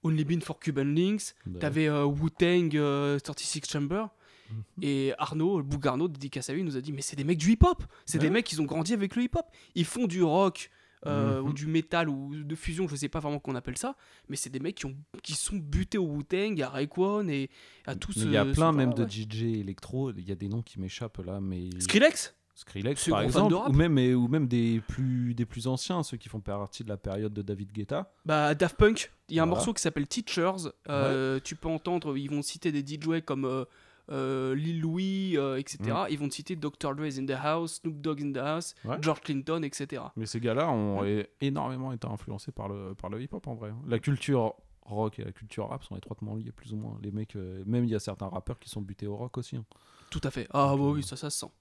[0.04, 4.06] Only Been for Cuban Links, Bah t'avais euh, Wu-Tang euh, 36 Chamber.
[4.52, 4.64] Mhm.
[4.84, 7.52] Et Arnaud, le Bougarno, dédicace à lui, nous a dit Mais c'est des mecs du
[7.52, 9.46] hip-hop C'est des mecs qui ont grandi avec le hip-hop.
[9.74, 10.70] Ils font du rock
[11.08, 11.48] euh, Mhm.
[11.48, 13.96] ou du métal ou de fusion, je sais pas vraiment qu'on appelle ça,
[14.28, 17.52] mais c'est des mecs qui, ont, qui sont butés au Wu-Tang, à Raekwon et
[17.86, 19.08] à tous il y a plein même de.
[19.08, 21.70] DJ électro, il y a des noms qui m'échappent là, mais...
[21.80, 22.36] Skrillex?
[22.56, 26.40] Skrillex par exemple, ou même, ou même des, plus, des plus anciens, ceux qui font
[26.40, 28.14] partie de la période de David Guetta.
[28.26, 29.58] Bah, Daft Punk, il y a un Voilà.
[29.58, 30.70] morceau qui s'appelle Teachers.
[30.90, 33.66] euh, Tu peux entendre, ils vont citer des DJ comme euh,
[34.10, 35.78] euh, Lil Louis, etc.
[35.84, 36.08] Mm.
[36.12, 36.96] Ils vont te citer Dr.
[36.96, 38.98] Dre is in the house, Snoop Dogg in the house, Ouais.
[39.02, 40.04] George Clinton, etc.
[40.16, 41.04] Mais ces gars-là ont
[41.42, 43.72] énormément été influencés par le, par le hip-hop en vrai.
[43.72, 43.82] hein.
[43.88, 46.98] La culture rock et la culture rap sont étroitement liées plus ou moins.
[47.02, 47.36] Les mecs,
[47.66, 49.58] même il y a certains rappeurs qui sont butés au rock aussi.
[49.58, 49.66] hein.
[50.12, 50.48] Tout à fait.
[50.52, 51.52] Ah, bah oui, ça, ça se sent.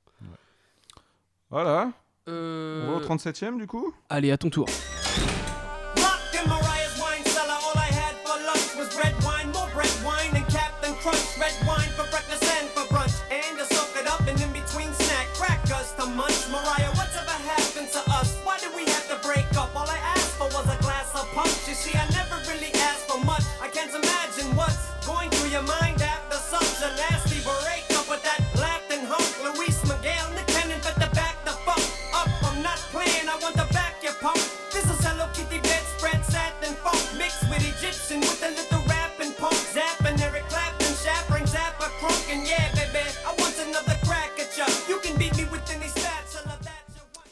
[1.55, 1.93] Voilà.
[2.29, 2.85] Euh...
[2.89, 3.95] On va au 37ème du coup?
[4.09, 4.67] Allez, à ton tour.
[5.95, 6.51] Locked in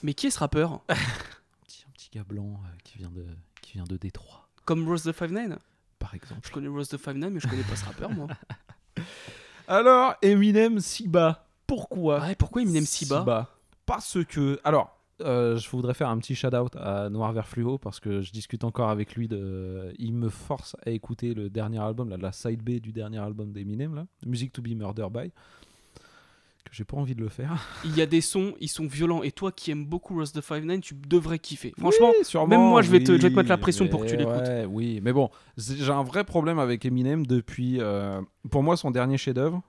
[0.02, 0.80] Mais qui est ce rappeur
[1.64, 3.24] petit, Un petit gars blanc euh, qui vient de
[3.60, 4.48] qui vient de Détroit.
[4.64, 5.58] Comme Rose the Five Nine?
[5.98, 6.40] Par exemple.
[6.44, 8.28] Je connais Rose the Five Nine, mais je connais pas ce rappeur, moi.
[9.68, 11.46] Alors, Eminem si bas.
[11.66, 13.48] Pourquoi Ouais, pourquoi Eminem si bas
[13.86, 14.60] Parce que.
[14.64, 18.32] Alors, euh, je voudrais faire un petit shout-out à Noir Vert Fluo parce que je
[18.32, 19.28] discute encore avec lui.
[19.28, 19.92] De...
[19.98, 23.52] Il me force à écouter le dernier album, là, la side B du dernier album
[23.52, 25.30] d'Eminem, là, Music to be Murder by.
[26.64, 27.66] Que j'ai pas envie de le faire.
[27.84, 29.22] Il y a des sons, ils sont violents.
[29.22, 31.74] Et toi qui aimes beaucoup Rose the Five Nine, tu devrais kiffer.
[31.78, 33.88] Franchement, Oui, sûrement, même moi, je vais, te, je vais te oui, mettre la pression
[33.88, 34.34] pour que tu l'écoutes.
[34.36, 37.78] ouais, oui, mais bon, j'ai un vrai problème avec Eminem depuis.
[37.80, 39.60] euh, pour moi, son dernier chef-d'œuvre,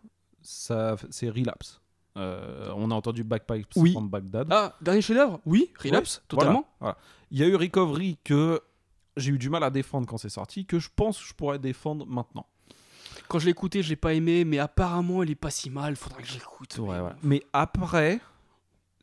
[0.41, 1.81] c'est Relapse.
[2.15, 3.91] Euh, on a entendu Backpipes Oui.
[3.93, 4.47] from Baghdad.
[4.51, 5.39] Ah, dernier chef-d'œuvre?
[5.45, 6.65] Oui, Relapse, Ouais, totalement.
[6.79, 6.97] voilà, voilà.
[7.31, 8.61] Il y a eu Recovery que
[9.17, 11.57] j'ai eu du mal à défendre quand c'est sorti, que je pense que je pourrais
[11.59, 12.45] défendre maintenant.
[13.33, 15.95] Quand je l'ai écouté, je l'ai pas aimé, mais apparemment, il est pas si mal.
[15.95, 16.77] Faudra que j'écoute.
[16.77, 16.99] Ouais.
[17.23, 18.19] Mais après,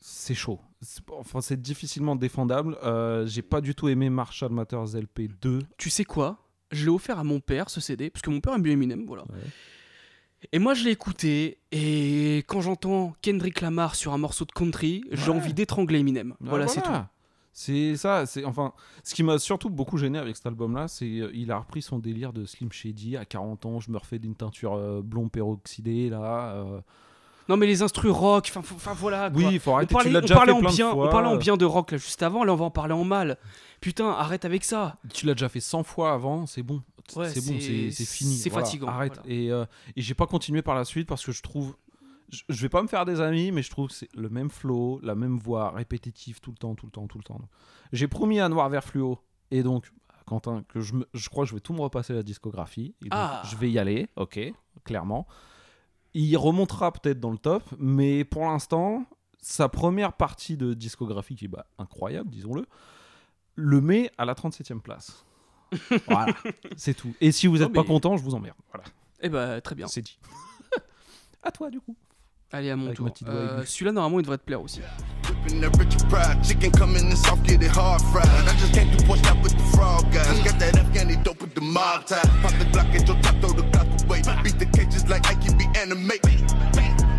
[0.00, 0.60] c'est chaud.
[0.80, 2.78] C'est- Enfin, c'est difficilement défendable.
[2.84, 5.58] Euh, j'ai pas du tout aimé Marshall Matters LP 2.
[5.78, 6.38] Tu sais quoi?
[6.70, 9.04] Je l'ai offert à mon père, ce CD, parce que mon père aime bien Eminem,
[9.04, 9.24] voilà.
[10.52, 15.02] Et moi, je l'ai écouté, et quand j'entends Kendrick Lamar sur un morceau de country,
[15.10, 16.36] j'ai envie d'étrangler Eminem.
[16.40, 16.90] Ouais, voilà, c'est tout.
[17.52, 18.72] C'est ça, c'est enfin
[19.02, 21.98] ce qui m'a surtout beaucoup gêné avec cet album-là, c'est euh, il a repris son
[21.98, 26.10] délire de Slim Shady à 40 ans, je me refais d'une teinture euh, blond peroxydée
[26.10, 26.52] là.
[26.54, 26.80] euh,
[27.48, 29.30] Non, mais les instrus rock, enfin voilà.
[29.34, 29.52] Oui, quoi.
[29.52, 31.08] il faut arrêter, On parlait, tu on déjà parlait fait en plein de bien, fois.
[31.08, 33.04] on parlait en bien de rock là juste avant, là on va en parler en
[33.04, 33.36] mal.
[33.80, 34.96] Putain, arrête avec ça.
[35.12, 36.82] Tu l'as déjà fait 100 fois avant, c'est bon.
[37.16, 38.36] Ouais, c'est bon, c'est- fini.
[38.36, 39.14] c'est voilà, fatigant, Arrête.
[39.16, 39.28] voilà.
[39.34, 39.64] Et, euh,
[39.96, 41.74] et j'ai pas continué par la suite parce que je trouve.
[42.48, 45.00] Je, vais pas me faire des amis, mais je trouve que c'est le même flow,
[45.02, 47.40] la même voix, répétitive tout le temps, tout le temps, tout le temps.
[47.92, 49.18] J'ai promis à Noir Vert Fluo
[49.50, 49.92] et donc
[50.26, 52.94] Quentin que je, me- je crois que je vais tout me repasser la discographie.
[53.02, 53.42] Et donc, Ah.
[53.50, 54.38] Je vais y aller, ok,
[54.84, 55.26] clairement.
[56.14, 59.04] Il remontera peut-être dans le top, mais pour l'instant,
[59.38, 62.66] sa première partie de discographie qui est bah, incroyable, disons-le,
[63.56, 65.24] le met à la 37e place.
[66.06, 66.34] voilà,
[66.76, 67.14] c'est tout.
[67.20, 68.56] Et si vous n'êtes pas content, je vous emmerde.
[68.72, 68.84] Voilà.
[69.20, 69.86] Eh bah, très bien.
[69.86, 70.18] C'est dit.
[71.42, 71.96] à toi, du coup.
[72.52, 73.08] Allez, à mon Avec tour.
[73.28, 73.62] Euh.
[73.64, 74.80] Celui-là, normalement, il devrait te plaire aussi.
[74.80, 75.42] I
[78.58, 80.40] just came to push out with the frog guys.
[80.42, 82.20] Got that Afghani dope with the mob tie.
[82.42, 84.22] Pop the Glock at your top, throw the Glock away.
[84.42, 86.42] Beat the cages like I can be animated.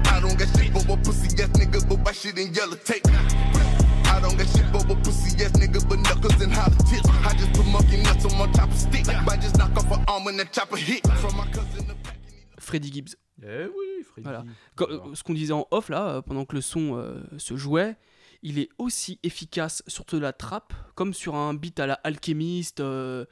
[0.07, 3.07] I don't got shit for a pussy ass nigga, but my shit in yellow tape?
[3.07, 7.07] I don't got shit for a pussy ass nigga, but knuckles and hollow tips.
[7.23, 9.07] I just put monkey nuts on my top of stick.
[9.25, 11.07] Might just knock off an arm when that chopper hit.
[11.19, 11.95] From my cousin to
[12.59, 13.15] Freddie Gibbs.
[13.43, 14.23] Eh oui, Freddie.
[14.23, 14.45] Voilà.
[14.75, 17.55] Quand- euh, ce qu'on disait en off là, euh, pendant que le son euh, se
[17.55, 17.95] jouait,
[18.43, 22.79] il est aussi efficace sur de la trappe comme sur un beat à la Alchemist
[22.79, 23.25] euh,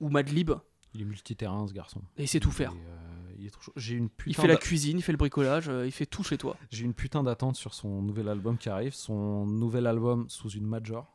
[0.00, 0.52] ou Madlib.
[0.94, 2.00] Il est multiterrain, ce garçon.
[2.16, 2.72] Et il sait tout faire.
[2.72, 3.72] Et, euh, il est trop chaud.
[3.76, 6.38] J'ai une putain Il fait la cuisine, il fait le bricolage, il fait tout chez
[6.38, 6.56] toi.
[6.70, 8.94] J'ai une putain d'attente sur son nouvel album qui arrive.
[8.94, 11.10] Son nouvel album sous une major.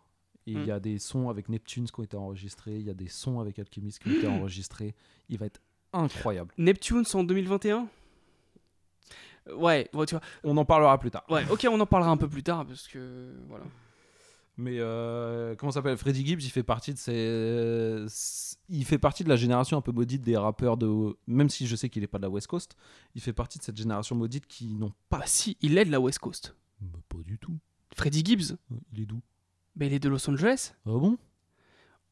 [0.46, 0.72] Il y Mm.
[0.72, 2.76] a des sons avec Neptunes qui ont été enregistrés.
[2.78, 4.96] Il y a des sons avec Alchemist qui ont été enregistrés.
[5.30, 5.62] Il va être
[5.94, 6.54] incroyable.
[6.58, 7.86] Neptunes en 2021 Euh,
[9.58, 10.22] Ouais, ouais, tu vois.
[10.44, 11.24] On en parlera plus tard.
[11.30, 13.66] Ouais, ok, on en parlera un peu plus tard parce que voilà.
[14.58, 15.96] Mais euh, comment s'appelle?
[15.96, 18.06] Freddie Gibbs, il fait partie de ces,
[18.68, 21.76] il fait partie de la génération un peu maudite des rappeurs de, même si je
[21.78, 22.76] sais qu'il est pas de la West Coast,
[23.16, 25.20] il fait partie de cette génération maudite qui n'ont pas.
[25.20, 26.56] Bah si, il est de la West Coast.
[27.08, 27.58] pas du tout.
[27.96, 28.58] Freddie Gibbs
[28.94, 29.22] Il est d'où?
[29.78, 30.74] Bah il est de Los Angeles.
[30.86, 31.18] Ah bon?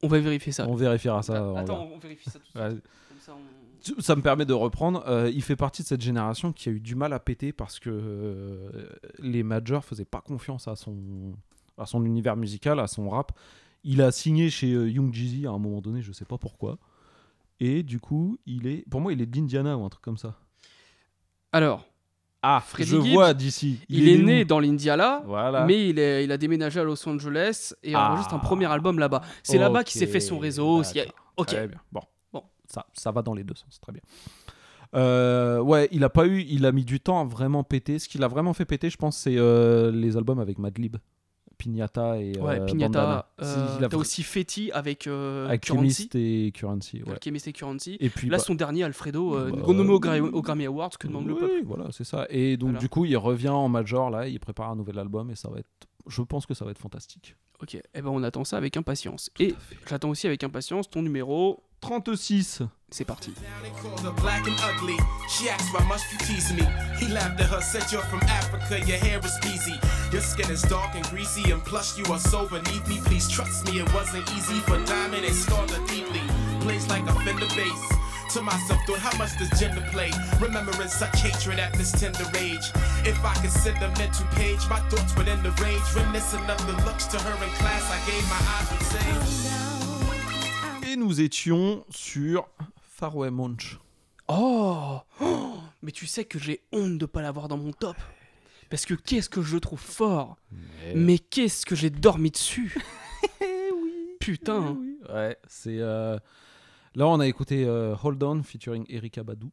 [0.01, 0.67] On va vérifier ça.
[0.69, 1.43] On vérifiera ça.
[1.43, 1.95] on Attends, verra.
[1.95, 2.81] on vérifie ça tout de suite.
[2.81, 3.56] Comme ça, on-
[3.99, 5.03] Ça me permet de reprendre.
[5.07, 7.79] euh, il fait partie de cette génération qui a eu du mal à péter parce
[7.79, 8.87] que euh,
[9.19, 10.95] les majors faisaient pas confiance à son,
[11.77, 13.31] à son univers musical, à son rap.
[13.83, 16.77] Il a signé chez euh, Young Jeezy à un moment donné, je sais pas pourquoi.
[17.59, 20.35] Et du coup, il est, pour moi, il est d'Indiana ou un truc comme ça.
[21.51, 21.87] Alors,
[22.43, 23.79] Ah, Freddie je Gibbs, vois d'ici.
[23.89, 25.65] Il, est, né dans l'Indiana, Voilà.
[25.65, 28.09] mais il, est, il a déménagé à Los Angeles et Ah.
[28.11, 29.21] enregistre un premier album là-bas.
[29.43, 30.81] C'est là-bas qu'il s'est fait son réseau.
[31.37, 31.47] Ok.
[31.47, 31.79] Très bien.
[31.91, 32.01] Bon.
[32.67, 34.01] Ça, ça va dans les deux sens, très bien.
[34.95, 37.99] Euh, ouais, il a pas eu, il a mis du temps à vraiment péter.
[37.99, 40.95] Ce qu'il a vraiment fait péter, je pense, c'est euh, les albums avec Madlib,
[41.57, 43.27] Pignata et Ouais, euh, Pignata.
[43.37, 46.09] T'as vra- aussi Fetty avec avec Currency.
[46.13, 47.03] Et Currency.
[47.05, 47.13] Ouais.
[47.13, 47.97] Alchemist et Currency.
[47.99, 51.07] Et puis Là, bah- son dernier, Alfredo, Bah, renommé au, Gra- au Grammy Awards, que
[51.07, 51.63] demande le Oui, peuple.
[51.65, 52.25] voilà, c'est ça.
[52.29, 52.79] Et donc Voilà.
[52.79, 55.59] du coup, il revient en major là, il prépare un nouvel album et ça va
[55.59, 55.67] être.
[56.07, 57.35] Je pense que ça va être fantastique.
[57.61, 59.31] Ok, et ben on attend ça avec impatience.
[59.39, 59.55] Et
[59.89, 62.61] j'attends aussi avec impatience ton numéro 36.
[62.89, 63.33] C'est parti.
[63.81, 64.95] called her black and ugly.
[65.29, 66.63] She asked why must you tease me?
[66.99, 69.75] He laughed at her, said you're from Africa, your hair is easy.
[70.11, 72.99] Your skin is dark and greasy, and plus you are so beneath me.
[73.05, 76.21] Please trust me, it wasn't easy for Diamond, it scarred her deeply.
[76.61, 78.06] Plays like a fender bass.
[78.33, 80.11] To myself, thought how much does gender play?
[80.41, 82.71] Remembering such hatred at this tender age.
[83.05, 85.77] If I could send a mental page, my thoughts would end the rage.
[85.77, 88.83] Of the looks to her in class, I gave my eyes would
[90.83, 90.91] say.
[90.91, 92.47] Et nous étions sur
[92.81, 93.77] Faroe Munch.
[94.27, 97.95] Oh, Oh Mais tu sais que j'ai honte de pas l'avoir dans mon top.
[98.69, 100.35] Parce que qu'est-ce que je le trouve fort?
[100.93, 102.75] Mais, qu'est-ce que j'ai dormi dessus?
[104.19, 104.75] Putain.
[105.09, 105.79] Ouais, c'est.
[105.79, 106.17] euh,
[106.97, 109.49] Là, on a écouté euh, Hold On featuring Erika Badou.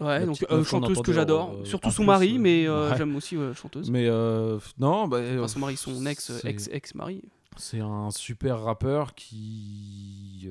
[0.00, 1.52] Ouais, donc euh, chanteuse que j'adore.
[1.54, 2.96] euh, Surtout son mari, mais ouais.
[2.96, 3.90] j'aime aussi chanteuse.
[3.90, 4.08] Mais
[4.78, 7.22] non, bah, Enfin, son mari, son ex, c'est- ex, ex-mari.
[7.58, 10.48] C'est un super rappeur qui.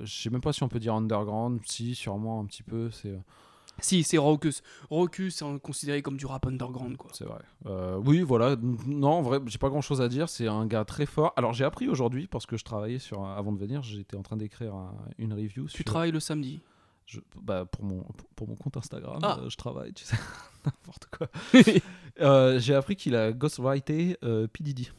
[0.00, 2.90] je sais même pas si on peut dire underground, si, sûrement un petit peu.
[2.92, 3.18] C'est.
[3.78, 4.62] Si, c'est Raucus.
[4.90, 7.10] Raucus, c'est considéré comme du rap underground, quoi.
[7.14, 7.40] C'est vrai.
[7.66, 8.54] Euh, oui, voilà.
[8.86, 10.28] Non, en vrai, j'ai pas grand chose à dire.
[10.28, 11.32] C'est un gars très fort.
[11.36, 13.24] Alors, j'ai appris aujourd'hui, parce que je travaillais sur.
[13.24, 15.66] un- Avant de venir, j'étais en train d'écrire un- une review.
[15.66, 16.60] Tu travailles le samedi
[17.04, 18.04] je, bah, pour, mon,
[18.36, 19.38] pour mon compte Instagram, Ah.
[19.40, 20.16] euh, je travaille, tu sais.
[20.64, 21.28] N'importe quoi.
[22.20, 24.62] Euh, j'ai appris qu'il a ghostwrité euh, P.
[24.62, 24.90] Diddy.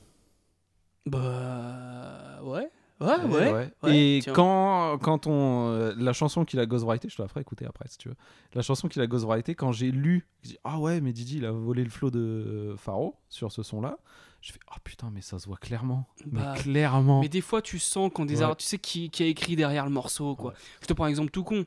[1.05, 2.39] Bah.
[2.43, 2.69] Ouais.
[3.03, 3.71] Ouais, ouais.
[3.83, 4.33] ouais, Et tiens.
[4.33, 5.69] quand, quand on.
[5.71, 8.15] euh, la chanson qu'il a ghostwrité, je te la ferai écouter après si tu veux.
[8.53, 11.45] La chanson qu'il a ghostwrité, quand j'ai lu, j'ai dit Ah ouais, mais Didi, il
[11.45, 13.97] a volé le flow de Faro sur ce son-là.
[14.41, 16.07] Je fais Ah putain, mais ça se voit clairement.
[16.25, 17.21] Bah, mais clairement.
[17.21, 19.85] Mais des fois, tu sens quand des artistes, tu sais qui, qui a écrit derrière
[19.85, 20.53] le morceau, quoi.
[20.81, 21.65] Je te prends un exemple tout con.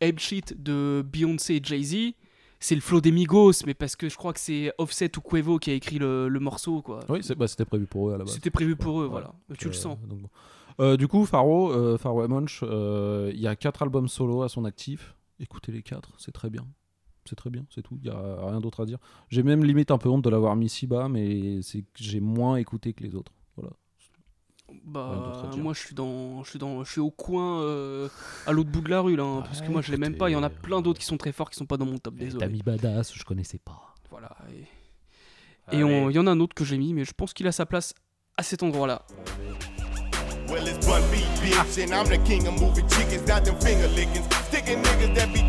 [0.00, 2.12] Ape Shit de Beyoncé et Jay-Z,
[2.60, 5.58] c'est le flow des Migos, mais parce que je crois que c'est Offset ou Quavo
[5.58, 7.00] qui a écrit le, le morceau, quoi.
[7.08, 8.34] Oui, bah, c'était prévu pour eux à la base.
[8.34, 9.32] C'était prévu pour eux, Ouais, voilà.
[9.58, 9.98] Tu le euh, sens.
[10.06, 10.28] donc bon.
[10.80, 14.48] Euh, du coup, Faro, euh, Faro Munch, euh, il y a quatre albums solo à
[14.48, 15.16] son actif.
[15.40, 16.66] Écoutez les quatre, c'est très bien.
[17.24, 17.98] C'est très bien, c'est tout.
[18.02, 18.98] Il y a rien d'autre à dire.
[19.28, 22.20] J'ai même limite un peu honte de l'avoir mis si bas, mais c'est que j'ai
[22.20, 23.32] moins écouté que les autres.
[23.56, 23.72] Voilà.
[24.84, 28.08] Bah, moi, je suis dans, je suis dans, je suis au coin, euh,
[28.46, 30.30] à l'autre bout de la rue, là, hein, parce que moi, je l'ai même pas.
[30.30, 31.98] Il y en a plein d'autres qui sont très forts, qui sont pas dans mon
[31.98, 32.44] top, désolé.
[32.44, 33.94] T'as mis Badass, je connaissais pas.
[34.10, 34.36] Voilà.
[34.52, 34.64] Et,
[35.72, 37.66] il y en a un autre que j'ai mis, mais je pense qu'il a sa
[37.66, 37.94] place
[38.36, 39.04] à cet endroit-là.
[40.48, 43.88] Well, it's Bun B, bitch, and I'm the king of moving chickens, not them finger
[43.88, 44.24] lickings.
[44.46, 45.42] Sticking niggas that be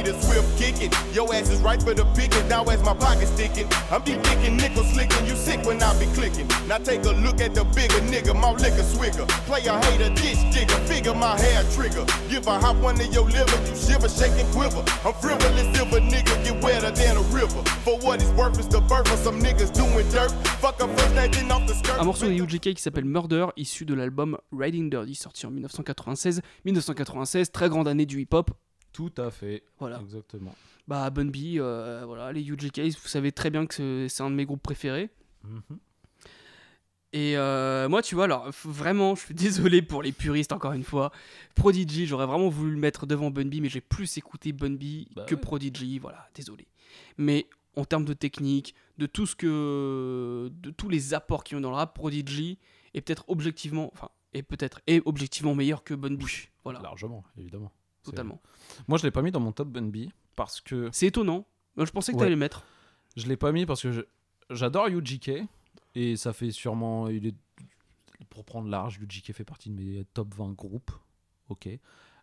[0.00, 0.90] need a swift kicking.
[1.12, 3.66] Your ass is right for the picking, now as my pocket sticking.
[3.90, 6.48] I'm be kicking nickel slicking, you sick when I be clicking.
[6.66, 9.26] Now take a look at the bigger nigga, my liquor swigger.
[9.46, 12.04] Player hater, ditch digger, figure my hair trigger.
[12.28, 14.82] Give a hop one to your liver, you shiver, shake and quiver.
[15.04, 17.62] I'm frivolous, silver nigga, get wetter than a river.
[17.84, 20.30] For what it's worth, it's the birth of some niggas doing dirt.
[20.60, 22.00] Fuck a first name, off the skirt.
[22.00, 26.40] Un morceau de UGK qui s'appelle Murder, issu de l'album Riding Dirty, sorti en 1996.
[26.64, 28.50] 1996, très grande année du hip-hop.
[28.92, 29.62] Tout à fait.
[29.78, 30.00] Voilà.
[30.00, 30.54] Exactement.
[30.88, 34.34] Bah, Bun B, euh, voilà, les UGK, vous savez très bien que c'est- un de
[34.34, 35.10] mes groupes préférés.
[35.44, 35.78] Mhm.
[37.12, 39.34] Et euh, moi, tu vois, alors vraiment, je suis
[39.74, 41.10] désolé pour les puristes encore une fois.
[41.56, 45.06] Prodigy, j'aurais vraiment voulu le mettre devant Bun B, mais j'ai plus écouté Bun B
[45.16, 46.66] Bah que Prodigy, voilà, désolé.
[47.18, 51.60] Mais en termes de technique, de tout ce que, de tous les apports qui ont
[51.60, 52.58] dans le rap, Prodigy
[52.94, 56.22] est peut-être objectivement, enfin, est peut-être est objectivement meilleur que Bun B.
[56.62, 56.80] Voilà.
[56.80, 57.72] Largement, évidemment.
[58.02, 58.40] Totalement.
[58.88, 60.88] Moi, je l'ai pas mis dans mon top Bun B parce que.
[60.92, 61.46] C'est étonnant.
[61.76, 62.20] Je pensais que Ouais.
[62.24, 62.64] t'allais le mettre.
[63.16, 64.00] Je l'ai pas mis parce que je-
[64.50, 65.42] j'adore UGK
[65.94, 67.08] et ça fait sûrement.
[67.08, 67.34] Il est,
[68.30, 70.90] pour prendre large, UGK fait partie de mes top 20 groupes.
[71.48, 71.68] Ok.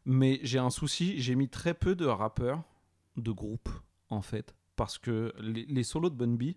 [0.06, 2.64] Mais j'ai un souci, j'ai mis très peu de rappeurs
[3.18, 3.70] de groupes
[4.10, 4.56] en fait.
[4.76, 6.54] Parce que les, les solos de Bun B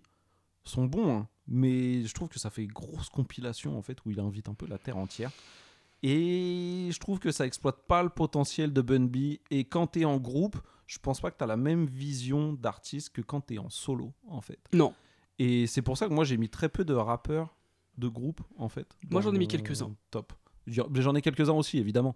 [0.63, 4.19] sont bons, hein, mais je trouve que ça fait grosse compilation en fait où il
[4.19, 5.31] invite un peu la terre entière.
[6.03, 9.37] Et je trouve que ça exploite pas le potentiel de Bun B.
[9.51, 10.57] Et quand t'es en groupe,
[10.87, 14.41] je pense pas que t'as la même vision d'artiste que quand t'es en solo, en
[14.41, 14.59] fait.
[14.73, 14.93] Non.
[15.39, 17.55] Et c'est pour ça que moi j'ai mis très peu de rappeurs
[17.97, 18.97] de groupe, en fait.
[19.09, 19.95] Moi, j'en ai mis quelques-uns.
[20.09, 20.33] Top.
[20.67, 22.13] J'en j'en ai quelques-uns aussi, évidemment.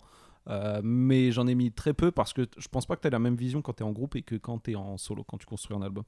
[0.47, 3.19] Euh, mais j'en ai mis très peu parce que je pense pas que t'as la
[3.19, 5.75] même vision quand t'es en groupe et que quand t'es en solo, quand tu construis
[5.75, 6.03] un album.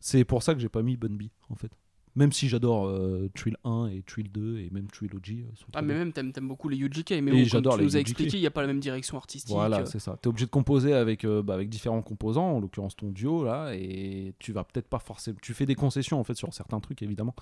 [0.00, 1.72] C'est pour ça que j'ai pas mis Bun B, en fait.
[2.18, 5.42] Même si j'adore euh, Trill 1 et Trill 2 et même Trilogy.
[5.42, 5.98] euh, sont Ah, mais bien.
[6.04, 8.46] même, t'aimes t'aimes beaucoup les UGK, mais bon, comme tu nous as expliqué, il n'y
[8.46, 9.54] a pas la même direction artistique.
[9.54, 9.84] Voilà, euh.
[9.86, 10.18] c'est ça.
[10.20, 13.44] Tu es obligé de composer avec, euh, bah, avec différents composants, en l'occurrence ton duo,
[13.44, 15.38] là, et tu vas peut-être pas forcément.
[15.40, 17.36] Tu fais des concessions, en fait, sur certains trucs, évidemment.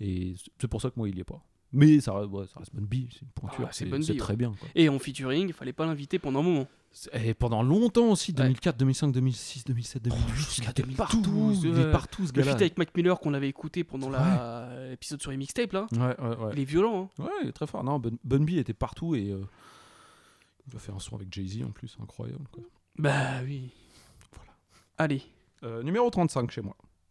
[0.00, 1.42] Et c'est pour ça que moi, il y est pas.
[1.74, 4.54] Mais ça, reste- ouais, ça reste bonne bille, c'est une pointure, Ah, c'est très bien.
[4.58, 4.68] quoi.
[4.74, 6.66] Et en featuring, il fallait pas l'inviter pendant un moment.
[7.12, 11.62] Et pendant longtemps aussi, 2004, 2005, 2006, 2007, 2008, Jusqu'à il était partout, 2012.
[11.64, 12.52] il est partout ce Le gars-là.
[12.52, 15.86] feat avec Mac Miller qu'on avait écouté pendant l'épisode sur les mixtapes là.
[15.92, 16.50] Ouais, ouais, ouais.
[16.54, 17.10] Il est violent.
[17.18, 17.24] Hein.
[17.24, 17.84] Ouais, il est très fort.
[17.84, 19.44] Non, Bun, Bun B était partout et euh,
[20.66, 22.44] il va faire un son avec Jay-Z en plus, incroyable.
[22.50, 22.64] Quoi.
[22.96, 23.70] Bah oui.
[24.96, 25.22] Allez.
[25.62, 26.74] Euh, numéro 35 chez moi.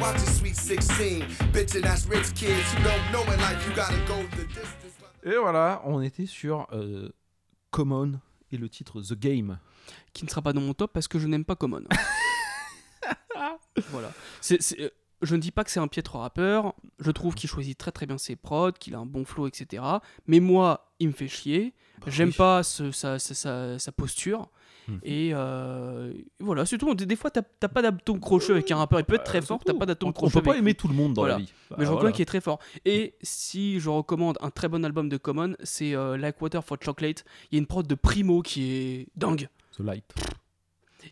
[0.00, 1.24] Watch it, sweet 16.
[1.52, 4.74] Bitchin' that's rich kids who don't know in life you gotta go the distance.
[5.24, 7.08] Et voilà, on était sur euh,
[7.70, 8.20] Common
[8.52, 9.58] et le titre The Game.
[10.12, 11.82] Qui ne sera pas dans mon top parce que je n'aime pas Common.
[13.90, 14.12] voilà.
[14.40, 14.90] C'est- c'est- euh,
[15.22, 16.74] je ne dis pas que c'est un piètre rappeur.
[17.00, 19.82] Je trouve qu'il choisit très très bien ses prods, qu'il a un bon flow, etc.
[20.28, 21.74] Mais moi, il me fait chier.
[22.06, 22.34] J'aime oui.
[22.36, 24.48] pas ce- sa, sa- sa- sa posture.
[24.88, 25.00] Mhm.
[25.02, 26.94] Et euh, voilà, c'est tout.
[26.94, 28.98] Des, des fois, t'as pas d'atome crocheux avec un rappeur.
[29.00, 30.40] Il peut être très fort, t'as pas d'atome On- on crocheux.
[30.40, 31.52] peut pas avec aimer tout le monde dans la vie.
[31.70, 32.12] Bah, Mais je reconnais voilà.
[32.12, 32.58] qu'il est très fort.
[32.84, 36.78] Et si je recommande un très bon album de Common, c'est euh, Like Water for
[36.80, 37.24] Chocolate.
[37.50, 39.48] Il y a une prod de Primo qui est dingue.
[39.76, 40.04] The Light.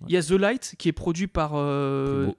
[0.07, 1.53] Il y a The Light qui est produit par.
[1.55, 2.33] euh.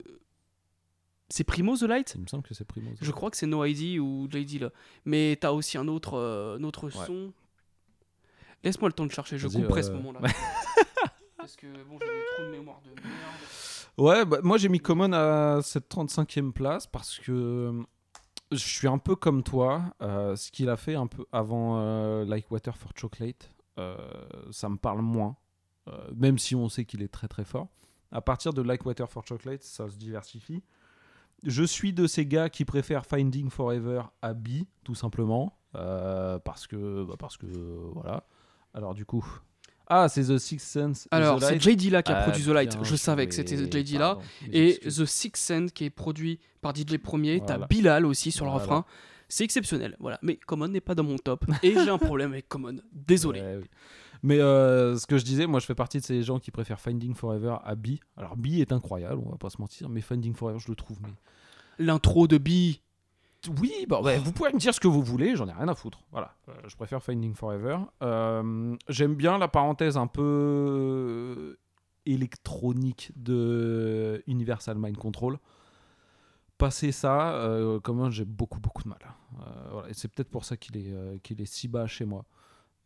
[1.30, 2.14] C'est Primo The Light?
[2.16, 2.90] Il me semble que c'est Primo.
[2.92, 4.70] The Je crois que c'est No ID ou JD là.
[5.06, 7.32] Mais t'as aussi un autre, euh, un autre son.
[8.64, 10.20] Laisse-moi le temps de chercher, je couperai euh, ce moment-là.
[11.48, 13.16] Parce que bon, j'ai des trous de mémoire de merde.
[13.98, 17.84] Ouais, bah, moi j'ai mis Common à cette 35e place parce que euh,
[18.52, 19.94] je suis un peu comme toi.
[20.02, 23.50] euh, ce qu'il a fait un peu avant euh, Like Water for Chocolate,
[23.80, 23.96] euh,
[24.52, 25.38] ça me parle moins.
[26.14, 27.70] même si on sait qu'il est très très fort.
[28.12, 30.62] À partir de Like Water for Chocolate, ça se diversifie.
[31.46, 35.58] Je suis de ces gars qui préfèrent Finding Forever à B, tout simplement.
[35.72, 37.46] parce que, bah, parce que
[37.94, 38.26] voilà.
[38.74, 39.26] Alors du coup.
[39.90, 41.08] Ah, c'est The Sixth Sense.
[41.12, 41.60] Alors, c'est.
[41.62, 42.74] JD là qui a Ah, produit The Light.
[42.76, 44.16] bien Je savais que c'était JD là.
[44.16, 44.80] pardon, mes Et.
[44.80, 47.42] The Six Sense qui est produit par DJ Premier.
[47.46, 47.66] T'as.
[47.68, 48.64] Bilal aussi sur le Voilà.
[48.64, 48.86] refrain.
[49.30, 49.96] C'est exceptionnel.
[50.00, 50.20] Voilà.
[50.22, 51.46] Mais Common n'est pas dans mon top.
[51.64, 52.78] Et j'ai un problème avec Common.
[52.94, 53.42] Désolé.
[53.42, 53.66] Ouais, oui.
[54.24, 56.80] Mais euh, ce que je disais, moi je fais partie de ces gens qui préfèrent
[56.80, 57.98] Finding Forever à B.
[58.16, 60.98] Alors B est incroyable, on va pas se mentir, mais Finding Forever, je le trouve.
[61.04, 61.10] Mais...
[61.78, 62.50] L'intro de B.
[63.62, 65.76] Oui, bah, ouais, vous pouvez me dire ce que vous voulez, j'en ai rien à
[65.76, 66.00] foutre.
[66.12, 67.78] Voilà, Euh, je préfère Finding Forever.
[68.02, 71.60] Euh, J'aime bien la parenthèse un peu euh,
[72.06, 75.38] électronique de Universal Mind Control.
[76.58, 79.00] Passer ça, euh, comment j'ai beaucoup beaucoup de mal.
[79.72, 82.26] Voilà, et c'est peut-être pour ça qu'il est, qu'il est si bas chez moi.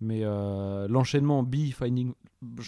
[0.02, 0.22] Mais
[0.90, 2.14] l'enchaînement B Finding,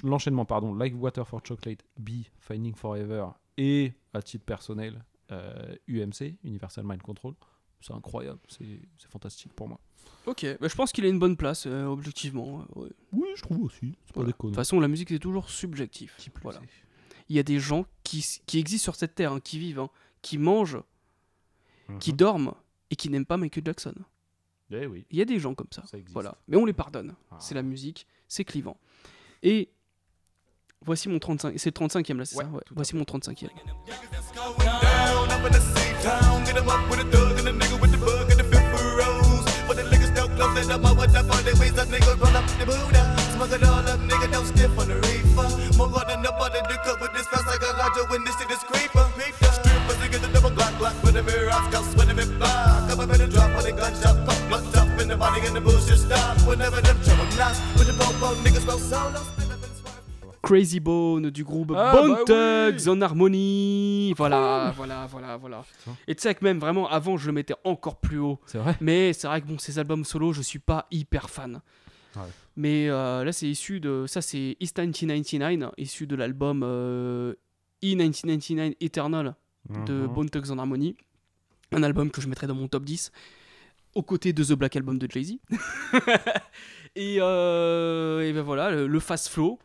[0.04, 3.26] l'enchaînement pardon, Like Water for Chocolate, B Finding Forever
[3.58, 5.04] et à titre personnel
[5.88, 7.34] UMC Universal Mind Control,
[7.86, 8.80] c'est incroyable, c'est
[9.10, 9.80] fantastique pour moi.
[10.26, 12.66] Ok, bah, je pense qu'il a une bonne place, euh, objectivement.
[12.76, 12.90] ouais.
[13.12, 13.96] Oui, je trouve aussi.
[14.06, 14.28] C'est pas Voilà.
[14.28, 14.52] De déconnant.
[14.52, 16.16] toute façon, la musique c'est toujours subjectif.
[16.42, 16.62] Voilà.
[17.30, 19.80] Il y a des gens qui, s- qui existent sur cette terre, hein, qui vivent,
[19.80, 19.90] hein,
[20.22, 20.80] qui mangent,
[22.00, 22.18] qui Mhm.
[22.18, 22.54] dorment
[22.90, 23.94] et qui n'aiment pas Michael Jackson.
[24.72, 25.06] Eh oui.
[25.12, 25.84] Il y a des gens comme ça.
[25.86, 26.12] Ça existe.
[26.12, 26.22] Ah.
[26.22, 26.38] Voilà.
[26.48, 27.14] Mais on les pardonne.
[27.40, 28.78] C'est la musique, c'est clivant.
[29.44, 29.70] Et
[30.86, 31.60] voici mon 35.
[31.60, 32.46] C'est le 35e là, c'est ça?
[32.46, 32.62] Ouais.
[32.72, 33.50] Voici mon 35e.
[34.34, 36.46] down up in the C-town.
[36.46, 37.63] Get 'em up with a thug and a nigga with the
[40.64, 43.04] it up, what up on the ways that nigga run up the Buddha.
[43.44, 45.78] It all up, nigga, don't stiff on the reefer.
[45.78, 48.50] More running up under the cup with this fast like a Roger when this shit
[48.52, 49.06] is creeper.
[49.14, 52.90] Strippers, get the double glock glock with the mirror out, scouts with the big block.
[52.90, 55.62] Up in the drop when the gunshot pop, blood top in the body and the
[55.62, 56.40] bullshit stop.
[56.48, 59.43] Whenever them trouble knocks with the popo, niggas roll solo.
[60.44, 64.14] Crazy Bone du groupe Ah, Bone bah Thugs en harmonie.
[64.18, 65.64] Voilà, voilà, voilà, voilà.
[66.08, 68.40] Et tu sais que même vraiment avant, je le mettais encore plus haut.
[68.46, 68.76] C'est vrai.
[68.82, 71.62] Mais c'est vrai que bon, ces albums solo, je suis pas hyper fan.
[72.16, 72.22] Ouais.
[72.58, 74.06] Mais euh, là, c'est issu de.
[74.06, 77.34] Ça, c'est East 1999, issu de l'album euh,
[77.82, 79.36] E1999 Eternal
[79.88, 80.08] de Mhm.
[80.08, 80.96] Bone Thugs en harmonie.
[81.72, 83.12] Un album que je mettrais dans mon top 10.
[83.96, 85.36] Aux côtés de The Black Album de Jay-Z.
[86.96, 89.58] et, euh, et ben voilà, le, le fast flow.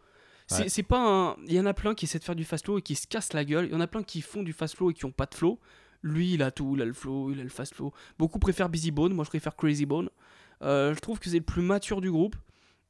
[0.48, 0.68] C'est Ouais.
[0.68, 1.36] c'est pas un.
[1.46, 3.06] Il y en a plein qui essaient de faire du fast flow et qui se
[3.06, 3.66] cassent la gueule.
[3.66, 5.34] Il y en a plein qui font du fast flow et qui ont pas de
[5.34, 5.60] flow.
[6.02, 6.74] Lui, il a tout.
[6.76, 7.92] Il a le flow, il a le fast flow.
[8.18, 9.12] Beaucoup préfèrent Busy Bone.
[9.12, 10.08] Moi, je préfère Crazy Bone.
[10.62, 12.34] Euh, je trouve que c'est le plus mature du groupe.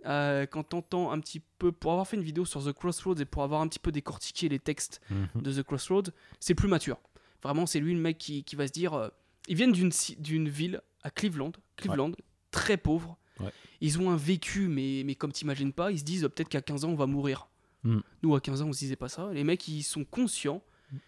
[0.06, 3.24] Euh, quand t'entends un petit peu, pour avoir fait une vidéo sur The Crossroads et
[3.24, 5.42] pour avoir un petit peu décortiqué les textes Mhm.
[5.42, 6.98] de The Crossroads, c'est plus mature.
[7.42, 8.94] Vraiment, c'est lui le mec qui, qui va se dire.
[8.94, 9.08] euh,
[9.48, 11.52] ils viennent d'une ville à Cleveland.
[11.76, 12.12] Cleveland,
[12.52, 13.17] très pauvre.
[13.40, 13.52] Ouais.
[13.80, 16.62] Ils ont un vécu, mais, mais comme t'imagines pas, ils se disent euh, peut-être qu'à
[16.62, 17.48] 15 ans, on va mourir.
[17.84, 17.98] Mm.
[18.22, 19.30] Nous, à 15 ans, on se disait pas ça.
[19.32, 20.62] Les mecs, ils sont conscients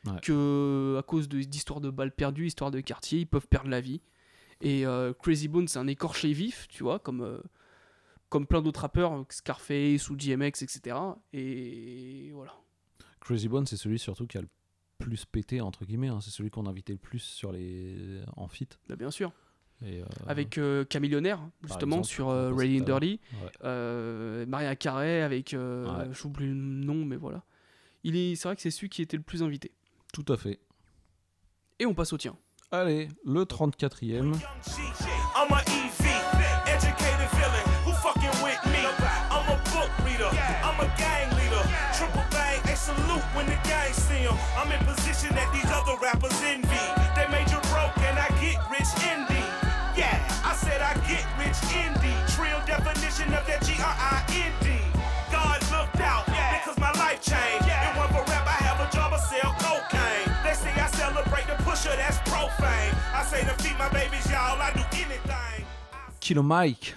[0.04, 0.20] Ouais.
[0.22, 3.80] que, à cause de- d'histoires de balles perdues, histoires de quartier, ils peuvent perdre la
[3.80, 4.02] vie.
[4.60, 7.38] Et euh, Crazy Bone, c'est un écorché vif, tu vois, comme, euh,
[8.28, 10.96] comme plein d'autres rappeurs, Scarface ou DMX, etc.
[11.32, 12.54] Et voilà.
[13.20, 14.48] Crazy Bone, c'est celui surtout qui a le
[14.98, 16.08] plus pété, entre guillemets.
[16.08, 16.20] hein.
[16.20, 18.20] C'est celui qu'on invitait le plus sur les...
[18.36, 18.68] en fit.
[18.86, 19.32] Bah, bien sûr.
[19.84, 22.84] Et, euh, avec euh, Camillionnaire, par justement, exemple, sur on euh, Ready and.
[22.84, 23.20] Dirty.
[23.42, 23.48] Ouais.
[23.64, 25.54] Euh, Maria Carey avec.
[25.54, 26.08] euh, Ouais.
[26.12, 27.42] J'oublie le nom, mais voilà.
[28.04, 29.72] Il est, c'est vrai que c'est celui qui était le plus invité.
[30.12, 30.58] Tout à fait.
[31.78, 32.36] Et on passe au tien.
[32.72, 34.32] Allez, le 34e.
[34.32, 34.34] I'm
[35.50, 36.06] a EV,
[36.66, 37.64] educated villain.
[37.86, 38.84] Who fucking with me?
[39.30, 40.30] I'm a book reader.
[40.62, 41.62] I'm a gang leader.
[41.96, 44.36] Triple bang, they salute when the gang see 'em.
[44.56, 46.84] I'm in position that these other rappers envy.
[47.16, 49.40] They made you broke and I get rich indie.
[50.62, 52.16] Yeah, I said I get rich indie.
[52.34, 54.68] Trill definition of that G-R-I-N-D.
[55.32, 57.66] God looked out because my life changed.
[57.66, 60.28] It wasn't for rap, I have a job, I sell cocaine.
[60.44, 62.94] They say I celebrate the pusher, that's profane.
[63.14, 65.64] I say to feed my babies, y'all, I do anything.
[66.20, 66.94] Kilo Mike.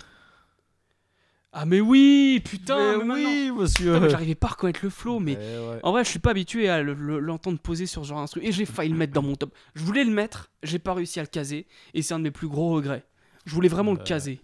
[1.56, 3.94] Ah, mais oui, putain, Mais mais oui, maintenant- monsieur.
[3.94, 5.80] Putain, J'arrivais pas à reconnaître le flow, mais Eh ouais.
[5.84, 8.42] en vrai, je suis pas habitué à le- le- l'entendre poser sur ce genre d'instru.
[8.44, 9.54] Et j'ai failli le mettre dans mon top.
[9.76, 12.32] Je voulais le mettre, j'ai pas réussi à le caser, et c'est un de mes
[12.32, 13.06] plus gros regrets.
[13.46, 14.42] Je voulais vraiment le caser.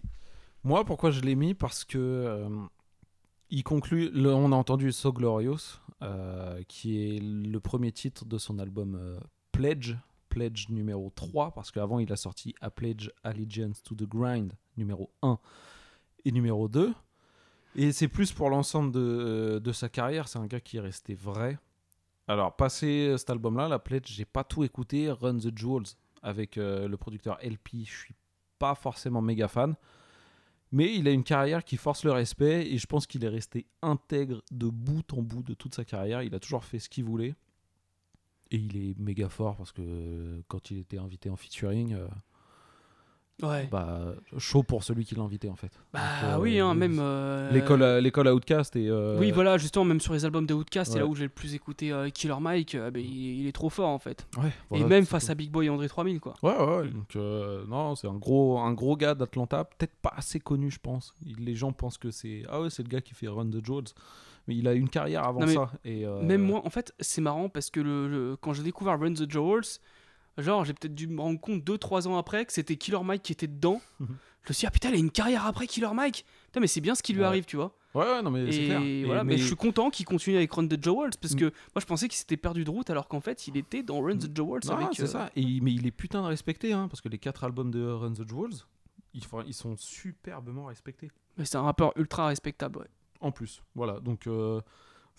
[0.64, 1.54] Moi, pourquoi je l'ai mis?
[1.54, 2.48] Parce que euh,
[3.50, 4.10] il conclut.
[4.10, 8.94] le- on a entendu So Glorious, euh, qui est le premier titre de son album
[8.94, 9.18] euh,
[9.52, 9.94] Pledge.
[10.28, 15.10] Pledge numéro 3, parce qu'avant il a sorti A Pledge Allegiance to the Grind numéro
[15.22, 15.38] 1
[16.24, 16.92] et numéro 2.
[17.74, 21.14] Et c'est plus pour l'ensemble de, de sa carrière, c'est un gars qui est resté
[21.14, 21.58] vrai.
[22.28, 25.10] Alors, passé cet album-là, La Pledge, j'ai pas tout écouté.
[25.10, 25.86] Run the Jewels
[26.22, 28.14] avec euh, le producteur LP, je suis
[28.60, 29.74] pas forcément méga fan.
[30.70, 33.66] Mais il a une carrière qui force le respect et je pense qu'il est resté
[33.82, 36.22] intègre de bout en bout de toute sa carrière.
[36.22, 37.34] Il a toujours fait ce qu'il voulait.
[38.52, 42.06] Et il est méga fort parce que euh, quand il était invité en featuring, euh,
[43.42, 43.68] Ouais.
[43.70, 45.70] bah, chaud pour celui qui l'a invité en fait.
[45.92, 46.00] Bah
[46.34, 46.98] Donc, oui, euh, hein, même.
[47.00, 48.88] euh, L'école à- l'école Outcast et.
[48.88, 51.00] euh, Oui, voilà, justement, même sur les albums de Outcast, c'est Ouais.
[51.04, 52.74] là où j'ai le plus écouté euh, Killer Mike.
[52.74, 54.26] euh, ben, il, il est trop fort en fait.
[54.36, 56.34] Ouais, voilà, et même c'est face à Big Boy et André 3000, quoi.
[56.42, 56.88] Ouais, ouais.
[56.88, 59.64] Donc, euh, non, c'est un gros, un gros gars d'Atlanta.
[59.64, 61.14] Peut-être pas assez connu, je pense.
[61.38, 62.42] Les gens pensent que c'est.
[62.50, 63.84] Ah ouais, c'est le gars qui fait Run the Jewels.
[64.48, 65.70] Mais il a une carrière avant Non, ça.
[65.84, 68.98] Et, euh, Même moi, en fait, c'est marrant parce que le, le- quand j'ai découvert
[68.98, 69.78] Run the Jewels,
[70.38, 73.32] genre, j'ai peut-être dû me rendre compte 2-3 ans après que c'était Killer Mike qui
[73.32, 73.80] était dedans.
[74.00, 74.08] Mhm.
[74.44, 76.24] Je me suis dit, ah putain, il a une carrière après Killer Mike.
[76.46, 77.26] Putain, mais c'est bien ce qui lui Ouais.
[77.26, 77.76] arrive, tu vois.
[77.94, 78.80] Ouais, ouais, non, mais c'est clair.
[78.82, 79.32] Et voilà, mais...
[79.34, 81.38] mais- je suis content qu'il continue avec Run the Jewels parce Mm.
[81.38, 84.00] que moi je pensais qu'il s'était perdu de route alors qu'en fait il était dans
[84.00, 84.88] Run the Jewels Non, avec.
[84.92, 85.30] c'est euh, ça.
[85.34, 88.12] Et, mais il est putain de respecté, hein, parce que les quatre albums de Run
[88.12, 88.54] the Jewels,
[89.12, 91.10] ils, ils sont superbement respectés.
[91.36, 92.86] mais C'est un rappeur ultra respectable, ouais.
[93.20, 93.98] En plus, voilà.
[94.00, 94.60] Donc, euh,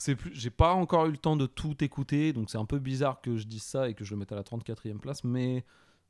[0.01, 0.31] c'est plus.
[0.33, 3.37] J'ai pas encore eu le temps de tout écouter, donc c'est un peu bizarre que
[3.37, 5.63] je dise ça et que je le mette à la 34e place, mais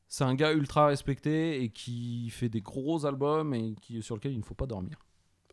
[0.07, 4.31] c'est un gars ultra respecté et qui fait des gros albums et qui, sur lequel
[4.31, 4.97] il ne faut pas dormir.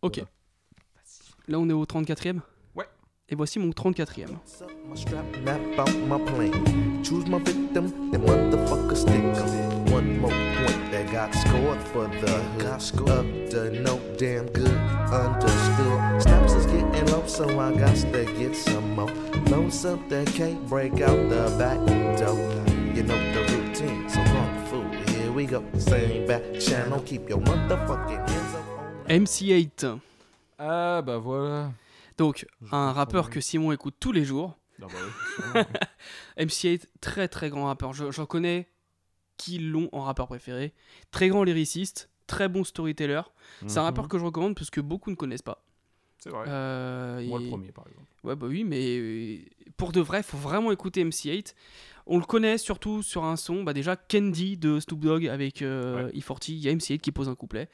[0.03, 0.17] Ok.
[0.17, 0.31] Voilà.
[1.49, 2.41] Là on est au 34e Ouais.
[3.31, 4.39] Et voici mon 34e.
[4.89, 7.03] My strap, map out my plane.
[7.03, 9.93] Choose my victim, then motherfucker stick 'em.
[9.93, 12.65] One more point that got scored for the hood.
[13.11, 14.73] Up to no damn good,
[15.13, 16.23] understood.
[16.23, 19.13] Snaps is getting low, so I got to get some more.
[19.51, 21.79] Lonesome that can't break out the back
[22.17, 22.39] door.
[22.95, 24.89] You know the routine, so long fool.
[25.15, 27.01] Here we go, same back channel.
[27.05, 29.09] Keep your motherfucking hands up.
[29.11, 30.01] MC8.
[30.59, 31.75] Ah bah voilà.
[32.19, 34.59] Donc, un rappeur que Simon écoute tous les jours.
[34.83, 35.65] Ah bah oui, sûrement,
[36.37, 37.93] MC8, très très grand rappeur.
[37.95, 38.69] Je- J'en connais
[39.37, 40.75] qui l'ont en rappeur préféré.
[41.11, 43.23] Très grand lyriciste, très bon storyteller.
[43.67, 43.87] C'est un Mhm.
[43.87, 45.65] rappeur que je recommande parce que beaucoup ne connaissent pas.
[46.19, 46.47] C'est vrai.
[46.49, 48.07] Euh, Moi, le premier, par exemple.
[48.25, 49.39] Ouais, bah oui, mais euh,
[49.77, 51.55] pour de vrai, faut vraiment écouter MC8.
[52.07, 56.11] On le connaît surtout sur un son, bah déjà Candy de Snoop Dogg avec euh,
[56.13, 57.69] E40, il y a MC8 qui pose un couplet.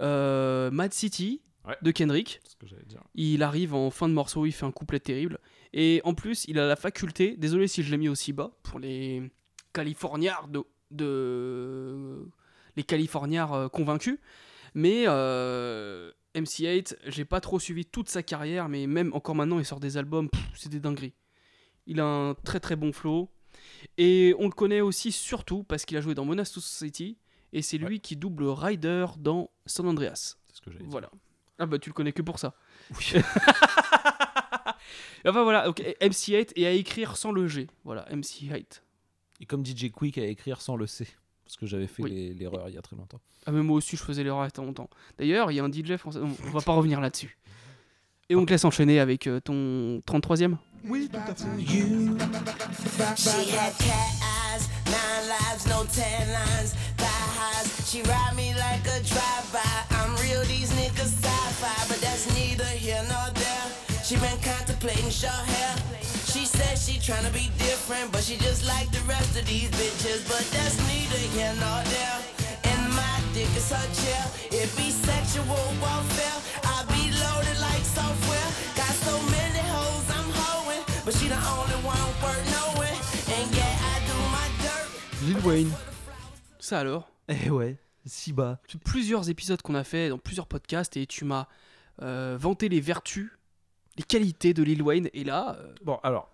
[0.00, 1.76] Euh, Mad City Ouais.
[1.82, 2.40] de Kendrick.
[2.44, 3.02] C'est ce que j'allais dire.
[3.14, 5.38] Il arrive en fin de morceau, il fait un couplet terrible.
[5.72, 8.78] Et en plus, il a la faculté, désolé si je l'ai mis aussi bas, pour
[8.78, 9.30] les
[9.72, 12.28] Californiards de, de-
[12.76, 14.18] les Californiards euh, convaincus.
[14.74, 19.64] Mais euh, MC8, j'ai pas trop suivi toute sa carrière, mais même encore maintenant, il
[19.64, 21.14] sort des albums, c'est des dingueries.
[21.86, 23.30] Il a un très très bon flow.
[23.96, 27.16] Et on le connaît aussi surtout parce qu'il a joué dans to Society.
[27.52, 30.36] Et c'est lui qui double Ryder dans San Andreas.
[30.46, 30.88] C'est ce que dire.
[30.90, 31.10] Voilà.
[31.58, 32.54] Ah bah tu le connais que pour ça.
[35.26, 37.66] enfin voilà, ok, MC8 et à écrire sans le G.
[37.84, 38.82] Voilà, MC8.
[39.40, 41.06] Et comme DJ Quick à écrire sans le C.
[41.44, 42.34] Parce que j'avais fait Oui.
[42.38, 43.20] l'erreur il y a très longtemps.
[43.46, 44.90] Ah, mais moi aussi, je faisais l'erreur il y a très longtemps.
[45.18, 46.18] D'ailleurs, il y a un DJ français.
[46.20, 47.38] On on va pas revenir là-dessus.
[48.28, 51.46] Et on te laisse enchaîner avec euh, ton 33e Oui, tout à fait.
[61.96, 63.66] But that's neither here nor there.
[64.04, 65.74] She been contemplating short hair.
[66.28, 70.20] She said she tryna be different, but she just like the rest of these bitches.
[70.28, 72.18] But that's neither here nor there.
[72.64, 74.24] And my dick is her chair.
[74.52, 75.44] It be sexual
[75.80, 76.38] warfare.
[76.64, 78.48] I be loaded like software.
[78.76, 82.98] Got so many hoes I'm hoeing, but she the only one worth knowing.
[83.32, 84.86] And yeah, I do my dirt.
[85.24, 85.72] Lil Wayne.
[86.60, 87.08] Ça alors?
[87.28, 88.58] Eh ouais, si bas.
[88.84, 91.46] Plusieurs épisodes qu'on a fait dans plusieurs podcasts et tu m'as
[92.02, 93.30] euh, vanté les vertus,
[93.96, 95.08] les qualités de Lil Wayne.
[95.14, 96.28] Et là, euh, Bon, alors,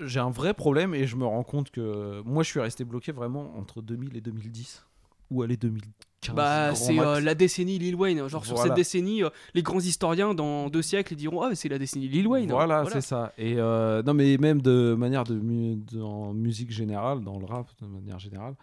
[0.00, 3.12] j'ai un vrai problème et je me rends compte que moi, je suis resté bloqué
[3.12, 4.84] vraiment entre 2000 et 2010.
[5.30, 6.34] Ou allez, 2015.
[6.34, 8.26] bah, c'est euh, la décennie Lil Wayne.
[8.28, 11.68] Genre sur cette décennie, euh, les grands historiens dans deux siècles ils diront Ah, c'est
[11.68, 12.50] la décennie Lil Wayne.
[12.50, 13.32] Voilà, c'est ça.
[13.36, 17.68] Et euh, non, mais même de manière de, mu- en musique générale, dans le rap
[17.82, 18.54] de manière générale,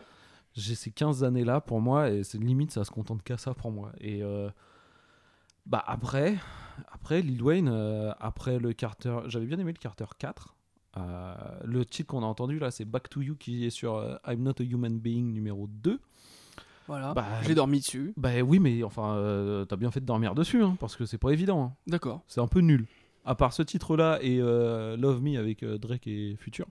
[0.56, 3.72] j'ai ces 15 années-là pour moi et c'est limite, ça se contente qu'à ça pour
[3.72, 3.92] moi.
[4.02, 4.24] Et
[5.66, 6.36] bah après,
[6.92, 10.56] après Lil Wayne, euh, après le Carter, j'avais bien aimé le Carter 4.
[10.98, 11.34] Euh,
[11.66, 14.42] le titre qu'on a entendu là, c'est Back to You qui est sur euh, I'm
[14.44, 16.00] Not a Human Being numéro 2.
[16.88, 17.14] Voilà.
[17.14, 18.14] Bah, J'ai dormi dessus.
[18.16, 19.16] Bah oui, mais enfin,
[19.68, 21.64] t'as bien fait de dormir dessus, hein, parce que c'est pas évident.
[21.64, 21.74] hein.
[21.88, 22.22] D'accord.
[22.28, 22.86] C'est un peu nul.
[23.26, 26.68] À part ce titre-là et Love Me avec Drake et Future.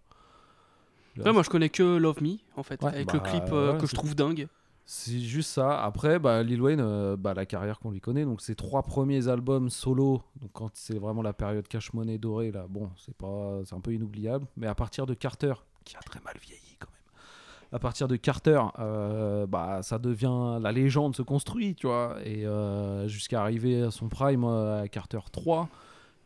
[1.16, 3.72] Là, moi je connais que Love Me en fait, Ouais, avec bah, le clip euh,
[3.72, 4.48] ouais, que je trouve dingue.
[4.86, 5.82] C'est juste ça.
[5.82, 9.28] Après, bah, Lil Wayne, euh, bah, la carrière qu'on lui connaît, donc ses trois premiers
[9.28, 13.62] albums solo, donc quand c'est vraiment la période cash money dorée, là, bon, c'est pas,
[13.72, 14.46] un peu inoubliable.
[14.56, 15.54] Mais à partir de Carter,
[15.84, 17.72] qui a très mal vieilli quand même.
[17.72, 22.46] À partir de Carter, euh, bah, ça devient la légende se construit, tu vois, et
[22.46, 25.68] euh, jusqu'à arriver à son prime à Carter 3.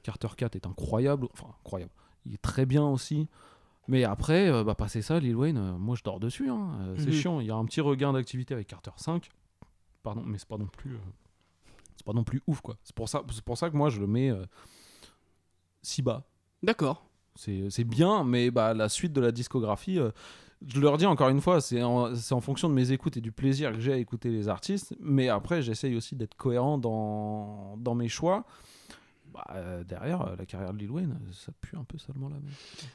[0.02, 1.92] Carter 4 est incroyable, enfin incroyable.
[2.26, 3.28] Il est très bien aussi.
[3.88, 6.48] Mais après, euh, bah, passer ça, Lil Wayne, euh, moi je dors dessus.
[6.50, 6.78] hein.
[6.82, 7.12] Euh, c'est Mhm.
[7.12, 7.40] chiant.
[7.40, 9.30] Il y a un petit regain d'activité avec Carter 5.
[10.02, 10.96] Pardon, mais c'est pas non plus.
[11.96, 12.76] c'est pas non plus ouf quoi.
[12.84, 14.32] C'est pour ça, pour ça que moi je le mets
[15.82, 16.24] si bas.
[16.62, 17.04] D'accord.
[17.34, 19.98] C'est bien, mais bah, la suite de la discographie,
[20.66, 23.30] je leur dis encore une fois, c'est en, en fonction de mes écoutes et du
[23.32, 24.94] plaisir que j'ai à écouter les artistes.
[25.00, 28.44] Mais après, j'essaye aussi d'être cohérent dans, dans mes choix.
[29.32, 32.28] Bah, euh, derrière, euh, la carrière de Lil Wayne, euh, ça pue un peu seulement
[32.28, 32.50] la même.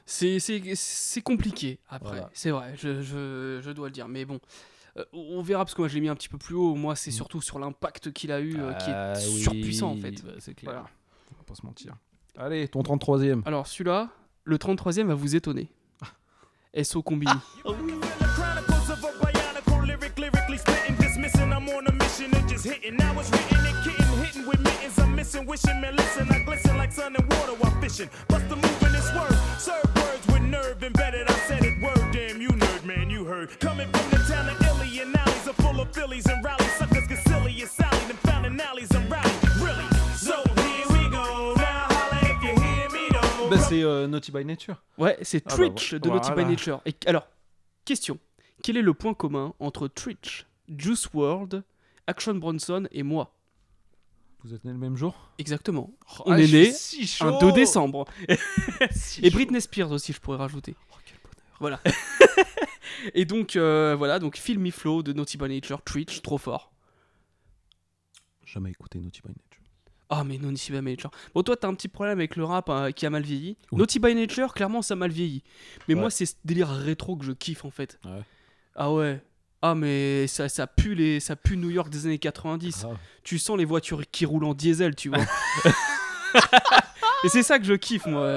[0.06, 2.30] C'est- compliqué après, Voilà.
[2.34, 4.08] c'est vrai, je, je- je dois le dire.
[4.08, 4.40] Mais bon,
[4.98, 6.76] euh, on verra parce que moi je l'ai mis un petit peu plus haut.
[6.76, 8.96] Moi, c'est surtout sur l'impact qu'il a eu euh, qui est Mm.
[8.96, 10.24] Ah oui, surpuissant en fait.
[10.26, 10.72] bah, c'est clair.
[10.74, 10.88] Voilà.
[11.34, 11.96] On va pas se mentir.
[12.38, 13.44] Allez, ton 33ème.
[13.46, 14.10] Alors celui-là,
[14.44, 15.70] le 33ème va vous étonner.
[16.84, 17.32] SO Combini.
[17.64, 19.14] Chronicles of a
[24.34, 25.00] hitting with mittens.
[25.00, 26.28] I'm missing, wishing, man, listen.
[26.32, 28.10] I glisten like sun and water while fishing.
[28.28, 31.30] Bust the move in this word, serve words with nerve embedded.
[31.30, 33.60] I said it word, damn you nerd, man, you heard.
[33.60, 36.72] Coming from the town of Illy and alleys are full of Phillies and rallies.
[36.74, 39.58] Suckers get silly and Sally, them found in alleys and rallies.
[39.60, 39.88] Really?
[40.16, 41.54] So here we go.
[41.56, 43.50] Now holla if you hear me though.
[43.50, 44.76] Bah, c'est euh, Naughty by Nature.
[44.98, 46.46] Ouais, c'est Ah bah, Twitch de Naughty by.
[46.46, 46.82] Nature.
[46.86, 47.28] Et, alors,
[47.86, 48.18] question.
[48.62, 51.64] Quel est le point commun entre Twitch, Juice World,
[52.08, 53.34] Action Bronson et moi?
[54.44, 55.90] Vous êtes nés le même jour Exactement.
[56.20, 58.06] Oh, On ah, est né si un chaud 2 décembre.
[58.92, 59.38] Si et chaud.
[59.38, 60.76] Britney Spears aussi, je pourrais rajouter.
[61.60, 61.80] Voilà.
[63.14, 66.74] et donc, euh, voilà, donc Film Me Flow de Naughty by Nature, Twitch, trop fort.
[68.46, 69.64] Jamais écouté Naughty by Nature.
[70.10, 71.12] Ah, mais Naughty by Nature.
[71.34, 73.58] Bon, toi, t'as un petit problème avec le rap hein, qui a mal vieilli.
[73.72, 75.42] Naughty by Nature, clairement, ça a mal vieilli.
[75.88, 76.02] Mais Ouais.
[76.02, 77.98] moi, c'est ce délire rétro que je kiffe en fait.
[78.04, 78.22] Ouais.
[78.76, 79.22] Ah ouais.
[79.66, 82.82] Ah, mais ça, ça, pue les, ça pue New York des années 90.
[82.82, 82.98] Grave.
[83.24, 85.20] Tu sens les voitures qui roulent en diesel, tu vois.
[87.24, 88.30] Et c'est ça que je kiffe, moi.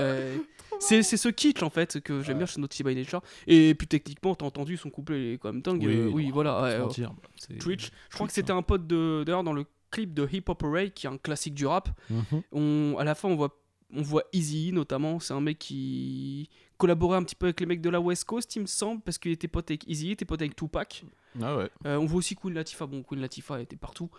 [0.78, 3.22] C'est c'est ce kitsch en fait que j'aime bien chez Naughty by Nature.
[3.46, 5.82] Et puis techniquement, t'as entendu son couplet, il est quand même dingue.
[5.82, 6.62] Oui, Euh, oui voilà.
[6.62, 7.90] ouais, mentir, c'est- Twitch.
[8.10, 10.62] Je crois que Twitch, c'était un pote de d'ailleurs dans le clip de Hip Hop
[10.62, 11.88] Array, qui est un classique du rap.
[12.10, 12.42] Mhm.
[12.52, 13.58] On, à la fin, on voit,
[13.92, 15.20] on voit Easy notamment.
[15.20, 16.48] C'est un mec qui
[16.78, 19.16] collaborait un petit peu avec les mecs de la West Coast, il me semble, parce
[19.18, 21.04] qu'il était pote avec Easy, il était pote avec Tupac.
[21.42, 21.70] Ah ouais.
[21.86, 22.86] Euh, on voit aussi Queen Latifah.
[22.86, 24.10] Bon, Queen Latifah était partout.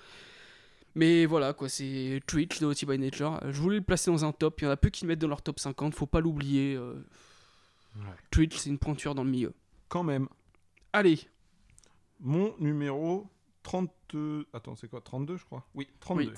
[0.96, 3.40] Mais voilà, quoi, c'est Twitch de Naughty by Nature.
[3.44, 4.60] Euh, Je voulais le placer dans un top.
[4.62, 5.94] Il y en a peu qui le mettent dans leur top 50.
[5.94, 6.76] Faut pas l'oublier.
[6.76, 6.96] euh.
[8.32, 9.54] Twitch, c'est une pointure dans le milieu.
[9.90, 10.28] Quand même.
[10.94, 11.20] Allez.
[12.20, 13.28] Mon numéro
[13.64, 13.92] 30.
[14.54, 15.64] Attends, c'est quoi 32, je crois?
[15.76, 16.34] Oui, 32.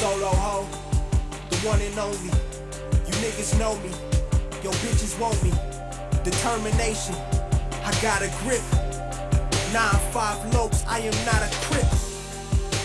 [0.00, 0.66] Solo ho,
[1.50, 2.34] the one and only.
[3.06, 3.90] You niggas know me,
[4.62, 5.52] your bitches want me.
[6.24, 7.14] Determination,
[7.84, 8.62] I got a grip.
[9.72, 11.86] Nine five lokes, I am not a crip.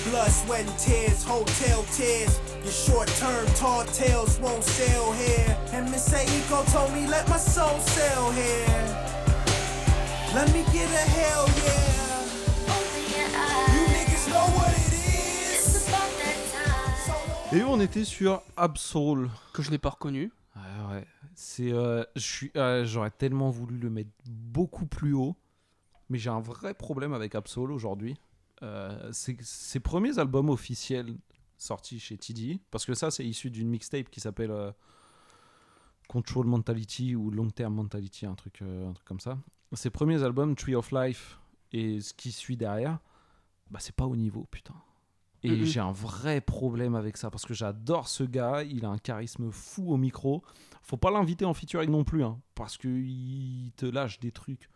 [0.10, 2.40] Blood, sweat, and tears, hotel tears.
[2.64, 5.58] Your short term tall tales won't sell here.
[5.74, 9.10] And Miss Aiko told me let my soul sell here.
[10.36, 11.89] Let me get a hell yeah.
[17.52, 19.28] Et on était sur Absol.
[19.54, 20.32] Que je n'ai pas reconnu.
[20.56, 21.08] Ouais, ouais.
[21.34, 22.04] C'est, euh,
[22.56, 25.36] euh, j'aurais tellement voulu le mettre beaucoup plus haut,
[26.10, 28.18] mais j'ai un vrai problème avec Absol aujourd'hui.
[28.62, 31.16] Euh, ses premiers albums officiels
[31.58, 34.72] sortis chez TD, parce que ça c'est issu d'une mixtape qui s'appelle euh,
[36.08, 39.38] Control Mentality ou Long Term Mentality, un truc, euh, un truc comme ça.
[39.74, 41.40] Ses premiers albums, Tree of Life
[41.72, 43.00] et ce qui suit derrière,
[43.70, 44.74] bah c'est pas au niveau, putain.
[45.44, 45.64] Et Mhm.
[45.66, 49.52] j'ai un vrai problème avec ça parce que j'adore ce gars, il a un charisme
[49.52, 50.44] fou au micro.
[50.82, 54.70] Faut pas l'inviter en featuring non plus, hein, parce qu'il te lâche des trucs.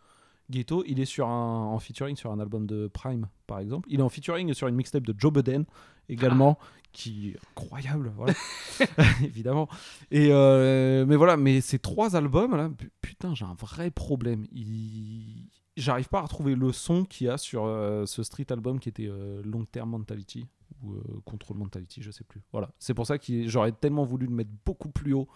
[0.50, 3.88] Ghetto, il est sur un, en featuring sur un album de Prime, par exemple.
[3.90, 5.64] Il est en featuring sur une mixtape de Joe Budden
[6.10, 6.58] également,
[6.92, 8.34] qui est incroyable, voilà.
[9.22, 9.68] évidemment.
[10.10, 14.46] Et euh, mais voilà, mais ces trois albums là, pu- putain, j'ai un vrai problème.
[14.52, 18.78] Il- J'arrive pas à retrouver le son qu'il y a sur euh, ce street album
[18.78, 20.46] qui était euh, Long Term Mentality
[20.82, 22.42] ou euh, Control Mentality, je sais plus.
[22.52, 25.28] Voilà, c'est pour ça que j'aurais tellement voulu le mettre beaucoup plus haut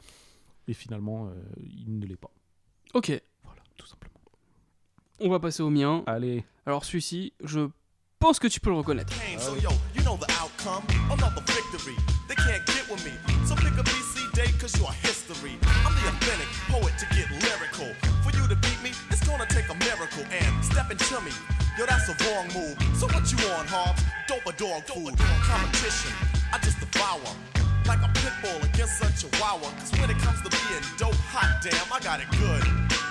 [0.69, 2.31] et finalement euh, il ne l'est pas.
[2.94, 3.20] Ok.
[3.43, 4.15] Voilà, tout simplement.
[5.20, 6.05] On va passer au mien.
[6.06, 6.44] Allez.
[6.66, 7.69] Alors celui-ci, je
[8.20, 9.12] pense que tu peux le reconnaître.
[14.59, 15.55] Cause you're history.
[15.87, 17.95] I'm the authentic poet to get lyrical.
[18.27, 20.27] For you to beat me, it's gonna take a miracle.
[20.31, 21.33] And step into me,
[21.79, 22.77] yo, that's a wrong move.
[22.99, 24.03] So what you on, Hobbs?
[24.27, 25.17] Dope a dog food.
[25.19, 26.13] Competition,
[26.53, 27.33] I just devour.
[27.87, 29.71] Like a pit bull against a chihuahua.
[29.79, 32.65] Cause when it comes to being dope, hot damn, I got it good.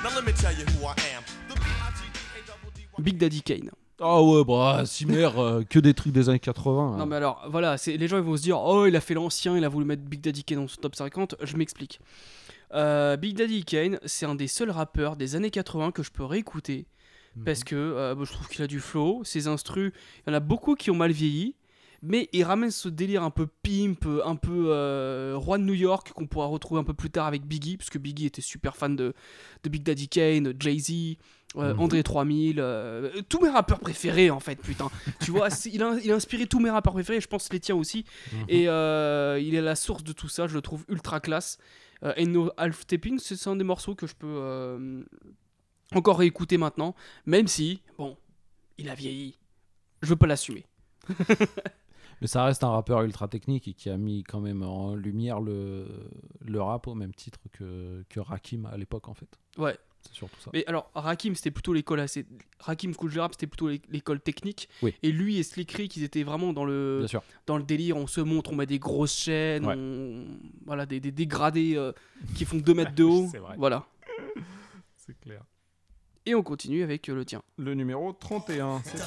[0.04, 1.24] Now let me tell you who I am.
[1.48, 3.02] The B.I.G.D.A.W.D.
[3.02, 3.72] Big Daddy Kane.
[4.00, 6.94] Ah ouais, bah Simer, euh, que des trucs des années 80.
[6.94, 6.98] hein.
[6.98, 9.14] Non mais alors voilà, c'est les gens ils vont se dire oh il a fait
[9.16, 11.36] l'ancien, il a voulu mettre Big Daddy Kane dans son top 50.
[11.42, 12.00] Je m'explique.
[12.74, 16.26] Euh, Big Daddy Kane, c'est un des seuls rappeurs des années 80 que je peux
[16.26, 16.86] réécouter
[17.46, 19.92] parce que euh, bah, je trouve qu'il a du flow, ses instrus,
[20.26, 21.56] il y en a beaucoup qui ont mal vieilli.
[22.04, 26.12] Mais il ramène ce délire un peu pimp, un peu euh, roi de New York
[26.14, 28.96] qu'on pourra retrouver un peu plus tard avec Biggie, parce que Biggie était super fan
[28.96, 29.14] de,
[29.64, 31.18] de Big Daddy Kane, Jay-Z,
[31.56, 31.80] euh, Mhm.
[31.80, 34.90] André 3000, euh, tous mes rappeurs préférés en fait, putain.
[35.22, 37.76] tu vois, il a, il a inspiré tous mes rappeurs préférés, je pense les tiens
[37.76, 38.06] aussi.
[38.34, 38.46] Mhm.
[38.50, 41.58] Et euh, il est la source de tout ça, je le trouve ultra classe.
[42.16, 45.04] Et No Half Tapping, c'est un des morceaux que je peux
[45.96, 46.94] encore réécouter maintenant,
[47.26, 48.18] même si, bon,
[48.78, 49.38] il a vieilli.
[50.04, 50.66] Je veux pas l'assumer.
[52.22, 55.40] Mais ça reste un rappeur ultra technique et qui a mis quand même en lumière
[55.40, 55.88] le,
[56.42, 59.30] le rap au même titre que, que Rakim à l'époque en fait.
[59.58, 59.78] Ouais.
[60.04, 60.52] C'est surtout ça.
[60.54, 62.26] Mais alors, Rakim, c'était plutôt l'école assez.
[62.60, 64.70] Rakim Rap, c'était plutôt l'é- l'école technique.
[64.82, 64.94] Oui.
[65.04, 67.24] Et lui et Slick Rick, ils étaient vraiment dans le, Bien sûr.
[67.46, 67.98] dans le délire.
[67.98, 69.76] On se montre, on met des grosses chaînes, Ouais.
[69.78, 70.26] on-
[70.66, 71.92] voilà, des, des dégradés euh,
[72.36, 73.28] qui font 2 mètres de haut.
[73.32, 73.56] C'est vrai.
[73.58, 73.86] Voilà.
[74.96, 75.44] C'est clair.
[76.26, 77.42] Et on continue avec euh, le tien.
[77.58, 78.82] Le numéro 31.
[78.84, 79.06] c'est ça.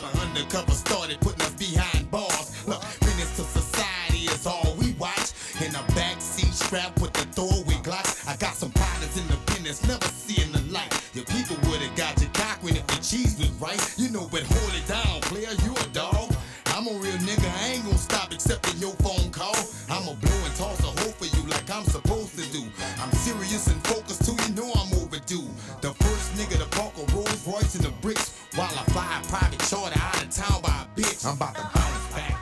[11.13, 13.81] Your people would have got your cock when if the cheese was right.
[13.99, 16.31] You know, but hold it down, player, you a dog.
[16.77, 19.57] I'm a real nigga, I ain't gonna stop accepting your phone call.
[19.91, 22.63] I'ma blow and toss a hole for you like I'm supposed to do.
[23.03, 25.49] I'm serious and focused too, you know I'm overdue.
[25.83, 29.27] The first nigga to park a Rolls Royce in the bricks while I fly a
[29.27, 31.27] private charter out of town by a bitch.
[31.27, 32.37] I'm about to bounce back.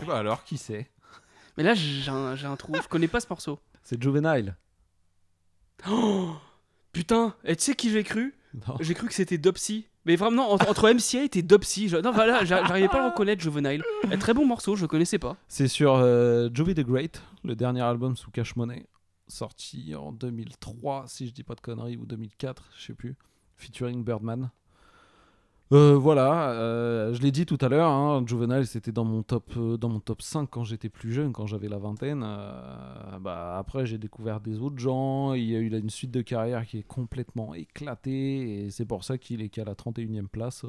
[0.00, 0.88] Et bah alors, qui c'est?
[1.56, 2.72] Mais là, j'ai un, un trou.
[2.74, 3.58] Je connais pas ce morceau.
[3.82, 4.56] C'est Juvenile.
[5.88, 6.36] Oh
[6.92, 8.34] Putain, et tu sais qui j'ai cru?
[8.80, 9.86] J'ai cru que c'était Dopsy.
[10.06, 11.88] Mais vraiment, entre, entre MCA et Dopsy.
[11.88, 13.82] je- Non, voilà, j'a- j'arrivais pas à le reconnaître, Juvenile.
[14.10, 15.36] Un très bon morceau, je connaissais pas.
[15.46, 18.86] C'est sur euh, Joey the Great, le dernier album sous Cash Money,
[19.28, 23.14] sorti en 2003, si je dis pas de conneries, ou 2004, je sais plus,
[23.56, 24.50] featuring Birdman.
[25.72, 29.52] Euh, voilà, euh, je l'ai dit tout à l'heure, hein, Juvenile c'était dans mon top
[29.56, 32.26] euh, dans mon top 5 quand j'étais plus jeune, quand j'avais la vingtaine.
[33.20, 36.22] Bah, après j'ai découvert des autres gens, il, y a eu là, une suite de
[36.22, 40.66] carrière qui est complètement éclatée et c'est pour ça qu'il est qu'à la 31e place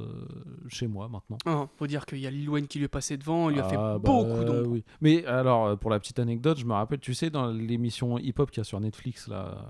[0.67, 1.39] chez moi maintenant.
[1.47, 3.61] Ah, faut dire qu'il y a Lil Wayne qui lui est passé devant, il lui
[3.61, 4.69] a fait Ah, bah, beaucoup d'ombre.
[4.69, 4.83] oui.
[5.01, 8.51] Mais alors, pour la petite anecdote, je me rappelle, tu sais, dans l'émission Hip Hop
[8.51, 9.65] qu'il y a sur Netflix, là.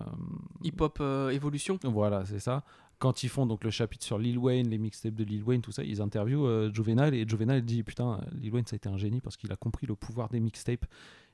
[0.64, 1.80] Hip Hop euh, Evolution?
[1.84, 2.64] Voilà, c'est ça.
[3.02, 5.72] Quand ils font donc le chapitre sur Lil Wayne, les mixtapes de Lil Wayne, tout
[5.72, 8.98] ça, ils interviewent euh, Juvenile et Juvenile dit Putain, Lil Wayne, ça a été un
[8.98, 10.86] génie parce qu'il a compris le pouvoir des mixtapes.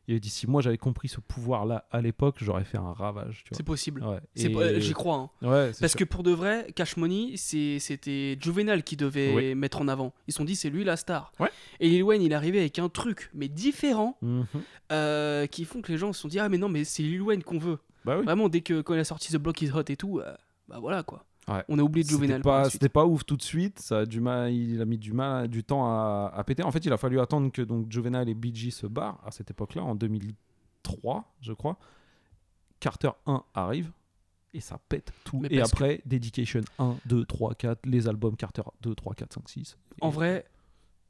[0.08, 3.44] Il avait dit si moi j'avais compris ce pouvoir-là à l'époque, j'aurais fait un ravage.
[3.52, 4.02] C'est possible.
[4.02, 4.20] Ouais.
[4.38, 5.16] Et- euh, J'y crois.
[5.18, 5.30] hein.
[5.46, 6.00] Ouais, Parce sûr.
[6.00, 9.54] que pour de vrai, Cash Money, c'était Juvenal qui devait Oui.
[9.56, 10.14] mettre en avant.
[10.28, 11.34] Ils se sont dit, c'est lui la star.
[11.42, 11.50] Ouais.
[11.82, 14.46] Et Lil Wayne, il est arrivé avec un truc, mais différent, Mhm.
[14.94, 17.22] euh, qui font que les gens se sont dit, ah, mais non, mais c'est Lil
[17.22, 17.80] Wayne qu'on veut.
[18.06, 18.24] Bah oui.
[18.24, 20.34] Vraiment, dès que quand il a sorti The Block is Hot et tout, euh,
[20.70, 21.26] bah voilà quoi.
[21.50, 21.64] Ouais.
[21.70, 22.42] On a oublié de C'était Juvenal.
[22.42, 23.80] Pas, c'était pas ouf tout de suite.
[23.80, 26.64] Ça a du mal, il a mis du mal, du temps à, à péter.
[26.64, 29.50] En fait, il a fallu attendre que donc Juvenal et BG se barrent à cette
[29.52, 31.78] époque-là, en 2003, je crois.
[32.80, 33.92] Carter 1 arrive
[34.54, 35.40] et ça pète tout.
[35.40, 39.34] Mais et que- après, Dedication 1, 2, 3, 4, les albums Carter 2, 3, 4,
[39.34, 39.78] 5, 6.
[40.02, 40.46] En vrai,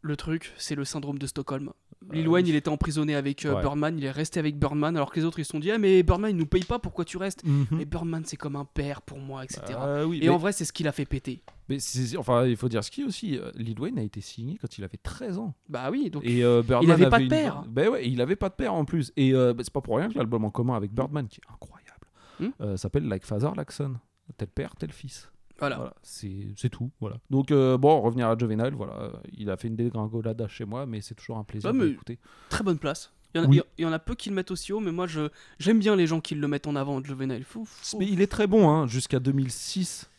[0.01, 1.72] le truc, c'est le syndrome de Stockholm.
[2.11, 2.52] Lil Euh, Wayne, oui.
[2.52, 3.61] il était emprisonné avec euh, Ouais.
[3.61, 5.78] Birdman, il est resté avec Birdman, alors que les autres, ils se sont dit, ah,
[5.78, 7.44] mais Birdman, il nous paye pas, pourquoi tu restes?
[7.44, 7.65] Mhm.
[7.72, 9.61] Mais Birdman, c'est comme un père pour moi, etc.
[9.80, 11.41] Euh, oui, et mais- en vrai, c'est ce qu'il a fait péter.
[11.69, 13.38] Mais c'est- enfin, il faut dire ce qui aussi.
[13.38, 15.53] euh, Lil Wayne a été signé quand il avait 13 ans.
[15.68, 17.64] Bah oui, donc Et euh, Birdman il avait pas de une- père.
[17.68, 19.11] Ben ouais, il avait pas de père en plus.
[19.18, 21.52] Et euh, bah, c'est pas pour rien que l'album en commun avec Birdman, qui est
[21.52, 22.07] incroyable,
[22.40, 22.64] Hmm.
[22.64, 23.95] euh, s'appelle Like Father, Like Son.
[24.38, 25.30] Tel père, tel fils.
[25.59, 25.93] Voilà.
[26.03, 26.91] c'est c'est tout.
[26.99, 27.17] Voilà.
[27.29, 29.11] Donc, euh, bon, revenir à Juvenile, voilà.
[29.34, 32.19] Il a fait une dégringolade chez moi, mais c'est toujours un plaisir Ouais, d'écouter.
[32.49, 33.11] Très bonne place.
[33.35, 33.61] Il y, en a, Oui.
[33.77, 35.29] il y en a peu qui le mettent aussi haut, mais moi je
[35.59, 37.43] j'aime bien les gens qui le mettent en avant, Juvenile.
[37.43, 37.97] Fou, fou.
[37.99, 40.09] Mais il est très bon, hein, jusqu'à 2006,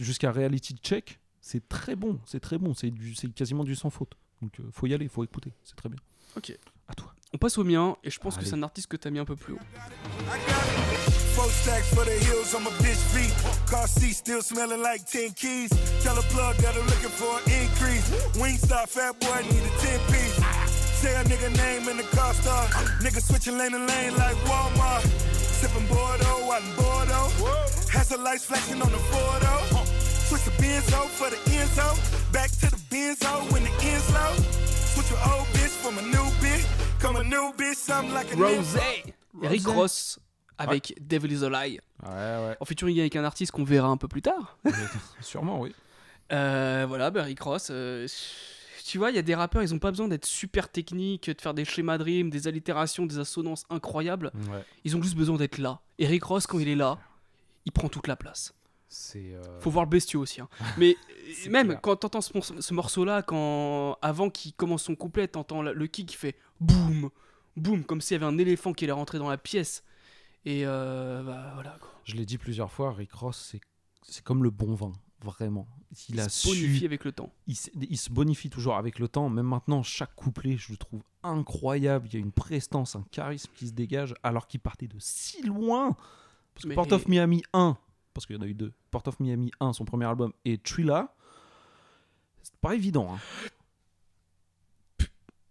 [0.00, 1.20] jusqu'à Reality Check.
[1.40, 2.74] C'est très bon, c'est très bon.
[2.74, 4.14] C'est du- c'est quasiment du sans faute.
[4.42, 5.52] Donc, euh, faut y aller, faut écouter.
[5.62, 5.98] C'est très bien.
[6.36, 6.58] Ok.
[6.88, 7.14] À toi.
[7.32, 9.24] On passe au mien, et je pense que c'est un artiste que t'as mis un
[9.24, 9.58] peu plus haut.
[11.36, 13.34] Four stacks for the hills on my bitch feet.
[13.70, 15.68] Car seat still smelling like 10 keys.
[16.02, 18.08] Tell a plug that I'm looking for an increase.
[18.40, 20.36] Wingstop, fat boy, need a 10 piece.
[20.96, 22.64] Say a nigga name in the car star.
[23.04, 25.04] Nigga switching lane to lane like Walmart.
[25.34, 27.28] Sipping Bordeaux out in Bordeaux.
[27.92, 29.84] Has the lights flashing on the Bordeaux.
[30.28, 32.32] Switch the Benzo for the Enzo.
[32.32, 34.32] Back to the Benzo when the end's low.
[34.64, 36.64] Switch your old bitch from a new bitch.
[36.98, 39.76] Come a new bitch, something like a Rosé Eric Rosé.
[39.76, 40.18] Ross
[40.58, 41.78] avec Devil is a Lie.
[42.02, 42.56] Ouais, ouais.
[42.60, 44.58] En featuring avec un artiste qu'on verra un peu plus tard.
[45.20, 45.74] Sûrement, oui.
[46.32, 47.68] Euh, voilà, bah, Rick Ross.
[47.70, 48.06] euh,
[48.84, 51.40] tu vois, il y a des rappeurs, ils ont pas besoin d'être super techniques, de
[51.40, 54.30] faire des schémas de rimes, des allitérations, des assonances incroyables.
[54.50, 54.64] Ouais.
[54.84, 55.80] Ils ont juste besoin d'être là.
[55.98, 56.98] Et Rick Ross, quand il est là,
[57.64, 58.54] il prend toute la place.
[58.88, 59.34] C'est.
[59.34, 60.40] euh, Faut voir le bestiau aussi.
[60.40, 60.48] hein.
[60.78, 60.96] Mais
[61.48, 61.80] même clair.
[61.82, 66.16] quand t'entends ce, ce morceau-là, quand avant qu'il commence son couplet, t'entends le kick qui
[66.16, 67.10] fait boum,
[67.56, 69.82] boum, comme s'il y avait un éléphant qui allait rentrer dans la pièce.
[70.46, 71.90] Et euh, bah voilà quoi.
[72.04, 73.54] Je l'ai dit plusieurs fois, Rick Ross,
[74.02, 74.92] c'est- comme le bon vin,
[75.22, 75.66] vraiment.
[76.08, 77.32] Il, Il a se bonifie su- avec le temps.
[77.48, 79.28] Il, se bonifie toujours avec le temps.
[79.28, 82.06] Même maintenant, chaque couplet, je le trouve incroyable.
[82.08, 85.42] Il y a une prestance, un charisme qui se dégage, alors qu'il partait de si
[85.42, 85.96] loin.
[86.54, 87.76] Parce que Mais- Port of Miami 1,
[88.14, 90.58] parce qu'il y en a eu deux, Port of Miami 1, son premier album, et
[90.58, 91.12] Trilla,
[92.42, 93.12] c'est pas évident.
[93.14, 93.18] hein.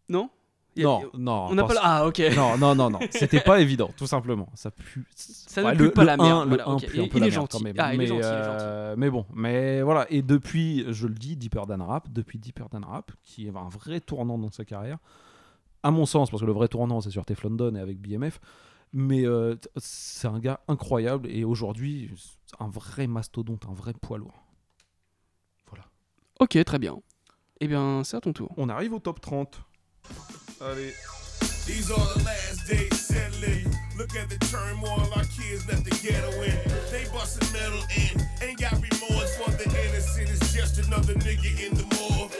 [0.07, 0.29] Non?
[0.75, 1.47] Y a- Non, non.
[1.49, 2.19] On n'a pas parce- le- Ah, ok.
[2.35, 2.99] Non, non, non, non.
[3.11, 4.49] C'était pas évident, tout simplement.
[4.55, 5.05] Ça pue.
[5.15, 6.85] Ça ne Ouais, pue le- pas le la 1, merde, Le voilà, 1 ok.
[6.85, 7.57] pue Il- un peu il la est merde gentil.
[7.57, 7.75] quand même.
[7.77, 10.05] Ah, il est mais, gentil, il est euh, mais bon, mais voilà.
[10.09, 13.69] Et depuis, je le dis, Deeper Than Rap, depuis Deeper Than Rap, qui est un
[13.69, 14.97] vrai tournant dans sa carrière,
[15.83, 18.39] à mon sens, parce que le vrai tournant, c'est sur Teflon Don et avec BMF.
[18.93, 23.93] Mais euh, t- c'est un gars incroyable et aujourd'hui, c'est un vrai mastodonte, un vrai
[23.93, 24.41] poids lourd.
[26.41, 26.97] Ok, très bien.
[27.61, 28.53] Eh bien, c'est à ton tour.
[28.57, 29.61] On arrive au top 30.
[30.57, 33.67] These are the last days settling.
[33.97, 36.55] Look at the turmoil our kids left the ghetto in.
[36.91, 38.23] They bustin' metal in.
[38.41, 40.29] Ain't got remorse for the innocent.
[40.31, 42.31] It's just another nigga in the morgue.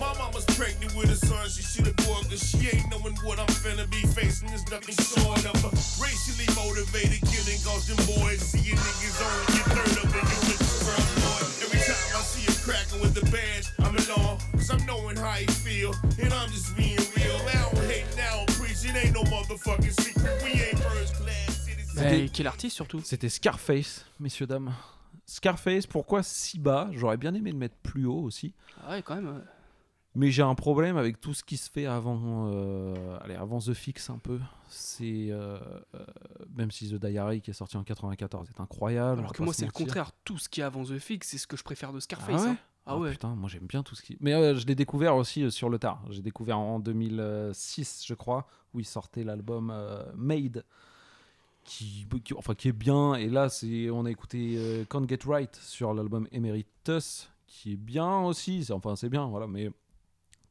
[0.00, 1.48] My mama's pregnant with a son.
[1.50, 4.48] She should have bought cause she ain't knowing what I'm finna be facing.
[4.48, 5.70] There's nothing short of a
[6.02, 7.62] racially motivated killing.
[7.62, 11.11] Cause them boys see you niggas only get third of the human
[11.92, 14.38] time I see a crackin' with the badge, I'm alone.
[14.52, 15.92] Cause I'm knowing how he feel.
[16.22, 17.36] And I'm just being real.
[17.48, 18.84] I don't hate, now preach.
[18.84, 20.42] It ain't no motherfucking secret.
[20.42, 21.68] We ain't first class.
[21.94, 23.02] Bah, quel artiste surtout?
[23.04, 24.72] C'était Scarface, messieurs, dames.
[25.26, 26.88] Scarface, pourquoi si bas?
[26.92, 28.54] J'aurais bien aimé le mettre plus haut aussi.
[28.82, 29.44] Ah ouais, quand même.
[30.14, 33.72] Mais j'ai un problème avec tout ce qui se fait avant, euh, allez, avant The
[33.72, 34.38] Fix un peu.
[34.68, 35.58] C'est euh,
[35.94, 36.04] euh,
[36.54, 39.20] même si The Diary qui est sorti en 94 est incroyable.
[39.20, 40.12] Alors que moi, c'est le contraire.
[40.24, 42.42] Tout ce qui est avant The Fix, c'est ce que je préfère de Ah Scarface.
[42.42, 42.56] ouais, hein.
[42.84, 43.12] Ah ouais.
[43.12, 44.16] Putain, moi j'aime bien tout ce qui.
[44.20, 46.02] Mais je l'ai découvert aussi sur le tard.
[46.10, 49.72] J'ai découvert en 2006, je crois, où il sortait l'album
[50.14, 50.64] Made.
[51.64, 53.14] Qui, qui- enfin, qui est bien.
[53.14, 57.76] Et là, c'est, on a écouté euh, Can't Get Right sur l'album Emeritus, qui est
[57.76, 58.64] bien aussi.
[58.64, 59.46] C'est- Enfin, c'est bien, voilà.
[59.46, 59.70] Mais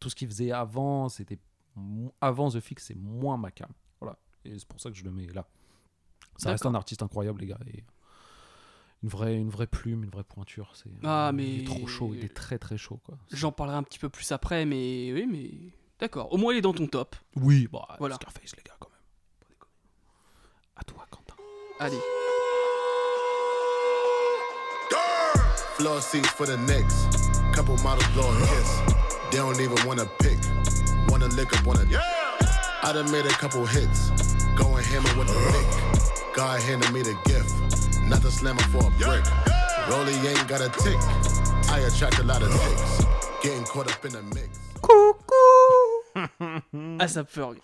[0.01, 1.39] tout ce qu'il faisait avant, c'était
[2.19, 3.69] avant The Fix, c'est moins ma cam.
[4.01, 4.17] Voilà.
[4.43, 5.47] Et c'est pour ça que je le mets là.
[6.37, 7.59] Ça reste un artiste incroyable, les gars.
[7.73, 7.83] Et
[9.03, 10.71] une vraie, une vraie plume, une vraie pointure.
[10.75, 12.11] C'est, Ah, il mais- est trop chaud.
[12.13, 13.17] Il est très très chaud, quoi.
[13.31, 15.51] J'en parlerai un petit peu plus après, mais oui, mais
[15.99, 16.33] d'accord.
[16.33, 17.15] Au moins, il est dans ton top.
[17.35, 18.15] Oui, bah, Voilà.
[18.15, 19.57] Scarface, les gars, quand même.
[20.75, 21.35] À toi, Quentin.
[21.79, 21.99] Allez.
[25.77, 27.55] Floor seats for the Knicks.
[27.55, 29.00] Couple models blowing kiss.
[29.31, 30.37] They don't even wanna pick.
[31.09, 31.85] Wanna lick up, wanna.
[32.83, 34.09] I done made a couple hits.
[34.55, 36.35] Going hammer with the lick.
[36.35, 37.51] God handed me the gift.
[38.09, 39.25] Not the slammer for a brick.
[39.89, 40.97] Rolly ain't got a tick.
[41.69, 43.05] I attract a lot of ticks.
[43.43, 44.59] Getting caught up in the mix.
[46.99, 47.57] ASAP Ferg.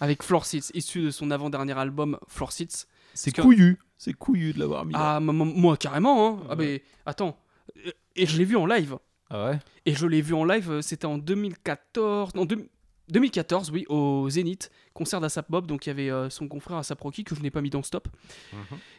[0.00, 2.86] Avec Floor Seats, issu de son avant-dernier album Floor Seats.
[3.14, 3.78] C'est couillu.
[3.96, 4.92] C'est couillu de l'avoir mis.
[4.92, 5.16] là.
[5.16, 6.28] Ah, moi, carrément.
[6.28, 6.46] Hein.
[6.50, 7.38] Ah, mais attends.
[7.86, 8.96] Euh, Et je l'ai vu en live.
[9.30, 9.58] Ah ouais?
[9.86, 12.34] Et je l'ai vu en live, euh, c'était en 2014.
[12.34, 12.68] Non, deux-
[13.08, 15.66] 2014, oui, au Zénith, concert d'Asap Bob.
[15.66, 17.82] Donc il y avait euh, son confrère Asap Rocky que je n'ai pas mis dans
[17.84, 18.08] stop.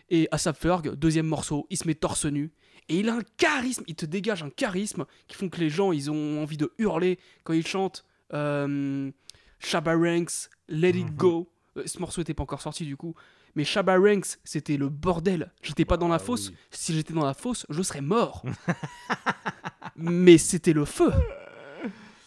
[0.10, 2.52] Et Asap Ferg, deuxième morceau, il se met torse nu.
[2.88, 5.92] Et il a un charisme, il te dégage un charisme qui font que les gens,
[5.92, 9.12] ils ont envie de hurler quand il chante euh,
[9.60, 11.50] Shabba Ranks, Let It Go.
[11.76, 13.14] Euh, Ce morceau n'était pas encore sorti du coup.
[13.56, 15.52] Mais Shabba Ranks, c'était le bordel.
[15.62, 16.54] J'étais pas dans la fosse.
[16.72, 18.44] Si j'étais dans la fosse, je serais mort.
[19.98, 21.12] Mais c'était le feu.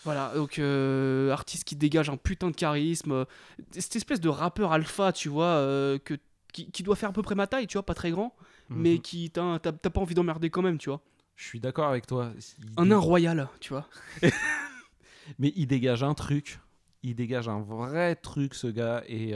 [0.05, 3.13] Voilà, donc euh, artiste qui dégage un putain de charisme.
[3.13, 3.25] euh,
[3.73, 6.15] Cette espèce de rappeur alpha, tu vois, euh, que,
[6.53, 8.35] qui, qui doit faire à peu près ma taille, tu vois, pas très grand,
[8.71, 9.01] mais Mhm.
[9.01, 11.01] qui t'as pas envie d'emmerder quand même, tu vois.
[11.37, 12.33] Je suis d'accord avec toi.
[12.59, 13.87] Il Un nain royal, tu vois.
[15.39, 16.61] Mais il dégage un truc.
[17.03, 19.03] Il dégage un vrai truc, ce gars.
[19.07, 19.35] Et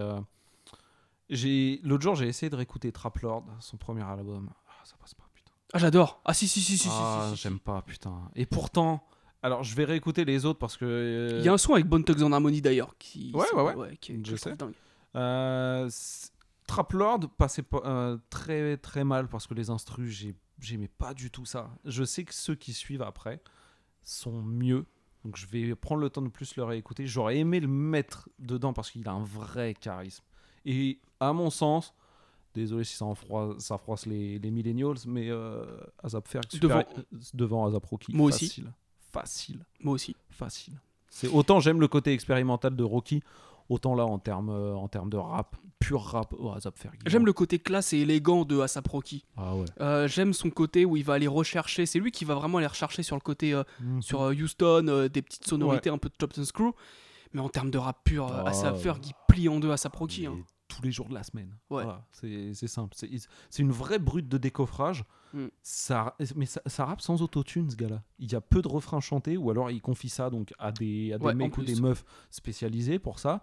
[1.31, 4.51] j'ai l'autre jour, j'ai essayé de réécouter Trap Lord, son premier album.
[4.69, 5.24] Ah, ça passe pas.
[5.73, 6.20] Ah, j'adore.
[6.24, 7.43] Ah, si, si, si, si, Ah, si, si.
[7.43, 8.31] j'aime pas, putain.
[8.36, 9.05] Et pourtant,
[9.43, 10.85] alors je vais réécouter les autres parce que.
[10.85, 12.97] euh, Il y a un son avec Bone Thugs en harmonie d'ailleurs.
[12.99, 13.97] Qui, Ouais, ouais, ouais.
[14.01, 14.55] qui, que Je sais.
[14.57, 14.74] dingue.
[15.16, 16.28] Euh, c-
[16.66, 21.12] Trap Lord passait pas, euh, très très mal parce que les instrus, j'ai- j'aimais pas
[21.12, 21.70] du tout ça.
[21.85, 23.43] Je sais que ceux qui suivent après
[24.03, 24.86] sont mieux.
[25.24, 27.07] Donc je vais prendre le temps de plus le réécouter.
[27.07, 30.24] J'aurais aimé le mettre dedans parce qu'il a un vrai charisme.
[30.65, 31.95] Et à mon sens,
[32.55, 35.65] désolé si ça, en froisse, ça froisse les, les millennials, mais euh,
[36.03, 37.03] Azap Ferg Devant- euh,
[37.35, 38.15] devant Azap Rocky.
[38.15, 38.47] Moi aussi.
[38.49, 38.73] facile.
[39.13, 39.65] Facile.
[39.81, 40.17] Moi aussi.
[40.31, 40.75] Facile.
[41.09, 43.23] C'est autant j'aime le côté expérimental de Rocky,
[43.69, 46.99] autant là en termes euh, en termes de rap, pur rap, oh, Azap Ferg.
[47.07, 49.25] J'aime le côté classe et élégant de Asap Rocky.
[49.37, 49.67] Ah ouais.
[49.81, 51.87] Euh, J'aime son côté où il va aller rechercher.
[51.87, 54.03] C'est lui qui va vraiment aller rechercher sur le côté Mhm.
[54.03, 56.73] sur Houston, des petites sonorités, un peu de Chops and Screw.
[57.33, 58.81] Mais en termes de rap pur, Asap ouais.
[58.81, 60.27] Ferg, il plie en deux Asap Rocky.
[60.27, 60.37] hein.
[60.75, 61.57] Tous les jours de la semaine.
[61.71, 61.85] Ouais.
[61.85, 62.95] Voilà, c'est simple.
[62.97, 65.05] C'est une vraie brute de décoffrage.
[65.33, 65.47] Mm.
[65.63, 68.03] Ça, mais ça, ça rappe sans autotune, ce gars-là.
[68.19, 71.13] Il y a peu de refrains chantés, ou alors il confie ça donc à des,
[71.13, 73.43] à des Ouais, en mecs ou des meufs spécialisés pour ça.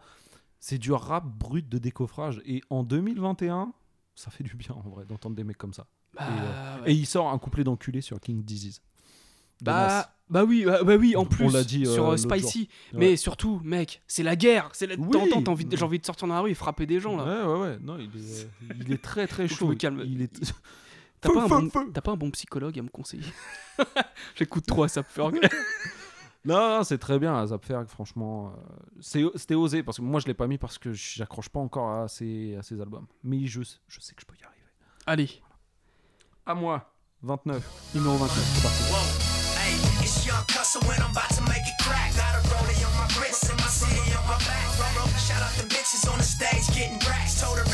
[0.59, 2.41] C'est du rap brut de décoffrage.
[2.45, 3.73] Et en 2021,
[4.15, 5.87] ça fait du bien en vrai d'entendre des mecs comme ça.
[6.13, 6.91] Bah, et, euh, ouais.
[6.91, 8.81] et il sort un couplet d'enculé sur King Disease.
[9.61, 9.87] De Nas.
[9.87, 12.69] Bah, bah oui, bah, bah oui, en On plus l'a dit, sur euh, euh, Spicy.
[12.93, 14.69] Mais surtout, mec, c'est la guerre.
[14.73, 14.95] C'est la...
[14.95, 15.09] Oui.
[15.11, 17.17] T'entends, t'as envie de- j'ai envie de sortir dans la rue et frapper des gens
[17.17, 17.25] là.
[17.25, 17.77] Ouais, ouais, ouais.
[17.81, 18.47] Non, il est,
[18.79, 19.67] il est très très je chaud.
[19.67, 20.01] me calme.
[20.05, 20.53] Il est...
[21.21, 23.25] T'as pas, bon- pas un bon psychologue à me conseiller?
[24.35, 25.37] J'écoute trop Asap Ferg.
[26.43, 28.53] Non, non, c'est très bien, Azap Ferg, franchement.
[28.57, 31.59] euh, c'est- C'était osé, parce que moi je l'ai pas mis parce que j'accroche pas
[31.59, 33.05] encore à ces, à ces albums.
[33.23, 34.61] Mais je, je sais que je peux y arriver.
[35.05, 35.29] Allez.
[36.45, 38.83] À moi, 29, numéro 29, c'est parti.
[38.93, 39.30] Hey,
[40.11, 42.11] it's young Cussa when I'm about to make it crack.
[42.15, 44.67] Got a rollie on my wrist and my city on my back.
[44.75, 47.39] Roll, roll, shout out the bitches on the stage getting racks.
[47.39, 47.70] Told her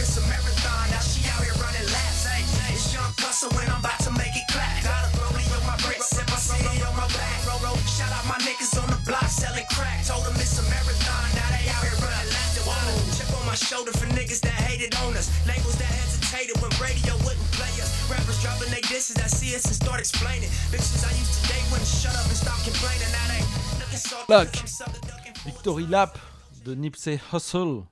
[25.46, 26.18] Victory Lap
[26.66, 27.84] de Nipsey Hussle.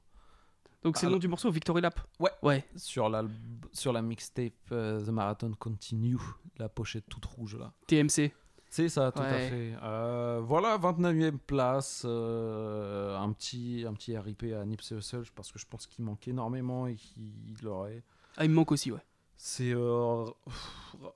[0.83, 2.31] Donc c'est le nom du morceau, Victory Lap Ouais.
[2.43, 2.65] Ouais.
[2.75, 3.23] Sur la,
[3.71, 6.17] sur la mixtape euh, The Marathon Continue,
[6.57, 7.71] la pochette toute rouge là.
[7.87, 8.31] TMC.
[8.69, 9.73] C'est ça, tout à fait.
[9.81, 12.01] Euh, voilà, 29e place.
[12.03, 16.27] euh, un, petit, un petit RIP à Nipsey Hussle parce que je pense qu'il manque
[16.27, 18.03] énormément et qu'il l'aurait.
[18.35, 18.99] Ah, il me manque aussi, ouais.
[19.37, 20.25] C'est euh,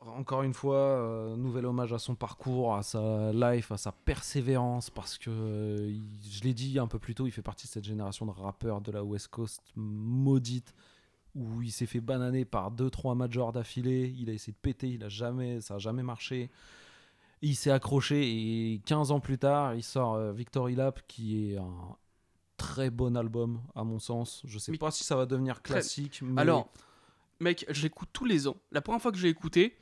[0.01, 4.89] encore une fois euh, nouvel hommage à son parcours, à sa life, à sa persévérance
[4.89, 5.93] parce que euh,
[6.29, 8.81] je l'ai dit un peu plus tôt, il fait partie de cette génération de rappeurs
[8.81, 10.73] de la West Coast maudite
[11.35, 15.03] où il s'est fait bananer par 2-3 majors d'affilée, il a essayé de péter, il
[15.03, 16.49] a jamais, ça a jamais marché.
[17.41, 21.57] Il s'est accroché et 15 ans plus tard, il sort euh, Victory Lap qui est
[21.57, 21.95] un
[22.57, 24.41] très bon album à mon sens.
[24.43, 26.69] Je sais pas si ça va devenir classique, mais Alors,
[27.39, 28.57] mec, je l'écoute tous les ans.
[28.71, 29.77] La première fois que je l'ai écouté,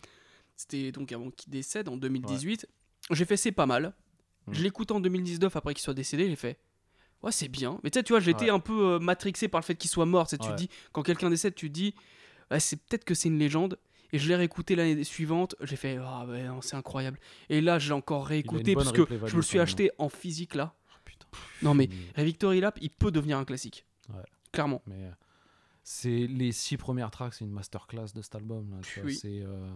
[0.56, 2.68] c'était donc avant qu'il décède en 2018.
[3.12, 3.94] J'ai fait c'est pas mal.
[4.48, 4.54] Mm.
[4.54, 6.58] Je l'écoute en 2019 après qu'il soit décédé, j'ai fait
[7.24, 7.80] ouais, c'est bien.
[7.84, 8.50] Mais tu sais, tu vois, j'étais Ouais.
[8.52, 10.28] un peu euh, matrixé par le fait qu'il soit mort.
[10.28, 10.56] Tu Ouais.
[10.56, 11.94] dis, quand quelqu'un décède, tu dis,
[12.60, 13.78] c'est peut-être que c'est une légende.
[14.14, 17.20] Et je l'ai réécouté l'année suivante, j'ai fait, ah ouais, non, c'est incroyable.
[17.50, 19.64] Et là, j'ai encore réécouté parce que je me le suis même.
[19.64, 20.74] acheté en physique là.
[21.62, 23.86] Non mais Victory Lap, il peut devenir un classique.
[24.10, 24.22] Ouais.
[24.54, 24.82] Clairement.
[24.88, 25.12] Mais euh,
[25.90, 28.70] c'est les six premières tracks, c'est une masterclass de cet album.
[28.72, 29.16] Là, tu vois, Oui.
[29.16, 29.70] c'est euh,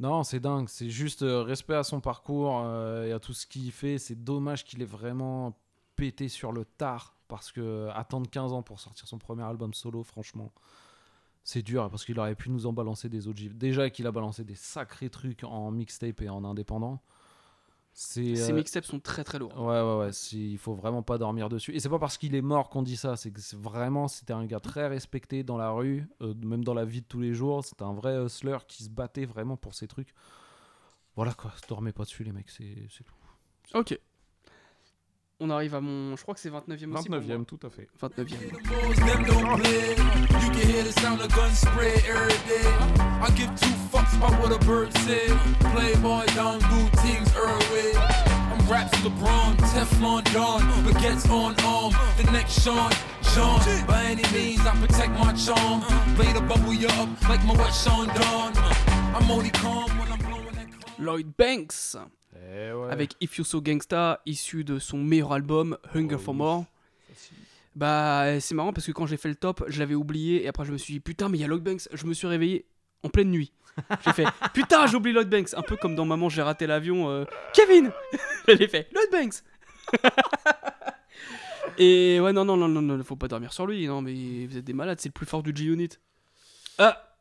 [0.00, 0.68] non, c'est dingue.
[0.68, 3.98] C'est juste euh, respect à son parcours euh, et à tout ce qu'il fait.
[3.98, 5.56] C'est dommage qu'il ait vraiment
[5.94, 10.02] pété sur le tard parce que attendre 15 ans pour sortir son premier album solo,
[10.02, 10.52] franchement.
[11.44, 13.40] C'est dur parce qu'il aurait pu nous en balancer des autres.
[13.54, 17.00] Déjà qu'il a balancé des sacrés trucs en mixtape et en indépendant.
[17.94, 19.54] Ces euh, mixtapes sont très très lourds.
[19.56, 20.10] Ouais, ouais, ouais.
[20.32, 21.74] Il faut vraiment pas dormir dessus.
[21.74, 23.16] Et c'est pas parce qu'il est mort qu'on dit ça.
[23.16, 26.74] C'est que c'est vraiment, c'était un gars très respecté dans la rue, euh, même dans
[26.74, 27.64] la vie de tous les jours.
[27.64, 30.14] C'était un vrai hustler qui se battait vraiment pour ses trucs.
[31.16, 31.52] Voilà quoi.
[31.68, 32.48] Dormez pas dessus, les mecs.
[32.48, 33.14] C'est c'est tout.
[33.74, 33.98] Ok.
[35.44, 36.14] On arrive à mon.
[36.14, 37.08] Je crois que c'est 29ème aussi.
[37.08, 37.44] pour 29e, moi.
[37.44, 37.88] tout à fait.
[38.00, 38.96] 29ème.
[39.04, 39.90] them don't play.
[40.40, 42.68] You can hear the sound of gun spray every day.
[43.20, 45.26] I give two fucks about what a bird say.
[45.74, 47.92] Playboy don't do things her way.
[48.52, 51.92] I'm raps LeBron, Teflon Don, baguettes on arm.
[52.18, 52.92] The next Sean,
[53.34, 53.58] John.
[53.88, 55.80] By any means, I protect my charm.
[56.14, 58.52] Play the bubble you up like my wet Sean Don.
[59.16, 60.68] I'm only calm when I'm blowing that.
[61.00, 61.96] Lloyd Banks.
[62.36, 62.90] Eh ouais.
[62.90, 66.64] Avec If You So Gangsta, issu de son meilleur album, Hunger for More.
[67.74, 70.64] Bah, c'est marrant parce que quand j'ai fait le top, je l'avais oublié et après
[70.64, 71.88] je me suis dit putain, mais il y a Lloyd Banks.
[71.92, 72.66] Je me suis réveillé
[73.02, 73.52] en pleine nuit.
[74.04, 75.54] J'ai fait putain, j'ai oublié Lloyd Banks.
[75.54, 77.08] Un peu comme dans Maman, j'ai raté l'avion.
[77.08, 77.90] euh, Kevin
[78.48, 79.34] J'ai fait Lloyd Banks
[81.78, 83.86] Et ouais, non, non, non, non, non, faut pas dormir sur lui.
[83.86, 85.88] Non, mais vous êtes des malades, c'est le plus fort du G-Unit.
[86.78, 87.16] Ah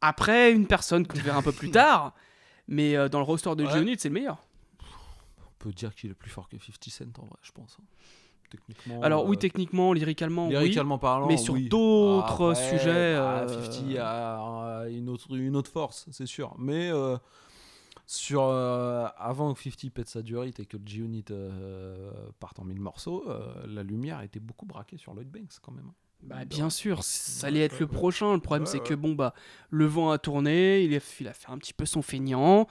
[0.00, 2.14] Après, une personne que je verrai un peu plus tard,
[2.68, 3.72] mais euh, dans le roster de Ouais.
[3.72, 4.38] G-Unit, c'est le meilleur.
[4.80, 7.76] On peut dire qu'il est plus fort que 50 Cent en vrai, je pense.
[7.80, 7.84] hein.
[8.50, 9.02] Techniquement.
[9.02, 11.68] Alors oui, euh, techniquement, lyricalement, oui, Lyricalement parlant, mais sur oui.
[11.68, 13.14] d'autres sujets.
[13.16, 16.54] ah, euh, 50 a, a une, autre, une autre force, c'est sûr.
[16.58, 17.18] Mais euh,
[18.06, 22.64] sur, euh, avant que 50 pète sa durite et que le G-Unit euh, parte en
[22.64, 25.90] mille morceaux, euh, la lumière était beaucoup braquée sur Lloyd Banks quand même.
[26.22, 28.34] Bah, bien sûr, ça allait être le prochain.
[28.34, 29.34] Le problème, Ouais, c'est que bon bah,
[29.70, 32.66] le vent a tourné, il a, il a fait un petit peu son feignant.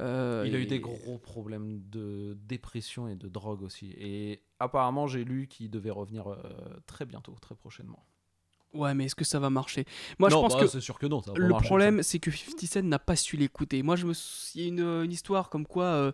[0.00, 3.92] euh, Il a eu des gros problèmes de dépression et de drogue aussi.
[3.98, 6.38] Et apparemment, j'ai lu qu'il devait revenir euh,
[6.86, 8.04] très bientôt, très prochainement.
[8.72, 9.84] Ouais, mais est-ce que ça va marcher?
[10.18, 11.66] Moi, Non, je pense bah, que c'est sûr que non, ça va pas le marcher,
[11.66, 13.82] problème, c'est que 50 Cent n'a pas su l'écouter.
[13.82, 14.12] Moi, je me
[14.54, 16.12] il y a une, une histoire comme quoi euh,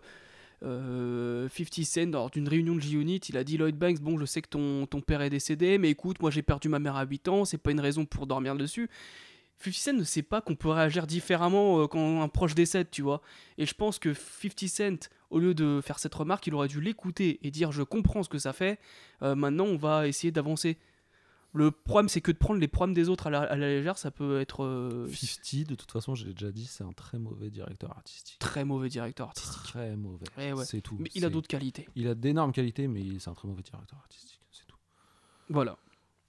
[0.63, 4.25] euh, 50 Cent, lors d'une réunion de G-Unit, il a dit Lloyd Banks, bon, je
[4.25, 7.05] sais que ton, ton père est décédé, mais écoute, moi j'ai perdu ma mère à
[7.05, 8.89] 8 ans, c'est pas une raison pour dormir dessus.
[9.59, 13.01] 50 Cent ne sait pas qu'on peut réagir différemment euh, quand un proche décède, tu
[13.01, 13.21] vois.
[13.57, 16.81] Et je pense que 50 Cent, au lieu de faire cette remarque, il aurait dû
[16.81, 18.79] l'écouter et dire je comprends ce que ça fait,
[19.21, 20.77] euh, maintenant on va essayer d'avancer.
[21.53, 23.97] Le problème, c'est que de prendre les problèmes des autres à la, à la légère,
[23.97, 27.49] ça peut être euh, 50, de toute façon, j'ai déjà dit, c'est un très mauvais
[27.49, 28.37] directeur artistique.
[28.39, 29.63] très mauvais directeur artistique.
[29.63, 30.25] Très mauvais.
[30.37, 30.65] Eh ouais.
[30.65, 30.97] C'est tout.
[30.99, 31.87] Mais il a d'autres qualités.
[31.95, 34.39] Il a d'énormes qualités, mais c'est un très mauvais directeur artistique.
[34.51, 34.77] C'est tout.
[35.49, 35.77] Voilà.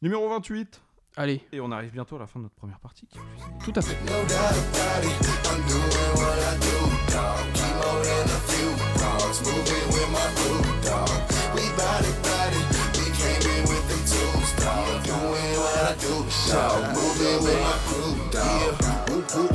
[0.00, 0.80] Numéro 28.
[1.16, 1.42] Allez.
[1.52, 3.08] Et on arrive bientôt à la fin de notre première partie.
[3.64, 3.96] Tout à fait.
[12.30, 12.37] No
[15.08, 16.20] Doing what I do,
[16.52, 16.92] dog.
[16.92, 18.44] Moving with my crew, dog.
[18.44, 19.52] Yeah, whoop whoop,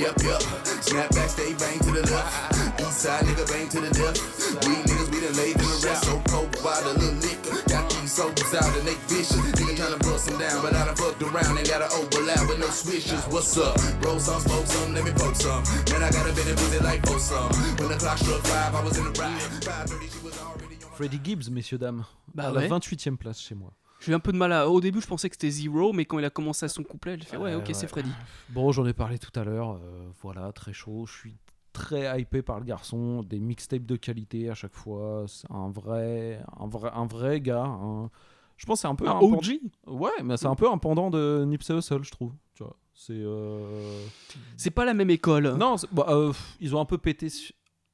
[0.00, 0.40] yep yep.
[0.80, 2.80] Snap back, stay bang to the left.
[2.80, 4.16] East side nigga bang to the death.
[4.64, 7.52] We niggas we done laid in the rest, so cold by the little liquor.
[7.68, 9.36] Got these soldiers out and they vicious.
[9.60, 12.60] Nigga tryna bust them down, but I done fucked around and got an overlap with
[12.64, 13.20] no switches.
[13.28, 13.76] What's up?
[14.00, 15.60] Roll some, smoke some, let me poke some.
[15.92, 17.52] Man, I got a bit of pussy like some.
[17.76, 19.36] When the clock struck five, I was in the ride.
[19.68, 20.96] 5:30, she was already on.
[20.96, 22.04] Freddie Gibbs, messieurs, dames.
[22.34, 22.68] Bah à ouais.
[22.68, 23.72] la 28e place chez moi.
[24.04, 24.68] J'ai eu un peu de mal à.
[24.68, 27.16] Au début, je pensais que c'était Zero, mais quand il a commencé à son couplet,
[27.18, 28.12] j'ai fait ouais, Euh, ok, c'est Freddy.
[28.48, 29.72] Bon, j'en ai parlé tout à l'heure.
[29.82, 31.06] euh, voilà, très chaud.
[31.06, 31.36] Je suis
[31.72, 33.22] très hypé par le garçon.
[33.22, 35.24] Des mixtapes de qualité à chaque fois.
[35.26, 37.64] C'est un vrai, un vrai, un vrai gars.
[37.64, 38.10] un-
[38.56, 39.60] Je pense que c'est un peu Un OG?
[39.86, 42.32] Ouais, mais c'est un peu un pendant de Nipsey Hussle, je trouve.
[42.54, 43.12] Tu vois, c'est.
[43.16, 43.98] euh,
[44.56, 45.54] C'est pas la même école.
[45.56, 47.28] Non, bah, euh, ils ont un peu pété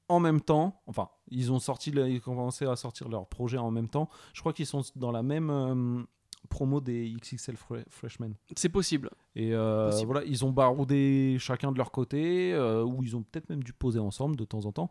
[0.08, 0.82] en même temps.
[0.86, 4.08] Enfin, ils ont sorti, ils ont commencé à sortir leur projet en même temps.
[4.34, 6.02] Je crois qu'ils sont dans la même euh,
[6.48, 8.34] promo des XXL Fre- Freshmen.
[8.56, 9.10] C'est possible.
[9.36, 10.12] Et euh, Possible.
[10.12, 13.72] voilà, ils ont baroudé chacun de leur côté, euh, ou ils ont peut-être même dû
[13.72, 14.90] poser ensemble de temps en temps.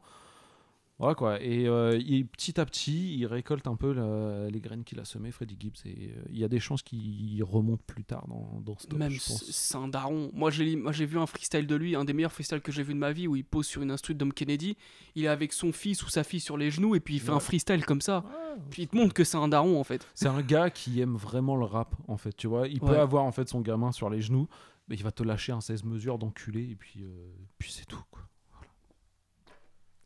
[1.00, 1.42] Voilà quoi.
[1.42, 5.06] Et euh, il- petit à petit, il récolte un peu la- les graines qu'il a
[5.06, 5.78] semées, Freddy Gibbs.
[5.86, 9.00] Et euh, il y a des chances qu'il remonte plus tard dans, dans ce top,
[9.00, 10.30] Même c'est un daron.
[10.34, 12.84] Moi j'ai moi, j'ai vu un freestyle de lui, un des meilleurs freestyles que j'ai
[12.84, 14.76] vu de ma vie, où il pose sur une instru de Dom Kennedy.
[15.16, 17.32] Il est avec son fils ou sa fille sur les genoux et puis il fait
[17.32, 18.26] un freestyle comme ça.
[18.70, 20.06] Puis il te montre que c'est un daron en fait.
[20.16, 22.36] C'est un gars qui aime vraiment le rap, en fait.
[22.36, 24.50] Tu vois, il peut avoir en fait son gamin sur les genoux,
[24.90, 28.04] mais il va te lâcher un 16 mesures d'enculé, et puis, euh, puis c'est tout.
[28.12, 28.24] Quoi.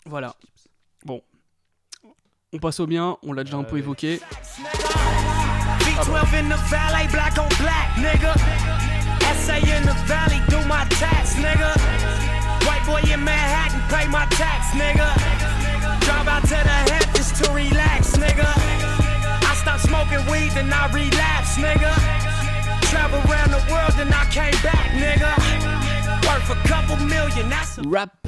[0.06, 0.36] Voilà.
[1.06, 1.22] Bon.
[2.54, 4.22] On passe au bien, on l'a déjà un peu évoqué.
[5.80, 8.34] V12 in the valley, black on black, nigga.
[9.44, 11.74] SA in the valley, do my tax, nigga.
[12.66, 15.14] White boy in Manhattan, pay my tax, nigga.
[16.02, 18.48] Drive out to the Hamptons to relax, nigga.
[18.48, 21.92] I stop smoking weed, then I relapse, nigga.
[22.92, 25.36] Travel around the world, then I came back, nigga.
[26.28, 28.23] Worth a couple million, that's a Rap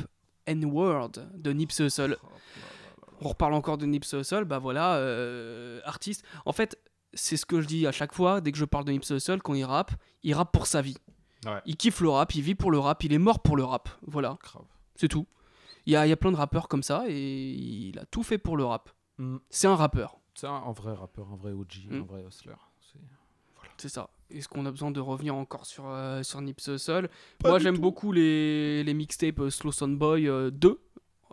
[0.50, 2.18] and World de Nipsey Hussle.
[3.22, 6.24] On reparle encore de Nipsey Hussle, bah voilà, euh, artiste.
[6.46, 6.78] En fait,
[7.14, 9.42] c'est ce que je dis à chaque fois, dès que je parle de Nipsey Hussle,
[9.42, 9.92] quand il rappe,
[10.24, 10.98] il rappe pour sa vie.
[11.46, 11.62] Ouais.
[11.66, 13.88] Il kiffe le rap, il vit pour le rap, il est mort pour le rap.
[14.08, 14.38] Voilà.
[14.96, 15.28] C'est tout.
[15.86, 18.40] Il y a, y a plein de rappeurs comme ça et il a tout fait
[18.40, 18.90] pour le rap.
[19.20, 19.38] Mm.
[19.50, 20.18] C'est un rappeur.
[20.34, 22.02] C'est un, un vrai rappeur, un vrai OG, Mm.
[22.02, 22.56] un vrai hustler.
[22.82, 23.00] C'est-
[23.78, 24.10] C'est ça.
[24.32, 27.78] Est-ce qu'on a besoin de revenir encore sur, euh, sur Nipsey Hussle Pas Moi, j'aime
[27.78, 30.78] beaucoup les, les mixtapes euh, Slow Sound Boy euh, 2, euh,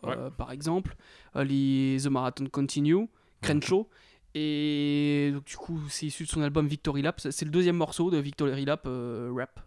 [0.04, 0.30] Ouais.
[0.36, 0.94] par exemple,
[1.34, 3.08] les The Marathon Continue,
[3.40, 3.88] Crenshaw.
[4.34, 7.20] Et donc, du coup, c'est issu de son album Victory Lap.
[7.20, 9.60] C'est le deuxième morceau de Victory Lap Rap.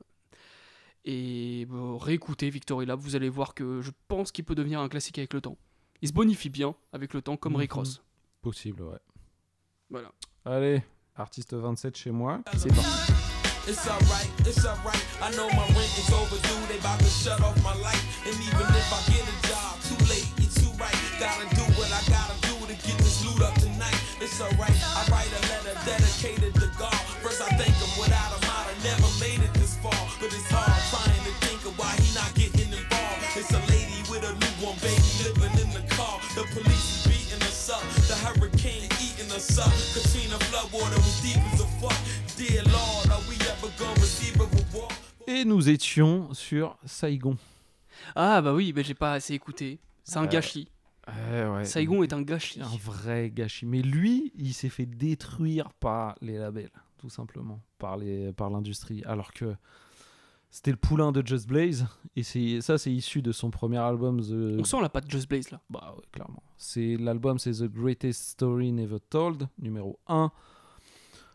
[1.06, 4.90] Et bon, réécoutez Victory Lap, vous allez voir que je pense qu'il peut devenir un
[4.90, 5.58] classique avec le temps.
[6.02, 7.78] Il se bonifie bien avec le temps, comme Rick Mhm.
[7.80, 8.04] Ross.
[8.42, 8.98] Possible, ouais.
[9.90, 10.12] Voilà.
[10.46, 10.84] Allez,
[11.18, 12.40] artiste 27 chez moi.
[12.58, 13.14] C'est parti.
[13.68, 15.02] It's alright, it's alright.
[15.24, 16.62] I know my rent is overdue.
[16.70, 17.98] They about to shut off my light.
[18.28, 20.94] And even if I get a job, too late, you're too right.
[21.20, 23.98] Gotta do what I gotta do to get this loot up tonight.
[24.22, 24.70] It's alright.
[24.70, 26.65] I write a letter dedicated to
[39.60, 39.72] up.
[39.94, 41.95] Katrina floodwater was deep as a fuck.
[42.38, 44.91] Dear Lord, are we ever gonna receive a reward?
[45.27, 47.38] Et nous étions sur Saigon.
[48.15, 49.80] Ah bah oui, mais j'ai pas assez écouté.
[50.03, 50.68] C'est un Euh, gâchis.
[51.07, 51.65] Ouais.
[51.65, 52.61] Saigon est un gâchis.
[52.61, 53.65] Un vrai gâchis.
[53.65, 59.03] Mais lui, il s'est fait détruire par les labels, tout simplement, par les par l'industrie.
[59.06, 59.56] Alors que
[60.56, 61.86] c'était le poulain de Just Blaze.
[62.15, 62.23] Et
[62.61, 64.22] ça, c'est issu de son premier album.
[64.22, 64.57] The...
[64.57, 65.60] On sent la patte Just Blaze là.
[65.69, 66.41] Bah ouais, clairement.
[66.56, 70.32] C'est l'album, c'est The Greatest Story Never Told, numéro 1.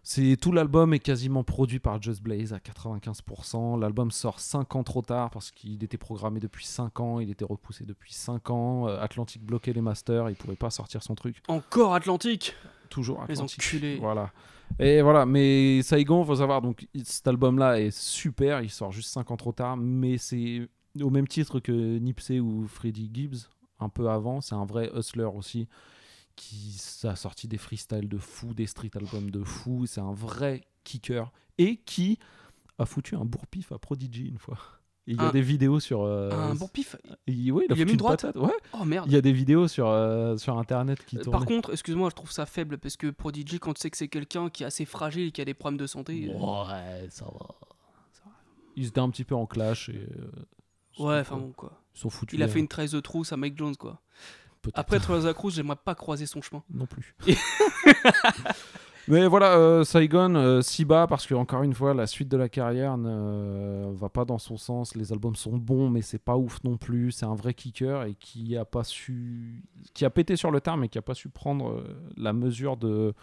[0.02, 3.78] C'est tout l'album est quasiment produit par Just Blaze à 95%.
[3.78, 7.44] L'album sort 5 ans trop tard parce qu'il était programmé depuis 5 ans, il était
[7.44, 8.88] repoussé depuis 5 ans.
[8.88, 11.42] Euh, Atlantic bloquait les masters, il pouvait pas sortir son truc.
[11.46, 12.54] Encore Atlantique?
[12.88, 13.58] Toujours Les Atlantic.
[13.60, 13.98] enculés.
[14.00, 14.32] Voilà.
[14.78, 19.30] Et voilà, mais Saigon, faut savoir, donc cet album-là est super, il sort juste 5
[19.30, 20.68] ans trop tard, mais c'est
[21.00, 23.48] au même titre que Nipsey ou Freddie Gibbs,
[23.78, 25.68] un peu avant, c'est un vrai hustler aussi,
[26.36, 30.62] qui a sorti des freestyles de fou, des street albums de fou, c'est un vrai
[30.84, 32.18] kicker, et qui
[32.78, 34.79] a foutu un bourre-pif à Prodigy une fois.
[35.06, 36.02] Il y a Un- des vidéos sur...
[36.02, 36.94] euh, un bourre-pif
[37.26, 38.52] il, ouais, il Il a mis une droite patate, ouais.
[38.78, 39.06] Oh, merde.
[39.08, 41.32] Il y a des vidéos sur, euh, sur internet qui Euh, tournent.
[41.38, 44.08] Par contre, excuse-moi, je trouve ça faible parce que Prodigy, quand tu sais que c'est
[44.08, 46.30] quelqu'un qui est assez fragile et qui a des problèmes de santé.
[46.30, 47.46] euh, Ouais, ça va.
[48.76, 50.06] Ils étaient un petit peu en clash et.
[50.98, 51.82] Ouais, enfin bon quoi.
[51.94, 52.38] Ils sont foutus.
[52.38, 54.00] Il a fait une 13 de trousse à Mike Jones quoi.
[54.74, 56.62] Après Trevor Cruz, j'aimerais pas croiser son chemin.
[56.70, 57.16] Non plus.
[59.08, 62.36] Mais voilà, euh, Saigon, euh, si bas parce que encore une fois, la suite de
[62.36, 64.94] la carrière ne va pas dans son sens.
[64.94, 67.12] Les albums sont bons, mais c'est pas ouf non plus.
[67.12, 69.64] C'est un vrai kicker et qui a pas su,
[69.94, 71.84] qui a pété sur le terme et qui a pas su prendre euh,
[72.16, 73.14] la mesure de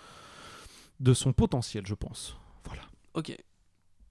[0.99, 2.35] de son potentiel, je pense.
[2.65, 2.81] Voilà.
[3.13, 3.37] Ok.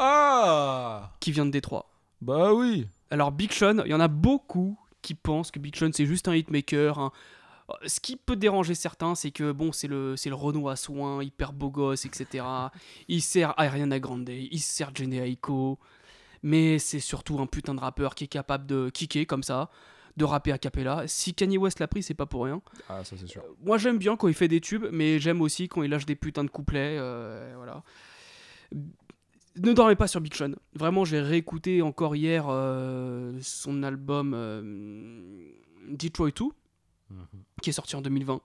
[0.00, 1.90] Ah Qui vient de Détroit.
[2.20, 2.86] Bah oui.
[3.10, 6.28] Alors Big Sean, il y en a beaucoup qui pensent que Big Sean c'est juste
[6.28, 7.12] un hitmaker.
[7.84, 11.22] Ce qui peut déranger certains, c'est que bon, c'est le, c'est le Renault à soin,
[11.22, 12.44] hyper beau gosse, etc.
[13.08, 15.78] Il sert Ariana Grande, il sert Jenny Aiko,
[16.42, 19.68] mais c'est surtout un putain de rappeur qui est capable de kicker comme ça,
[20.16, 21.06] de rapper a cappella.
[21.06, 22.62] Si Kanye West l'a pris, c'est pas pour rien.
[22.88, 23.42] Ah, ça c'est sûr.
[23.62, 26.16] Moi j'aime bien quand il fait des tubes, mais j'aime aussi quand il lâche des
[26.16, 26.96] putains de couplets.
[26.98, 27.82] euh, voilà.
[29.62, 30.52] Ne dormez pas sur Big Sean.
[30.74, 35.50] Vraiment, j'ai réécouté encore hier euh, son album euh,
[35.88, 36.44] Detroit 2,
[37.10, 37.26] Mhm.
[37.62, 38.40] qui est sorti en 2020.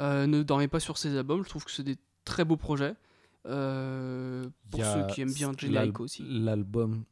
[0.00, 2.94] Euh, ne dormez pas sur ses albums, je trouve que c'est des très beaux projets.
[3.44, 6.22] Pour ceux qui aiment bien l'al- Generic aussi.
[6.26, 7.04] L'album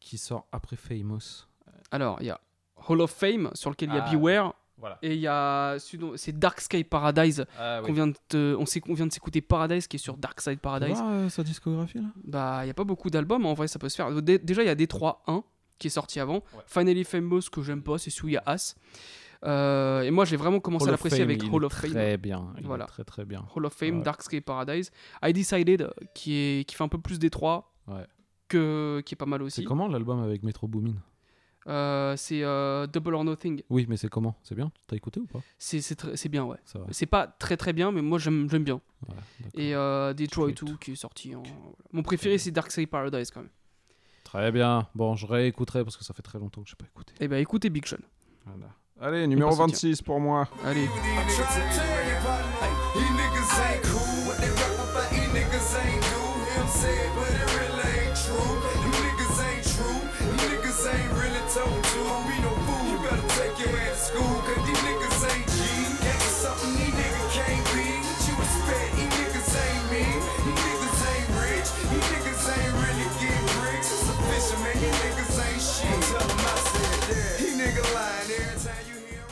[0.00, 1.46] qui sort après Famous.
[1.90, 2.40] Alors, il y a
[2.88, 4.54] Hall of Fame, sur lequel il y a Ah, Beware.
[4.78, 4.98] Voilà.
[5.02, 7.44] Et il y a celui dont- c'est Dark Sky Paradise.
[7.58, 7.94] Ah, qu'on oui.
[7.94, 10.60] vient de te- on sait qu'on vient de s'écouter Paradise qui est sur Dark Side
[10.60, 10.94] Paradise.
[10.96, 12.08] Tu vois, euh, sa discographie là?
[12.24, 14.10] Bah, il n'y a pas beaucoup d'albums, en vrai, ça peut se faire.
[14.22, 15.42] Dé- Déjà, il y a Détroit 1
[15.78, 16.42] qui est sorti avant.
[16.66, 18.74] Finally Famous, que j'aime pas, c'est celui où il y a As.
[19.44, 21.90] Euh, et moi, j'ai vraiment commencé Hall à of l'apprécier Fame, avec Hall of Fame.
[21.92, 22.86] très bien, il est Voilà.
[22.86, 23.44] très, très bien.
[23.54, 24.02] Hall of Fame, Ouais.
[24.02, 24.90] Dark Sky Paradise.
[25.24, 28.04] I Decided, euh, qui, est, qui fait un peu plus Détroit, Ouais.
[28.48, 29.60] que, qui est pas mal aussi.
[29.60, 30.94] C'est comment l'album avec Metro Boomin?
[31.68, 33.62] Euh, C'est euh, Double or Nothing.
[33.68, 34.34] Oui, mais c'est comment?
[34.42, 34.72] C'est bien?
[34.86, 35.40] T'as écouté ou pas?
[35.58, 36.56] C'est c'est très- c'est bien, ouais.
[36.90, 38.80] C'est pas très très bien, mais moi j'aime bien.
[39.08, 39.14] Ouais,
[39.54, 41.42] Et euh, Detroit 2 qui est sorti en.
[41.92, 43.50] Mon préféré c'est Dark Side Paradise quand même.
[44.24, 44.88] Très bien.
[44.94, 47.12] Bon, je réécouterai parce que ça fait très longtemps que je n'ai pas écouté.
[47.20, 47.96] Et bah écoutez Big Sean.
[48.46, 48.72] Voilà.
[49.00, 49.88] Allez, numéro On passe au tien.
[49.90, 50.48] 26 pour moi.
[50.64, 50.88] Allez.
[56.58, 57.47] These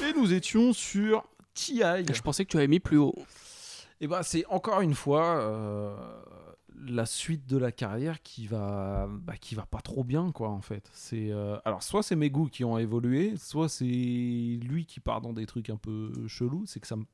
[0.09, 1.25] Et nous étions sur
[1.55, 2.05] T.I.
[2.13, 3.15] Je pensais que tu avais mis plus haut.
[4.01, 5.97] Et bah, c'est encore une fois euh,
[6.87, 10.61] la suite de la carrière qui va, bah, qui va pas trop bien, quoi, en
[10.61, 10.89] fait.
[10.93, 15.21] C'est euh, alors soit c'est mes goûts qui ont évolué, soit c'est lui qui part
[15.23, 16.65] dans des trucs un peu chelous.
[16.67, 17.05] C'est que ça me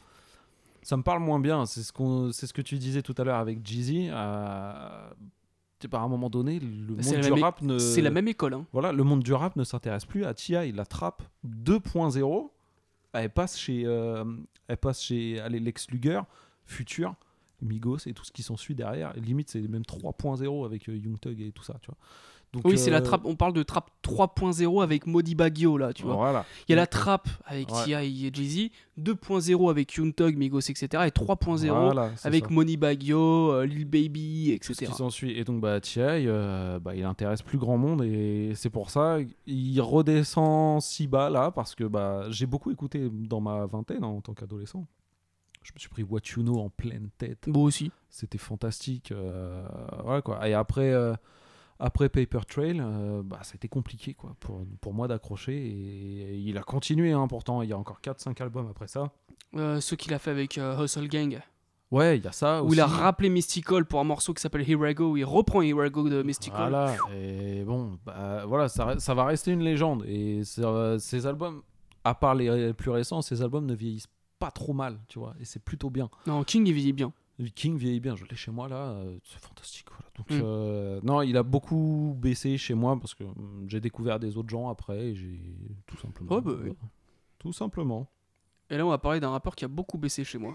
[0.82, 1.64] ça me parle moins bien.
[1.64, 4.09] C'est ce qu'on, c'est ce que tu disais tout à l'heure avec Jeezy.
[4.10, 5.10] Euh,
[5.90, 7.77] par un moment donné, le C'est monde du é- rap ne.
[7.78, 8.64] c'est la même école, hein.
[8.73, 10.70] Voilà, le monde du rap ne s'intéresse plus à T.I.
[10.70, 12.51] La trappe 2.0,
[13.12, 14.24] elle passe chez, euh,
[14.68, 16.20] elle Lex Luger,
[16.64, 17.14] Future,
[17.60, 19.12] Migos et tout ce qui s'ensuit derrière.
[19.14, 21.98] Limite, c'est même 3.0 avec euh, Young Thug et tout ça, tu vois.
[22.53, 23.23] Donc, oui, c'est la euh, trappe.
[23.24, 26.16] On parle de trappe 3.0 avec Modi Baggio là, tu vois.
[26.16, 26.45] Voilà.
[26.69, 27.85] Il y a la trappe avec Ouais.
[27.87, 28.27] T.I.
[28.27, 28.69] et Jay-Z,
[29.01, 30.87] 2.0 avec Young Thug, Migos, etc.
[31.07, 32.51] Et 3.0 Voilà, c'est avec.
[32.51, 34.91] Money Baggio, euh, Lil Baby, ce etc.
[34.91, 35.39] qui s'ensuit.
[35.39, 39.16] Et donc, bah, T.I., euh, bah, il intéresse plus grand monde et c'est pour ça
[39.47, 44.09] il redescend si bas là parce que bah, j'ai beaucoup écouté dans ma vingtaine hein,
[44.09, 44.87] en tant qu'adolescent.
[45.62, 47.47] Je me suis pris What You Know en pleine tête.
[47.47, 47.91] Moi aussi.
[48.11, 49.12] C'était fantastique.
[49.12, 49.65] euh,
[50.05, 50.47] voilà, quoi.
[50.49, 51.15] Et après, euh,
[51.82, 55.52] après Paper Trail, euh, bah, ça a été compliqué quoi, pour, pour moi d'accrocher.
[55.54, 57.60] Et il a continué hein, pourtant.
[57.62, 59.10] Il y a encore 4-5 albums après ça.
[59.56, 61.40] Euh, ce qu'il a fait avec euh, Hustle Gang.
[61.90, 62.76] Ouais, il y a ça Où aussi.
[62.76, 65.60] il a rappelé Mystical pour un morceau qui s'appelle Here I Go, où il reprend
[65.60, 66.70] Here I Go de Mystical.
[66.70, 70.04] Voilà, et bon, bah, voilà, ça, ça va rester une légende.
[70.06, 71.62] Et ces albums,
[72.04, 75.44] à part les plus récents, ces albums ne vieillissent pas trop mal, tu vois, et
[75.44, 76.09] c'est plutôt bien.
[76.26, 77.12] Non, King il vieillit bien.
[77.54, 79.86] King vieillit bien, je l'ai chez moi là, euh, c'est fantastique.
[79.90, 80.04] Voilà.
[80.16, 80.40] Donc, Mm.
[80.44, 84.50] euh, non, il a beaucoup baissé chez moi parce que hum, j'ai découvert des autres
[84.50, 85.40] gens après et j'ai
[85.86, 86.40] tout simplement.
[86.40, 86.72] Bah oui.
[87.38, 88.09] Tout simplement.
[88.70, 90.54] Et là, on va parler d'un rappeur qui a beaucoup baissé chez moi.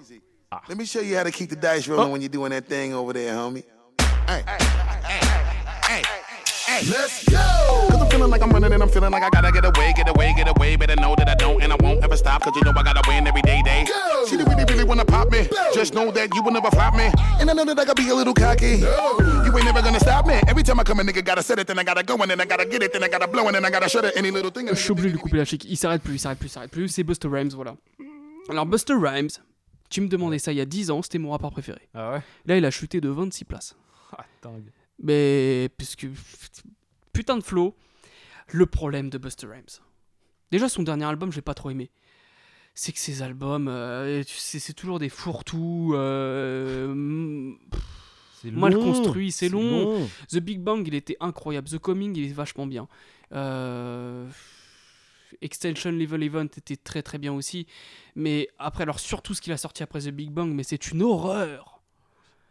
[0.70, 2.94] Let me show you how to keep the dice rolling when you're doing that thing
[2.94, 3.66] over there, homie.
[4.28, 4.87] Hey, hey,
[6.68, 7.38] hey, let's go!
[7.90, 10.08] Cause I'm feeling like I'm running and I'm feeling like I gotta get away, get
[10.10, 10.76] away, get away.
[10.76, 12.44] Better know that I don't and I won't ever stop.
[12.44, 13.86] Cause you know I gotta win every day, day.
[14.28, 15.48] She really, really wanna pop me.
[15.74, 17.10] Just know that you will never flop me.
[17.40, 18.84] And I know that I gotta be a little cocky.
[19.46, 20.36] You ain't never gonna stop me.
[20.48, 22.42] Every time I come, a nigga gotta set it, then I gotta go, and then
[22.42, 24.16] I gotta get it, then I gotta blow, and then I gotta shut it.
[24.18, 24.68] Any little thing.
[24.70, 25.66] Je suis obligé de lui couper la chic.
[25.66, 26.90] Il s'arrête plus, il s'arrête plus, il s'arrête plus.
[26.90, 27.76] C'est Buster Rhymes, voilà.
[28.50, 29.30] Alors, Buster Rhymes,
[29.90, 31.80] tu me demandais ça il y a 10 ans, c'était mon rappeur préféré.
[31.94, 32.22] Ah ouais?
[32.46, 33.76] Là, il a chuté de 26 places.
[34.18, 34.72] Ah, dingue.
[35.02, 36.08] Mais, puisque.
[37.14, 37.76] Putain de flow.
[38.50, 39.82] Le problème de Buster Rhymes.
[40.52, 41.92] Déjà, son dernier album, j'ai pas trop aimé.
[42.74, 45.94] C'est que ses albums, euh, c'est toujours des fourre-tout.
[45.96, 46.94] euh,
[48.46, 50.00] mal long, construit, c'est c'est long.
[50.00, 50.10] long.
[50.30, 51.68] The Big Bang, il était incroyable.
[51.68, 52.88] The Coming, il est vachement bien.
[53.34, 54.30] Euh,
[55.42, 57.68] Extension Level Event était très très bien aussi.
[58.16, 61.02] Mais après, alors surtout ce qu'il a sorti après The Big Bang, mais c'est une
[61.02, 61.77] horreur.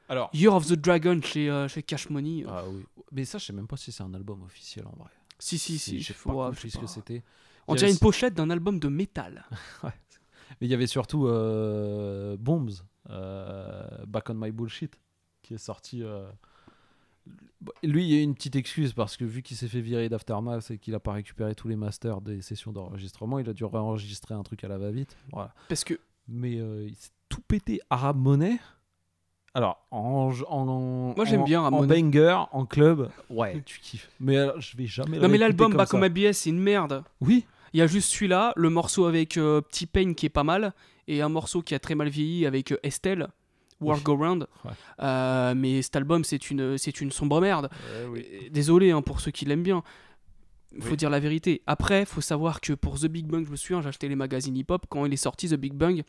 [0.08, 0.30] Alors.
[0.32, 2.44] Year of the Dragon chez, euh, chez Cash Money.
[2.48, 2.84] Ah oui.
[3.12, 5.10] Mais ça, je sais même pas si c'est un album officiel en vrai.
[5.38, 6.00] Si, si, si.
[6.00, 7.22] Je- pas ouais, compris sais ce que c'était.
[7.68, 9.44] On dirait une pochette d'un album de métal.
[9.82, 9.90] Ouais.
[10.60, 12.70] Mais il y avait surtout euh, Bombs,
[13.10, 14.96] euh, Back on My Bullshit,
[15.42, 16.02] qui est sorti.
[16.04, 16.30] euh,
[17.82, 20.70] Lui, il y a une petite excuse parce que vu qu'il s'est fait virer d'Aftermath
[20.70, 24.34] et qu'il a pas récupéré tous les masters des sessions d'enregistrement, il a dû réenregistrer
[24.34, 25.16] un truc à la va-vite.
[25.32, 25.52] Voilà.
[25.68, 25.98] Parce que.
[26.28, 27.80] Mais euh, il s'est tout pété.
[27.90, 28.58] Arab Money.
[29.56, 34.10] Alors, en, en, Moi, j'aime en- bien banger, en club, ouais, tu kiffes.
[34.20, 35.96] Mais alors, je vais jamais Non mais l'album comme Back ça.
[35.96, 37.02] on My BS c'est une merde.
[37.22, 37.46] Oui.
[37.72, 40.74] Il y a juste celui-là, le morceau avec euh, Petit Pain qui est pas mal,
[41.08, 43.28] et un morceau qui a très mal vieilli avec euh, Estelle,
[43.80, 44.46] World Go Round.
[44.66, 44.72] Ouais.
[45.02, 47.70] Euh, mais cet album c'est une, c'est une sombre merde.
[48.10, 48.26] Oui.
[48.30, 49.82] Euh, Désolé hein, pour ceux qui l'aiment bien.
[50.80, 50.96] Faut Oui.
[50.98, 51.62] dire la vérité.
[51.66, 54.54] Après, faut savoir que pour The Big Bang, je me souviens, j'ai acheté les magazines
[54.54, 54.84] hip-hop.
[54.90, 56.02] Quand il est sorti, The Big Bang,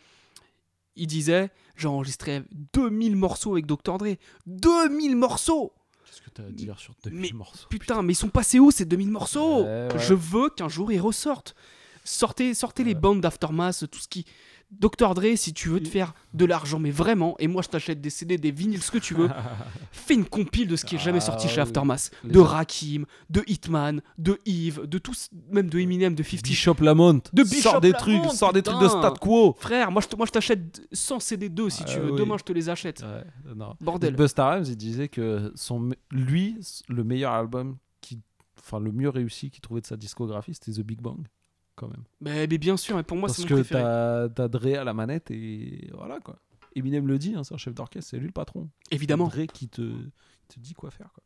[0.97, 2.43] il disait j'ai enregistré
[2.73, 3.97] 2000 morceaux avec Dr.
[3.97, 4.15] Dre.
[4.47, 5.73] 2000 morceaux
[6.05, 7.67] Qu'est-ce que t'as à dire sur tes Mais morceaux?
[7.69, 9.63] putain, mais ils sont passés où ces 2000 morceaux?
[9.63, 9.99] Ouais, ouais.
[9.99, 11.53] Je veux qu'un jour ils ressortent.
[12.03, 14.25] Sortez, sortez les bandes d'Aftermath, tout ce qui.
[14.69, 15.13] Dr.
[15.13, 18.09] Dre, si tu veux te faire de l'argent, mais vraiment, et moi je t'achète des
[18.09, 19.29] CD, des vinyles, ce que tu veux,
[19.91, 21.61] fais une compile de ce qui est jamais Ah, sorti chez.
[21.61, 22.11] Aftermath.
[22.23, 26.75] Les De Rakim, de Hitman, de Yves, de tous, même de Eminem, de 50 Bishop
[26.81, 27.21] Lamont.
[27.33, 29.55] de Bishop des Lamont, trucs, sors des trucs de statu quo.
[29.57, 32.11] Frère, moi je te- moi, je t'achète 100 CD 2 si tu Ah veux.
[32.11, 32.19] oui.
[32.19, 33.01] Demain je te les achète.
[33.01, 33.73] Ouais, non.
[33.79, 34.15] Bordel.
[34.15, 36.57] Busta Rhymes, il disait que son, lui,
[36.89, 38.19] le meilleur album, qui,
[38.59, 41.25] enfin le mieux réussi qu'il trouvait de sa discographie, c'était The Big Bang,
[41.77, 42.03] quand même.
[42.19, 43.81] Mais, mais bien sûr, et pour moi Parce c'est mon que préféré.
[43.81, 46.37] t'as t'as Dre à la manette et voilà quoi.
[46.75, 48.67] Eminem le dit, hein, c'est un chef d'orchestre, c'est lui le patron.
[48.91, 49.27] Évidemment.
[49.27, 51.23] Dre qui te, te dit quoi faire quoi.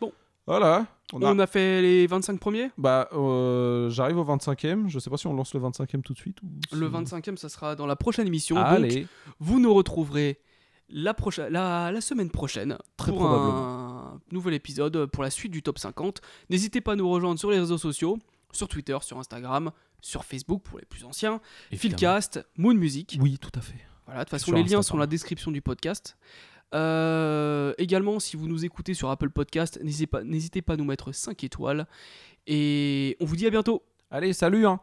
[0.00, 0.12] Bon.
[0.46, 0.86] Voilà.
[1.12, 1.46] On a...
[1.46, 2.70] fait les 25 premiers?
[2.78, 4.88] Bah, euh, j'arrive au 25e.
[4.88, 6.48] Je sais pas si on lance le 25e tout de suite ou.
[6.72, 8.56] Le si- 25e, ça sera dans la prochaine émission.
[8.56, 9.00] Allez.
[9.00, 9.08] Donc,
[9.40, 10.38] vous nous retrouverez
[10.88, 15.62] la, prochaine, la, la semaine prochaine Très pour un nouvel épisode pour la suite du
[15.62, 16.20] top 50.
[16.50, 18.18] N'hésitez pas à nous rejoindre sur les réseaux sociaux,
[18.54, 19.70] sur Twitter, sur Instagram,
[20.00, 21.40] sur Facebook pour les plus anciens,
[21.70, 21.98] Évidemment.
[21.98, 23.18] Philcast, Moon Music.
[23.20, 23.80] Oui, tout à fait.
[24.06, 26.16] Voilà, de toute façon, Sur les liens sont dans la description du podcast.
[26.74, 30.84] Euh, également, si vous nous écoutez sur Apple Podcast, n'hésitez pas, n'hésitez pas à nous
[30.84, 31.86] mettre 5 étoiles.
[32.46, 33.82] Et on vous dit à bientôt.
[34.10, 34.80] Allez, salut hein